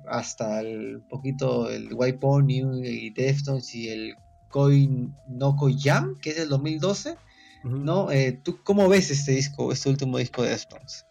hasta 0.10 0.62
el 0.62 1.02
poquito 1.10 1.70
el 1.70 1.94
White 1.94 2.20
Pony 2.20 2.62
y 2.84 3.10
Deftones 3.12 3.74
y 3.76 3.90
el 3.90 4.16
Coin 4.50 5.14
No 5.28 5.56
Jam, 5.80 6.18
que 6.20 6.32
es 6.32 6.38
del 6.38 6.50
2012. 6.50 7.18
¿no? 7.64 8.12
Eh, 8.12 8.40
¿Tú 8.44 8.60
cómo 8.64 8.88
ves 8.90 9.12
este 9.12 9.34
disco, 9.34 9.72
este 9.72 9.90
último 9.90 10.18
disco 10.18 10.44
de 10.44 10.50
Deftones? 10.50 11.06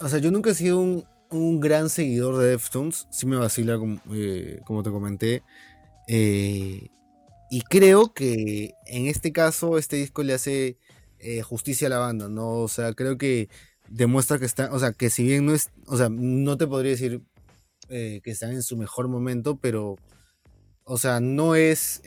O 0.00 0.08
sea, 0.08 0.18
yo 0.18 0.30
nunca 0.30 0.50
he 0.50 0.54
sido 0.54 0.80
un, 0.80 1.60
gran 1.60 1.90
seguidor 1.90 2.38
de 2.38 2.48
Deftones, 2.48 3.06
sí 3.10 3.26
me 3.26 3.36
vacila 3.36 3.78
como, 3.78 4.00
eh, 4.12 4.60
como 4.64 4.82
te 4.82 4.90
comenté. 4.90 5.42
Eh, 6.08 6.88
y 7.50 7.60
creo 7.62 8.12
que 8.12 8.74
en 8.86 9.06
este 9.06 9.32
caso 9.32 9.78
este 9.78 9.96
disco 9.96 10.22
le 10.22 10.34
hace 10.34 10.78
justicia 11.44 11.86
a 11.86 11.90
la 11.90 11.98
banda, 11.98 12.28
¿no? 12.28 12.60
O 12.60 12.68
sea, 12.68 12.94
creo 12.94 13.18
que 13.18 13.50
demuestra 13.90 14.38
que 14.38 14.46
está, 14.46 14.72
o 14.72 14.78
sea, 14.78 14.92
que 14.92 15.10
si 15.10 15.24
bien 15.24 15.44
no 15.44 15.52
es, 15.52 15.68
o 15.86 15.96
sea, 15.96 16.08
no 16.08 16.56
te 16.56 16.66
podría 16.66 16.92
decir 16.92 17.20
que 17.90 18.30
están 18.30 18.52
en 18.52 18.62
su 18.62 18.76
mejor 18.76 19.08
momento, 19.08 19.56
pero, 19.56 19.96
o 20.84 20.96
sea, 20.96 21.20
no 21.20 21.54
es... 21.54 22.00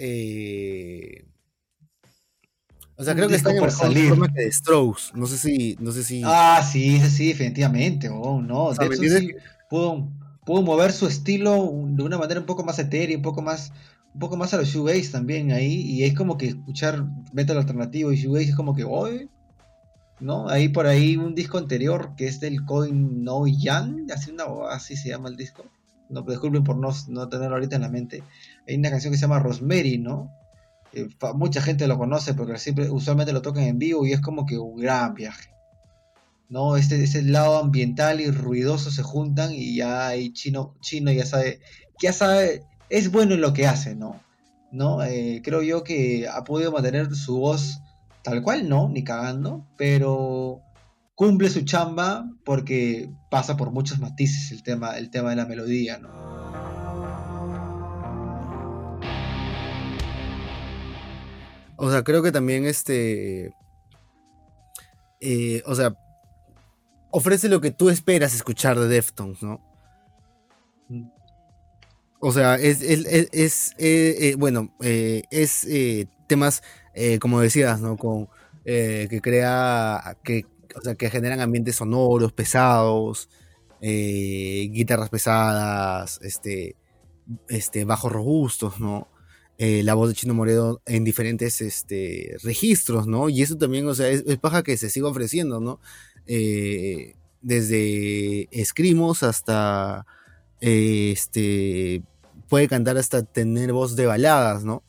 O 2.96 3.04
sea, 3.04 3.16
creo 3.16 3.28
que 3.28 3.36
está 3.36 3.52
por 3.58 3.72
salir. 3.72 4.10
forma 4.10 4.32
que 4.32 4.44
de 4.44 4.52
Strokes. 4.52 5.04
No 5.16 5.26
sé 5.26 5.38
si, 5.38 5.76
no 5.80 5.92
sé 5.92 6.04
si. 6.04 6.22
Ah, 6.24 6.62
sí, 6.64 7.00
sí, 7.02 7.30
definitivamente. 7.30 8.10
Oh, 8.10 8.42
no. 8.42 8.74
de 8.74 8.86
hecho, 8.86 9.20
sí, 9.20 9.32
pudo, 9.70 10.10
pudo, 10.46 10.62
mover 10.62 10.92
su 10.92 11.08
estilo 11.08 11.72
de 11.88 12.04
una 12.04 12.18
manera 12.18 12.40
un 12.40 12.46
poco 12.46 12.64
más 12.64 12.78
etérea, 12.78 13.18
un 13.18 13.24
poco 13.24 13.42
más, 13.42 13.72
un 14.14 14.20
poco 14.20 14.38
más 14.38 14.54
a 14.54 14.58
los 14.58 14.68
shoegaze 14.68 15.12
también 15.12 15.52
ahí. 15.52 15.74
Y 15.74 16.04
es 16.04 16.14
como 16.14 16.38
que 16.38 16.50
escuchar 16.50 17.04
metal 17.34 17.58
alternativo 17.58 18.12
y 18.12 18.18
shoegaze 18.18 18.52
es 18.52 18.56
como 18.56 18.76
que, 18.76 18.84
hoy, 18.84 19.30
¿no? 20.20 20.48
Ahí 20.48 20.70
por 20.70 20.86
ahí 20.86 21.18
un 21.18 21.34
disco 21.34 21.58
anterior 21.58 22.14
que 22.16 22.28
es 22.28 22.40
del 22.40 22.64
Coin 22.64 23.24
No 23.24 23.48
Young, 23.48 24.12
así 24.14 24.32
una 24.32 24.46
así 24.70 24.96
se 24.96 25.10
llama 25.10 25.30
el 25.30 25.36
disco. 25.36 25.66
No, 26.10 26.22
disculpen 26.22 26.64
por 26.64 26.78
no, 26.78 26.90
no 27.08 27.30
tenerlo 27.30 27.56
ahorita 27.56 27.76
en 27.76 27.82
la 27.82 27.90
mente. 27.90 28.24
Hay 28.68 28.76
una 28.76 28.90
canción 28.90 29.12
que 29.12 29.18
se 29.18 29.24
llama 29.24 29.40
Rosemary, 29.40 29.98
¿no? 29.98 30.32
Eh, 30.94 31.08
mucha 31.34 31.62
gente 31.62 31.88
lo 31.88 31.98
conoce 31.98 32.34
porque 32.34 32.58
siempre, 32.58 32.90
usualmente 32.90 33.34
lo 33.34 33.42
tocan 33.42 33.64
en 33.64 33.80
vivo 33.80 34.06
y 34.06 34.14
es 34.14 34.22
como 34.22 34.46
que 34.46 34.58
un 34.58 34.78
gran 34.78 35.14
viaje. 35.16 35.54
¿no? 36.50 36.78
Este, 36.78 37.04
ese 37.04 37.24
lado 37.24 37.58
ambiental 37.58 38.22
y 38.22 38.30
ruidoso 38.30 38.92
se 38.92 39.02
juntan 39.02 39.52
y 39.54 39.76
ya 39.76 40.08
hay 40.08 40.32
chino, 40.34 40.76
chino 40.82 41.12
ya 41.12 41.26
sabe, 41.26 41.62
ya 42.00 42.14
sabe, 42.14 42.64
es 42.90 43.12
bueno 43.12 43.34
en 43.34 43.42
lo 43.42 43.54
que 43.54 43.66
hace, 43.66 43.96
¿no? 43.96 44.22
¿No? 44.72 45.04
Eh, 45.04 45.42
creo 45.44 45.64
yo 45.64 45.84
que 45.84 46.28
ha 46.28 46.44
podido 46.44 46.72
mantener 46.72 47.16
su 47.16 47.40
voz 47.40 47.80
tal 48.24 48.44
cual, 48.44 48.70
no, 48.70 48.88
ni 48.88 49.04
cagando, 49.04 49.66
pero 49.78 50.62
cumple 51.16 51.50
su 51.50 51.62
chamba 51.62 52.30
porque 52.44 53.10
pasa 53.30 53.58
por 53.58 53.72
muchos 53.72 54.00
matices 54.00 54.52
el 54.52 54.64
tema, 54.64 54.98
el 54.98 55.10
tema 55.10 55.30
de 55.32 55.36
la 55.36 55.46
melodía, 55.46 56.00
¿no? 56.00 56.24
O 61.84 61.92
sea, 61.92 62.04
creo 62.04 62.24
que 62.24 62.32
también 62.32 62.66
este. 62.66 63.54
Eh, 65.20 65.62
o 65.66 65.76
sea, 65.76 65.96
ofrece 67.12 67.50
lo 67.50 67.62
que 67.62 67.72
tú 67.72 67.90
esperas 67.90 68.34
escuchar 68.34 68.80
de 68.80 68.88
Deftones, 68.88 69.42
¿no? 69.44 69.60
O 72.20 72.32
sea, 72.32 72.56
es, 72.56 72.82
es, 72.82 73.74
eh, 73.78 74.16
eh, 74.20 74.36
bueno, 74.38 74.74
es 74.80 75.68
temas, 76.28 76.64
como 77.20 77.42
decías, 77.42 77.82
¿no? 77.82 77.98
Con, 77.98 78.30
que 78.64 79.20
crea, 79.22 80.18
que, 80.24 80.46
o 80.76 80.82
sea, 80.82 80.96
que 80.96 81.10
generan 81.10 81.42
ambientes 81.42 81.78
sonoros, 81.78 82.34
pesados, 82.34 83.30
guitarras 83.82 85.10
pesadas, 85.10 86.20
este, 86.24 86.76
este, 87.50 87.86
bajos 87.86 88.12
robustos, 88.12 88.80
¿no? 88.80 89.08
Eh, 89.58 89.84
la 89.84 89.94
voz 89.94 90.10
de 90.10 90.16
Chino 90.16 90.34
Moredo 90.34 90.82
en 90.86 91.04
diferentes 91.04 91.62
este, 91.62 92.38
registros, 92.44 93.08
¿no? 93.08 93.30
Y 93.30 93.44
eso 93.44 93.56
también, 93.58 93.88
o 93.88 93.94
sea, 93.94 94.10
es, 94.10 94.24
paja 94.38 94.64
que 94.64 94.78
se 94.78 94.90
siga 94.90 95.08
ofreciendo, 95.08 95.60
¿no? 95.60 95.80
Eh, 96.26 97.16
desde 97.42 98.48
escrimos 98.52 99.22
hasta, 99.22 100.06
eh, 100.60 101.12
este, 101.12 102.02
puede 102.50 102.68
cantar 102.68 102.98
hasta 102.98 103.24
tener 103.24 103.74
voz 103.74 103.96
de 103.96 104.08
baladas, 104.08 104.64
¿no? 104.64 104.84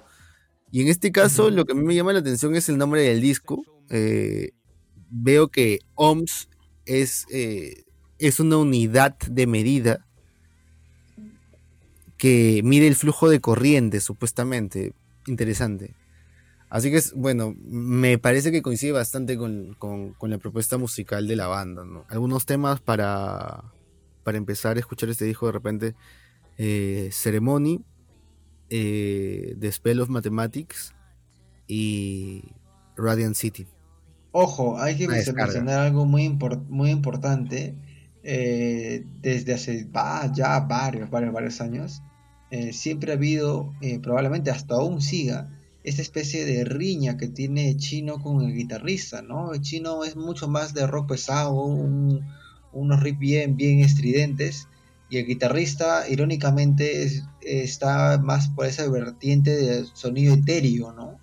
Y 0.71 0.83
en 0.83 0.89
este 0.89 1.13
caso, 1.13 1.51
lo 1.51 1.67
que 1.67 1.73
a 1.73 1.77
mí 1.77 1.83
me 1.83 1.95
llama 1.95 2.13
la 2.13 2.19
atención 2.21 2.57
es 2.57 2.69
el 2.69 2.79
nombre 2.79 3.03
del 3.03 3.21
disco. 3.21 3.63
Veo 5.11 5.49
que 5.49 5.81
OMS 5.95 6.49
es, 6.87 7.27
es 8.19 8.41
una 8.41 8.59
unidad 8.59 9.17
de 9.19 9.47
medida 9.47 10.07
que 12.17 12.63
mide 12.65 12.87
el 12.87 12.97
flujo 12.97 13.29
de 13.29 13.41
corriente, 13.41 14.01
supuestamente. 14.01 14.95
Interesante. 15.27 15.95
Así 16.71 16.91
que, 16.91 16.97
es, 16.97 17.13
bueno, 17.13 17.55
me 17.65 18.19
parece 18.19 18.51
que 18.51 18.63
coincide 18.63 18.93
bastante 18.93 19.37
con, 19.37 19.77
la 20.21 20.39
propuesta 20.39 20.77
musical 20.77 21.29
de 21.29 21.37
la 21.37 21.47
banda. 21.47 21.85
¿no? 21.85 22.05
Algunos 22.09 22.47
temas 22.47 22.81
para, 22.81 23.63
para 24.23 24.39
empezar 24.39 24.77
a 24.77 24.81
escuchar 24.81 25.09
este 25.09 25.25
disco 25.25 25.47
de 25.47 25.53
repente. 25.53 25.95
Eh, 26.57 27.11
Ceremony, 27.13 27.85
eh, 28.71 29.57
The 29.61 29.71
Spell 29.71 30.01
of 30.01 30.09
Mathematics 30.09 30.95
y 31.69 32.43
Radiant 32.97 33.37
City. 33.37 33.67
Ojo, 34.37 34.81
hay 34.81 34.97
que 34.97 35.07
mencionar 35.07 35.79
algo 35.79 36.07
muy, 36.07 36.29
muy 36.69 36.91
importante. 36.91 37.77
Eh, 38.25 39.05
desde 39.23 39.55
hace 39.55 39.89
ya 40.35 40.59
varios, 40.59 41.09
varios, 41.09 41.33
varios 41.33 41.61
años, 41.61 42.03
eh, 42.51 42.73
siempre 42.73 43.13
ha 43.13 43.15
habido, 43.15 43.73
eh, 43.81 44.01
probablemente 44.01 44.51
hasta 44.51 44.75
aún 44.75 45.01
siga, 45.03 45.57
esta 45.85 46.03
especie 46.03 46.45
de 46.45 46.65
riña 46.65 47.17
que 47.17 47.29
tiene 47.29 47.77
Chino 47.77 48.21
con 48.21 48.43
el 48.43 48.53
guitarrista, 48.53 49.23
¿no? 49.23 49.55
El 49.55 49.61
Chino 49.61 50.03
es 50.03 50.17
mucho 50.17 50.49
más 50.49 50.75
de 50.75 50.89
rock 50.89 51.11
pesado, 51.11 51.55
unos 52.73 53.01
riffs 53.05 53.19
bien, 53.21 53.57
bien 53.57 53.81
estridentes, 53.81 54.67
y 55.11 55.19
el 55.19 55.27
guitarrista, 55.27 56.09
irónicamente, 56.09 57.09
está 57.41 58.19
más 58.19 58.49
por 58.49 58.67
esa 58.67 58.89
vertiente 58.89 59.55
de 59.55 59.85
sonido 59.95 60.35
etéreo, 60.35 60.93
¿no? 60.93 61.21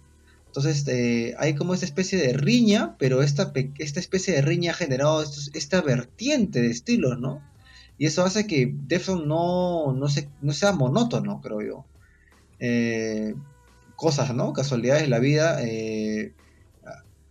Entonces 0.51 0.85
eh, 0.89 1.33
hay 1.39 1.55
como 1.55 1.73
esta 1.73 1.85
especie 1.85 2.19
de 2.19 2.33
riña, 2.33 2.97
pero 2.99 3.21
esta, 3.21 3.53
esta 3.79 4.01
especie 4.01 4.33
de 4.33 4.41
riña 4.41 4.71
ha 4.71 4.73
generado 4.73 5.23
esta 5.53 5.79
vertiente 5.79 6.61
de 6.61 6.67
estilos, 6.67 7.17
¿no? 7.17 7.41
Y 7.97 8.05
eso 8.05 8.25
hace 8.25 8.47
que 8.47 8.69
Defton 8.87 9.29
no, 9.29 9.93
no, 9.93 10.07
no 10.41 10.53
sea 10.53 10.71
monótono, 10.73 11.39
creo 11.39 11.61
yo. 11.61 11.85
Eh, 12.59 13.33
cosas, 13.95 14.35
¿no? 14.35 14.51
Casualidades 14.51 15.03
de 15.03 15.07
la 15.07 15.19
vida. 15.19 15.63
Eh, 15.63 16.33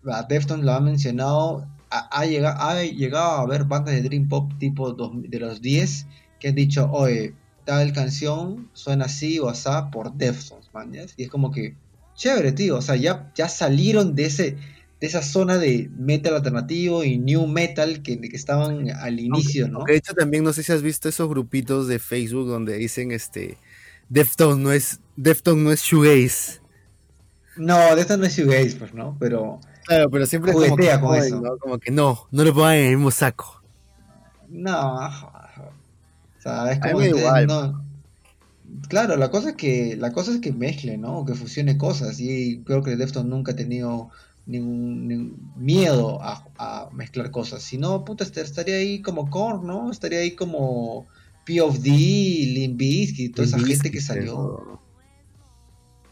lo 0.03 0.73
ha 0.73 0.81
mencionado. 0.81 1.69
Ha, 1.91 2.25
llegado, 2.25 2.59
ha 2.59 2.83
llegado 2.85 3.33
a 3.33 3.41
haber 3.43 3.65
bandas 3.65 3.97
de 3.97 4.03
Dream 4.03 4.29
Pop 4.29 4.51
tipo 4.59 4.95
de 4.95 5.39
los 5.41 5.61
10 5.61 6.07
que 6.39 6.49
han 6.49 6.55
dicho, 6.55 6.91
oye, 6.91 7.35
tal 7.67 7.93
canción 7.93 8.71
suena 8.73 9.05
así 9.05 9.41
o 9.41 9.51
así 9.51 9.69
por 9.93 10.15
Deftones, 10.15 10.71
man. 10.73 10.95
Y 10.95 11.25
es 11.25 11.29
como 11.29 11.51
que, 11.51 11.77
chévere, 12.21 12.53
tío. 12.53 12.77
O 12.77 12.83
sea, 12.83 12.97
ya, 12.97 13.33
ya 13.35 13.49
salieron 13.49 14.15
de 14.15 14.27
ese 14.27 14.57
de 15.01 15.07
esa 15.07 15.23
zona 15.23 15.57
de 15.57 15.89
metal 15.97 16.35
alternativo 16.35 17.05
y 17.05 17.17
new 17.17 17.47
metal 17.47 18.03
que, 18.03 18.21
que 18.21 18.37
estaban 18.37 18.91
al 18.91 19.19
inicio, 19.19 19.67
¿no? 19.67 19.85
De 19.85 19.97
hecho, 19.97 20.13
también 20.13 20.45
no 20.45 20.53
sé 20.53 20.63
si 20.63 20.73
has 20.73 20.83
visto 20.83 21.09
esos 21.09 21.27
grupitos 21.27 21.89
de 21.89 21.99
Facebook 21.99 22.47
donde 22.47 22.77
dicen 22.77 23.11
este 23.11 23.57
Deftones 24.11 24.59
no 24.59 24.73
es 24.73 25.01
Deftones 25.17 25.65
no 25.65 25.73
es 25.73 25.83
shoegaze. 25.83 26.61
No, 27.57 27.97
Deftones 27.97 28.19
no 28.19 28.27
es 28.27 28.37
shoegaze, 28.37 28.77
pues, 28.77 28.93
¿no? 28.93 29.17
Pero 29.19 29.59
Claro, 29.87 30.11
pero 30.11 30.27
siempre 30.27 30.53
como 30.53 30.77
que, 30.77 31.01
con 31.01 31.17
eso. 31.17 31.41
¿no? 31.41 31.57
como 31.57 31.79
que 31.79 31.91
no, 31.91 32.29
no 32.31 32.45
lo 32.45 32.55
pongan 32.55 32.75
en 32.75 32.85
el 32.85 32.97
mismo 32.97 33.11
saco. 33.11 33.63
No, 34.51 34.99
o 34.99 36.43
sea, 36.43 36.73
es 36.73 36.79
como 36.81 37.03
igual, 37.03 37.47
no. 37.47 37.90
Claro, 38.89 39.17
la 39.17 39.31
cosa 39.31 39.51
es 39.51 39.57
que 39.57 39.97
la 39.97 40.13
cosa 40.13 40.33
es 40.33 40.41
que 40.41 40.53
mezcle, 40.53 40.99
¿no? 40.99 41.25
Que 41.25 41.35
fusione 41.35 41.79
cosas 41.79 42.21
y 42.21 42.63
creo 42.65 42.83
que 42.83 42.97
Deftones 42.97 43.31
nunca 43.31 43.53
ha 43.53 43.57
tenido 43.57 44.11
ningún, 44.47 45.53
miedo 45.57 46.21
a, 46.23 46.91
mezclar 46.93 47.31
cosas. 47.31 47.63
Si 47.63 47.79
no, 47.79 48.05
puta, 48.05 48.25
estaría 48.25 48.77
ahí 48.77 49.01
como 49.03 49.31
Korn, 49.31 49.67
¿no? 49.67 49.91
Estaría 49.91 50.21
ahí 50.21 50.33
como 50.33 51.07
POD, 51.47 51.87
y 51.87 53.29
toda 53.31 53.47
esa 53.47 53.59
gente 53.59 53.91
que 53.91 54.01
salió. 54.01 54.81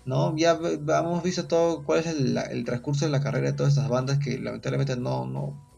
¿No? 0.04 0.34
Ya 0.38 0.58
hemos 0.58 1.22
visto 1.22 1.46
todo 1.46 1.84
cuál 1.84 2.00
es 2.00 2.06
el, 2.06 2.64
transcurso 2.64 3.04
de 3.04 3.10
la 3.10 3.20
carrera 3.20 3.50
de 3.50 3.56
todas 3.56 3.74
estas 3.74 3.90
bandas 3.90 4.18
que 4.18 4.38
lamentablemente 4.38 4.96
no, 4.96 5.26
no, 5.26 5.68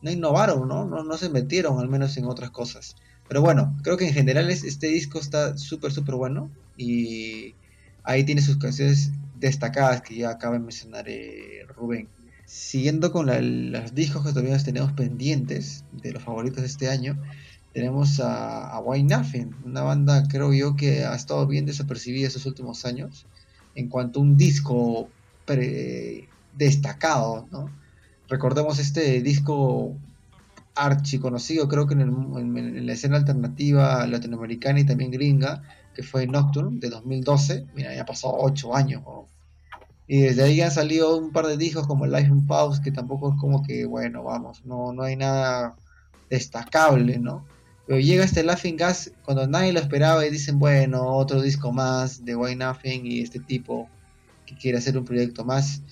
no 0.00 0.10
innovaron, 0.10 0.66
¿no? 0.66 0.86
¿no? 0.86 1.04
No 1.04 1.18
se 1.18 1.28
metieron 1.28 1.78
al 1.78 1.88
menos 1.88 2.16
en 2.16 2.24
otras 2.24 2.50
cosas. 2.50 2.96
Pero 3.28 3.40
bueno, 3.40 3.76
creo 3.82 3.96
que 3.96 4.06
en 4.06 4.14
general 4.14 4.50
este 4.50 4.86
disco 4.88 5.18
está 5.18 5.56
súper, 5.56 5.92
súper 5.92 6.14
bueno. 6.14 6.50
Y 6.76 7.54
ahí 8.02 8.24
tiene 8.24 8.42
sus 8.42 8.58
canciones 8.58 9.12
destacadas 9.38 10.02
que 10.02 10.16
ya 10.16 10.30
acaba 10.30 10.54
de 10.54 10.60
mencionar 10.60 11.08
eh, 11.08 11.66
Rubén. 11.76 12.08
Siguiendo 12.46 13.10
con 13.10 13.26
los 13.72 13.94
discos 13.94 14.24
que 14.24 14.30
todavía 14.30 14.58
tenemos 14.58 14.92
pendientes 14.92 15.84
de 15.92 16.12
los 16.12 16.22
favoritos 16.22 16.60
de 16.60 16.66
este 16.66 16.90
año, 16.90 17.18
tenemos 17.72 18.20
a, 18.20 18.68
a 18.68 18.80
Why 18.80 19.02
Nothing, 19.02 19.54
una 19.64 19.82
banda 19.82 20.28
creo 20.28 20.52
yo 20.52 20.76
que 20.76 21.04
ha 21.04 21.14
estado 21.14 21.46
bien 21.46 21.66
desapercibida 21.66 22.28
estos 22.28 22.46
últimos 22.46 22.84
años 22.84 23.26
en 23.74 23.88
cuanto 23.88 24.20
a 24.20 24.22
un 24.22 24.36
disco 24.36 25.08
destacados, 26.56 27.50
¿no? 27.50 27.70
Recordemos 28.28 28.78
este 28.78 29.20
disco 29.20 29.94
archi 30.74 31.18
conocido, 31.18 31.68
creo 31.68 31.86
que 31.86 31.94
en, 31.94 32.86
la 32.86 32.92
escena 32.92 33.16
alternativa 33.16 34.06
latinoamericana 34.06 34.80
y 34.80 34.84
también 34.84 35.10
gringa, 35.10 35.62
que 35.94 36.02
fue 36.02 36.26
Nocturne 36.26 36.80
de 36.80 36.90
2012. 36.90 37.66
Mira, 37.74 37.94
ya 37.94 38.04
pasó 38.04 38.34
8 38.36 38.74
años. 38.74 39.02
Y 40.06 40.20
desde 40.20 40.42
ahí 40.42 40.60
han 40.60 40.70
salido 40.70 41.16
un 41.16 41.32
par 41.32 41.46
de 41.46 41.56
discos 41.56 41.86
como 41.86 42.06
Life 42.06 42.28
in 42.28 42.46
Pause, 42.46 42.80
que 42.80 42.90
tampoco 42.90 43.32
es 43.32 43.40
como 43.40 43.62
que, 43.62 43.86
bueno, 43.86 44.22
vamos, 44.22 44.64
no, 44.64 44.92
no 44.92 45.02
hay 45.02 45.16
nada 45.16 45.76
destacable, 46.28 47.18
¿no? 47.18 47.46
Pero 47.86 48.00
llega 48.00 48.24
este 48.24 48.42
Laughing 48.42 48.76
Gas 48.76 49.12
cuando 49.24 49.46
nadie 49.46 49.72
lo 49.72 49.80
esperaba 49.80 50.26
y 50.26 50.30
dicen, 50.30 50.58
bueno, 50.58 51.06
otro 51.16 51.40
disco 51.42 51.72
más 51.72 52.24
de 52.24 52.34
Why 52.34 52.56
Nothing 52.56 53.06
y 53.06 53.20
este 53.20 53.40
tipo 53.40 53.88
que 54.46 54.56
quiere 54.56 54.78
hacer 54.78 54.96
un 54.96 55.04
proyecto 55.04 55.44
más. 55.44 55.82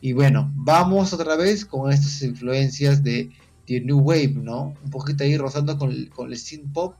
Y 0.00 0.14
bueno, 0.14 0.50
vamos 0.54 1.12
otra 1.12 1.36
vez 1.36 1.64
con 1.64 1.92
estas 1.92 2.22
influencias 2.22 3.02
de, 3.02 3.30
de 3.74 3.80
New 3.80 4.00
Wave, 4.00 4.34
¿no? 4.34 4.74
Un 4.84 4.90
poquito 4.90 5.24
ahí 5.24 5.36
rozando 5.36 5.78
con, 5.78 6.06
con 6.06 6.30
el 6.30 6.38
synth 6.38 6.72
pop 6.72 6.94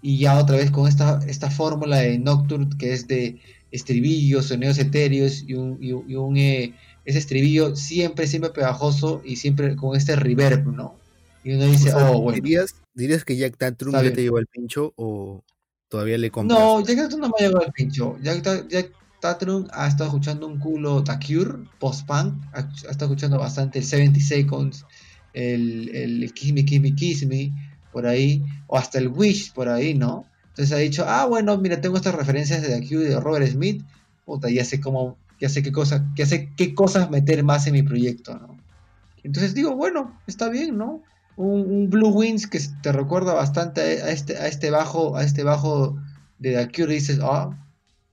y 0.00 0.18
ya 0.18 0.38
otra 0.38 0.56
vez 0.56 0.70
con 0.70 0.86
esta, 0.88 1.20
esta 1.26 1.50
fórmula 1.50 1.98
de 1.98 2.18
Nocturne 2.18 2.68
que 2.78 2.92
es 2.92 3.08
de 3.08 3.40
estribillos, 3.70 4.46
sonidos 4.46 4.78
etéreos 4.78 5.44
y 5.46 5.54
un, 5.54 5.78
y, 5.80 5.92
un 5.92 6.36
eh, 6.36 6.74
ese 7.04 7.18
estribillo 7.18 7.74
siempre, 7.76 8.26
siempre 8.26 8.50
pegajoso 8.50 9.22
y 9.24 9.36
siempre 9.36 9.76
con 9.76 9.96
este 9.96 10.16
reverb, 10.16 10.66
¿no? 10.72 10.96
Y 11.44 11.54
uno 11.54 11.64
dice, 11.64 11.92
oh, 11.94 12.20
bueno. 12.20 12.42
¿Dirías, 12.94 13.24
que 13.24 13.36
Jack 13.36 13.56
Tatum 13.56 13.92
ya 13.92 14.12
te 14.12 14.22
llevó 14.22 14.38
el 14.38 14.46
pincho 14.46 14.92
o 14.96 15.42
todavía 15.88 16.18
le 16.18 16.30
compras? 16.30 16.58
No, 16.58 16.84
Jack 16.84 16.96
Tatum 16.96 17.20
no 17.20 17.28
me 17.28 17.34
ha 17.38 17.48
llevado 17.48 17.66
el 17.66 17.72
pincho. 17.72 18.18
Jack, 18.22 18.68
Jack 18.68 18.92
Tatum 19.20 19.66
ha 19.72 19.86
estado 19.86 20.10
escuchando 20.10 20.46
un 20.46 20.58
culo 20.58 21.02
Cure, 21.26 21.64
post-punk, 21.78 22.34
ha, 22.52 22.60
estado 22.90 23.06
escuchando 23.06 23.38
bastante 23.38 23.78
el 23.78 23.84
70 23.84 24.20
Seconds, 24.20 24.84
el, 25.38 25.94
el 25.94 26.32
Kiss 26.32 26.52
Me, 26.52 26.64
Kiss 26.64 26.80
Me, 26.80 26.94
Kiss 26.94 27.26
Me, 27.26 27.52
por 27.92 28.06
ahí, 28.06 28.44
o 28.66 28.76
hasta 28.76 28.98
el 28.98 29.08
Wish 29.08 29.52
por 29.52 29.68
ahí, 29.68 29.94
¿no? 29.94 30.26
Entonces 30.48 30.74
ha 30.74 30.78
dicho, 30.78 31.04
ah, 31.06 31.26
bueno, 31.26 31.56
mira, 31.58 31.80
tengo 31.80 31.96
estas 31.96 32.14
referencias 32.14 32.62
de 32.62 32.74
aquí 32.74 32.96
de 32.96 33.18
Robert 33.20 33.46
Smith, 33.46 33.84
puta, 34.24 34.50
ya 34.50 34.64
sé 34.64 34.80
cómo, 34.80 35.16
ya 35.40 35.48
sé 35.48 35.62
qué 35.62 35.70
cosas, 35.70 36.02
ya 36.16 36.26
sé 36.26 36.50
qué 36.56 36.74
cosas 36.74 37.10
meter 37.10 37.44
más 37.44 37.66
en 37.66 37.74
mi 37.74 37.82
proyecto, 37.82 38.36
¿no? 38.36 38.58
Entonces 39.22 39.54
digo, 39.54 39.76
bueno, 39.76 40.18
está 40.26 40.48
bien, 40.48 40.76
¿no? 40.76 41.02
Un, 41.36 41.88
Blue 41.88 42.08
Winds 42.08 42.48
que 42.48 42.60
te 42.82 42.90
recuerda 42.92 43.34
bastante 43.34 43.80
a 43.80 44.10
este, 44.10 44.36
a 44.36 44.48
este 44.48 44.70
bajo, 44.70 45.16
a 45.16 45.22
este 45.22 45.44
bajo 45.44 45.96
de 46.38 46.66
The 46.66 46.86
dices, 46.86 47.20
ah, 47.22 47.56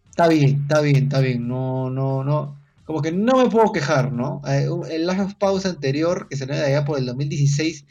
está 0.09 0.27
bien, 0.27 0.61
está 0.61 0.81
bien, 0.81 0.95
está 1.03 1.19
bien, 1.19 1.47
no, 1.47 1.89
no, 1.89 2.23
no, 2.23 2.57
como 2.85 3.01
que 3.01 3.11
no 3.11 3.37
me 3.37 3.49
puedo 3.49 3.71
quejar, 3.71 4.11
¿no? 4.11 4.41
Eh, 4.47 4.67
el 4.91 5.07
Life 5.07 5.21
of 5.21 5.35
Pause 5.35 5.65
anterior, 5.65 6.27
que 6.29 6.37
salió 6.37 6.55
de 6.55 6.65
allá 6.65 6.85
por 6.85 6.99
el 6.99 7.05
2016, 7.07 7.85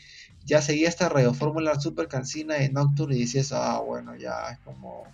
ya 0.44 0.62
seguía 0.62 0.88
esta 0.88 1.08
radiofórmula 1.08 1.80
super 1.80 2.06
cansina 2.06 2.54
de 2.54 2.70
Nocturne 2.70 3.16
y 3.16 3.20
dices, 3.20 3.52
ah, 3.52 3.80
bueno, 3.80 4.14
ya 4.16 4.50
es 4.52 4.58
como 4.60 5.04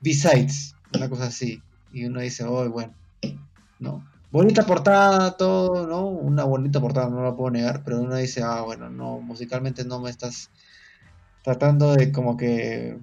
Besides, 0.00 0.74
una 0.94 1.08
cosa 1.08 1.26
así. 1.26 1.62
Y 1.92 2.04
uno 2.04 2.20
dice, 2.20 2.44
oh, 2.44 2.68
bueno, 2.70 2.94
¿no? 3.78 4.04
Bonita 4.30 4.66
portada, 4.66 5.36
todo, 5.36 5.86
¿no? 5.86 6.06
Una 6.06 6.44
bonita 6.44 6.80
portada, 6.80 7.08
no 7.08 7.22
la 7.22 7.34
puedo 7.34 7.50
negar, 7.50 7.82
pero 7.84 8.00
uno 8.00 8.16
dice, 8.16 8.42
ah, 8.42 8.62
bueno, 8.62 8.90
no, 8.90 9.20
musicalmente 9.20 9.84
no 9.84 10.00
me 10.00 10.10
estás 10.10 10.50
tratando 11.42 11.94
de 11.94 12.12
como 12.12 12.36
que 12.36 12.98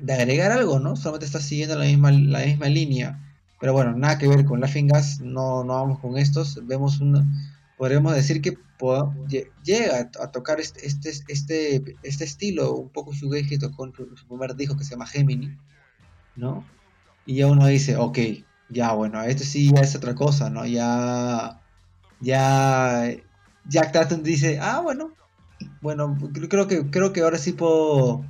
de 0.00 0.12
agregar 0.12 0.52
algo, 0.52 0.78
¿no? 0.80 0.96
Solamente 0.96 1.26
estás 1.26 1.44
siguiendo 1.44 1.78
la 1.78 1.84
misma, 1.84 2.10
la 2.10 2.40
misma 2.40 2.66
línea. 2.66 3.27
Pero 3.60 3.72
bueno, 3.72 3.92
nada 3.96 4.18
que 4.18 4.28
ver 4.28 4.44
con 4.44 4.60
Laughing 4.60 4.86
Gas, 4.86 5.20
no, 5.20 5.64
no 5.64 5.74
vamos 5.74 5.98
con 5.98 6.16
estos. 6.16 6.64
Vemos 6.66 7.00
un, 7.00 7.32
podríamos 7.76 8.14
decir 8.14 8.40
que 8.40 8.56
llega 9.64 10.10
a 10.20 10.30
tocar 10.30 10.60
este, 10.60 10.86
este, 10.86 11.10
este, 11.28 11.96
este 12.02 12.24
estilo 12.24 12.74
un 12.74 12.90
poco 12.90 13.12
shoegaze 13.12 13.48
que 13.48 13.58
tocó 13.58 13.90
su 13.94 14.26
primer 14.28 14.54
disco 14.54 14.76
que 14.76 14.84
se 14.84 14.90
llama 14.90 15.06
Gemini, 15.06 15.56
¿no? 16.36 16.64
Y 17.26 17.36
ya 17.36 17.46
uno 17.48 17.66
dice, 17.66 17.96
ok, 17.96 18.18
ya 18.68 18.92
bueno, 18.92 19.22
esto 19.22 19.44
sí 19.44 19.72
ya 19.72 19.80
es 19.80 19.94
otra 19.96 20.14
cosa, 20.14 20.50
¿no? 20.50 20.64
Ya, 20.66 21.60
ya, 22.20 23.10
Jack 23.66 23.92
Tatum 23.92 24.22
dice, 24.22 24.58
ah, 24.60 24.80
bueno, 24.80 25.12
bueno, 25.80 26.16
creo 26.48 26.68
que, 26.68 26.90
creo 26.90 27.12
que 27.12 27.20
ahora 27.20 27.38
sí 27.38 27.52
puedo 27.52 28.24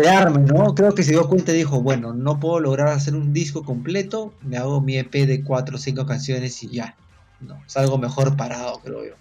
quedarme, 0.00 0.40
¿no? 0.40 0.74
Creo 0.74 0.94
que 0.94 1.02
se 1.02 1.12
dio 1.12 1.28
cuenta 1.28 1.52
y 1.52 1.56
dijo, 1.56 1.80
bueno, 1.80 2.12
no 2.12 2.40
puedo 2.40 2.60
lograr 2.60 2.88
hacer 2.88 3.14
un 3.14 3.32
disco 3.32 3.62
completo, 3.64 4.34
me 4.42 4.56
hago 4.56 4.80
mi 4.80 4.96
EP 4.96 5.12
de 5.12 5.42
4 5.42 5.76
o 5.76 5.78
5 5.78 6.06
canciones 6.06 6.62
y 6.62 6.68
ya, 6.68 6.96
¿no? 7.40 7.60
Salgo 7.66 7.98
mejor 7.98 8.36
parado, 8.36 8.80
creo 8.82 9.04
yo. 9.04 9.14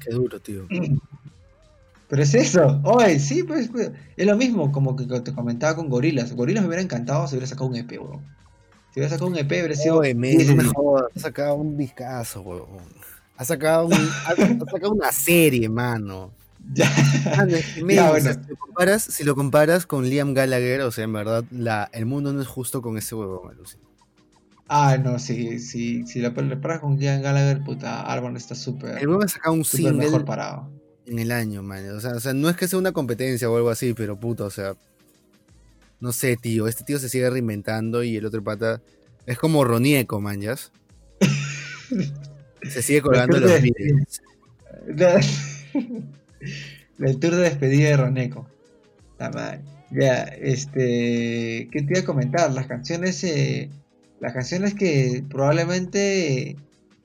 Qué 0.00 0.10
duro, 0.14 0.40
tío. 0.40 0.66
Pero 2.08 2.22
es 2.22 2.34
eso. 2.34 2.80
Oye, 2.84 3.18
sí, 3.18 3.42
pues, 3.42 3.68
pues, 3.68 3.90
es 4.16 4.26
lo 4.26 4.36
mismo 4.36 4.70
como 4.70 4.94
que 4.94 5.06
te 5.20 5.32
comentaba 5.32 5.74
con 5.74 5.88
Gorilas. 5.88 6.32
Gorilas 6.34 6.62
me 6.62 6.68
hubiera 6.68 6.82
encantado 6.82 7.26
si 7.26 7.34
hubiera 7.34 7.48
sacado 7.48 7.66
un 7.68 7.76
EP, 7.76 7.90
weón. 8.00 8.22
Si 8.92 9.00
hubiera 9.00 9.10
sacado 9.10 9.28
un 9.28 9.36
EP, 9.36 9.50
hubiera 9.50 9.74
sido. 9.74 9.98
Oye, 9.98 10.14
me, 10.14 10.32
ha 10.32 11.20
sacado 11.20 11.56
un 11.56 11.76
discazo, 11.76 12.42
weón. 12.42 12.84
Ha 13.36 13.44
sacado, 13.44 13.86
un, 13.86 13.92
ha, 13.92 14.70
sacado 14.70 14.92
una 14.92 15.12
serie, 15.12 15.68
mano. 15.68 16.30
Ya. 16.72 16.90
bueno. 17.80 18.32
si, 18.32 18.48
lo 18.48 18.56
comparas, 18.56 19.02
si 19.02 19.24
lo 19.24 19.34
comparas 19.34 19.86
con 19.86 20.08
Liam 20.08 20.34
Gallagher, 20.34 20.82
o 20.82 20.90
sea, 20.90 21.04
en 21.04 21.12
verdad, 21.12 21.44
la, 21.50 21.88
el 21.92 22.06
mundo 22.06 22.32
no 22.32 22.40
es 22.40 22.48
justo 22.48 22.82
con 22.82 22.98
ese 22.98 23.14
huevón, 23.14 23.56
Lucy. 23.56 23.78
Ah, 24.68 24.98
no, 24.98 25.18
sí, 25.18 25.60
sí, 25.60 26.06
si 26.06 26.20
lo 26.20 26.34
comparas 26.34 26.80
con 26.80 26.98
Liam 26.98 27.22
Gallagher, 27.22 27.62
puta, 27.62 28.02
Arbon 28.02 28.36
está 28.36 28.54
súper. 28.54 28.98
El 28.98 29.08
huevón 29.08 29.24
ha 29.24 29.28
sacado 29.28 29.54
un 29.54 29.64
single 29.64 29.92
mejor 29.92 30.24
parado. 30.24 30.68
en 31.06 31.18
el 31.18 31.30
año, 31.30 31.62
man. 31.62 31.88
O 31.90 32.00
sea, 32.00 32.12
o 32.12 32.20
sea, 32.20 32.34
no 32.34 32.48
es 32.48 32.56
que 32.56 32.66
sea 32.66 32.78
una 32.78 32.92
competencia 32.92 33.48
o 33.48 33.56
algo 33.56 33.70
así, 33.70 33.94
pero 33.94 34.18
puta, 34.18 34.44
o 34.44 34.50
sea. 34.50 34.74
No 35.98 36.12
sé, 36.12 36.36
tío. 36.36 36.68
Este 36.68 36.84
tío 36.84 36.98
se 36.98 37.08
sigue 37.08 37.30
reinventando 37.30 38.02
y 38.02 38.16
el 38.16 38.26
otro 38.26 38.44
pata. 38.44 38.82
Es 39.24 39.38
como 39.38 39.64
Ronieco, 39.64 40.20
man, 40.20 40.40
¿ya? 40.40 40.56
se 42.62 42.82
sigue 42.82 43.00
colgando 43.00 43.40
los 43.40 43.62
vídeos. 43.62 44.20
El 46.98 47.18
tour 47.18 47.34
de 47.34 47.42
despedida 47.42 47.90
de 47.90 47.96
Roneco. 47.96 48.46
Ya, 49.90 50.22
este. 50.24 51.68
¿Qué 51.70 51.82
te 51.82 51.92
iba 51.92 52.00
a 52.00 52.04
comentar? 52.04 52.52
Las 52.52 52.66
canciones. 52.66 53.22
Eh, 53.24 53.70
las 54.20 54.32
canciones 54.32 54.74
que 54.74 55.24
probablemente 55.28 56.56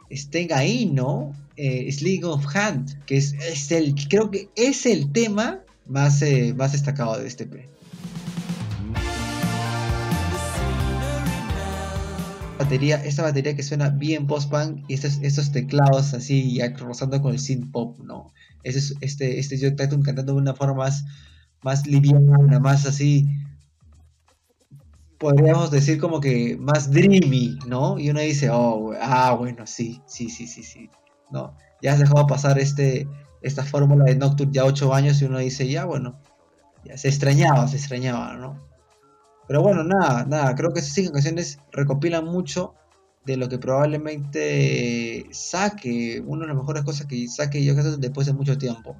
estén 0.09 0.53
ahí, 0.53 0.86
¿no? 0.86 1.34
Eh, 1.57 1.93
of 2.23 2.45
Hand, 2.55 3.05
que 3.05 3.17
es, 3.17 3.71
el. 3.71 3.95
Creo 4.09 4.32
que 4.32 4.49
es 4.55 4.86
el 4.86 5.11
tema 5.11 5.61
más, 5.88 6.21
eh, 6.21 6.53
más 6.55 6.71
destacado 6.71 7.17
de 7.19 7.27
este 7.27 7.45
P. 7.45 7.69
Batería, 12.57 13.03
esta 13.03 13.23
batería 13.23 13.55
que 13.55 13.63
suena 13.63 13.89
bien 13.89 14.27
post-punk 14.27 14.86
y 14.88 14.93
estos, 14.93 15.17
estos 15.23 15.51
teclados 15.51 16.13
así 16.13 16.55
ya 16.55 16.69
rozando 16.77 17.19
con 17.21 17.34
el 17.34 17.39
synth 17.39 17.71
pop, 17.71 17.97
¿no? 18.03 18.32
Ese 18.64 18.93
este, 19.01 19.39
este 19.39 19.59
Joe 19.59 19.72
Tatum 19.72 20.01
cantando 20.01 20.34
de 20.34 20.39
una 20.39 20.53
forma 20.53 20.76
más, 20.76 21.05
más 21.64 21.86
liviana, 21.88 22.59
más 22.59 22.86
así, 22.86 23.28
podríamos 25.22 25.70
decir 25.70 25.99
como 25.99 26.20
que 26.20 26.57
más 26.59 26.89
dreamy, 26.89 27.59
¿no? 27.68 27.99
Y 27.99 28.09
uno 28.09 28.20
dice, 28.22 28.49
oh, 28.49 28.91
ah, 28.99 29.34
bueno, 29.34 29.68
sí, 29.68 30.01
sí, 30.07 30.30
sí, 30.30 30.47
sí, 30.47 30.64
sí, 30.64 30.89
¿no? 31.30 31.55
Ya 31.82 31.93
has 31.93 31.99
dejado 31.99 32.26
pasar 32.26 32.57
este, 32.57 33.07
esta 33.41 33.64
fórmula 33.64 34.05
de 34.05 34.16
Nocturne 34.16 34.51
ya 34.51 34.66
ocho 34.66 34.93
años 34.93 35.22
y 35.22 35.26
uno 35.26 35.38
dice, 35.38 35.70
ya, 35.70 35.86
bueno, 35.86 36.20
ya 36.84 36.97
se 36.97 37.07
extrañaba, 37.07 37.68
se 37.68 37.78
extrañaba, 37.78 38.36
¿no? 38.36 38.59
Pero 39.47 39.62
bueno, 39.62 39.84
nada, 39.84 40.26
nada, 40.26 40.55
creo 40.55 40.74
que 40.74 40.80
esas 40.80 40.93
cinco 40.93 41.14
canciones 41.14 41.59
recopilan 41.72 42.26
mucho 42.26 42.74
de 43.26 43.38
lo 43.38 43.49
que 43.49 43.59
probablemente 43.59 45.28
saque, 45.32 46.24
una 46.26 46.41
de 46.41 46.47
las 46.47 46.57
mejores 46.57 46.84
cosas 46.84 47.07
que 47.07 47.28
saque 47.28 47.63
yo 47.63 47.76
después 47.76 48.28
de 48.28 48.34
mucho 48.34 48.57
tiempo. 48.57 48.97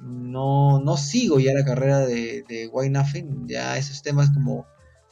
No, 0.00 0.80
no 0.80 0.96
sigo 0.96 1.38
ya 1.38 1.52
la 1.54 1.64
carrera 1.64 2.00
de, 2.00 2.44
de 2.48 2.68
Why 2.68 2.90
Nothing, 2.90 3.46
ya 3.46 3.76
esos 3.78 4.02
temas 4.02 4.30
como 4.30 4.66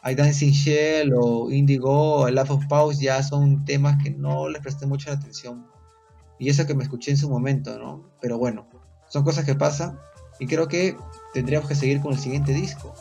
I 0.05 0.15
Dancing 0.15 0.51
Shell 0.51 1.13
o 1.15 1.51
Indigo 1.51 2.17
o 2.17 2.31
Laugh 2.31 2.51
of 2.51 2.67
Pause 2.67 3.01
ya 3.01 3.23
son 3.23 3.65
temas 3.65 4.03
que 4.03 4.11
no 4.11 4.49
les 4.49 4.61
presté 4.61 4.87
mucha 4.87 5.13
atención. 5.13 5.67
Y 6.39 6.49
eso 6.49 6.67
que 6.67 6.75
me 6.75 6.83
escuché 6.83 7.13
en 7.13 7.17
su 7.17 7.31
momento, 7.31 7.79
¿no? 7.79 8.11
Pero 8.21 8.37
bueno, 8.37 8.67
son 9.09 9.23
cosas 9.23 9.45
que 9.45 9.55
pasan 9.55 9.99
y 10.41 10.47
creo 10.47 10.67
que 10.67 10.97
tendríamos 11.33 11.69
que 11.69 11.77
seguir 11.77 12.01
con 12.01 12.13
el 12.13 12.19
siguiente 12.19 12.53
disco. 12.53 12.95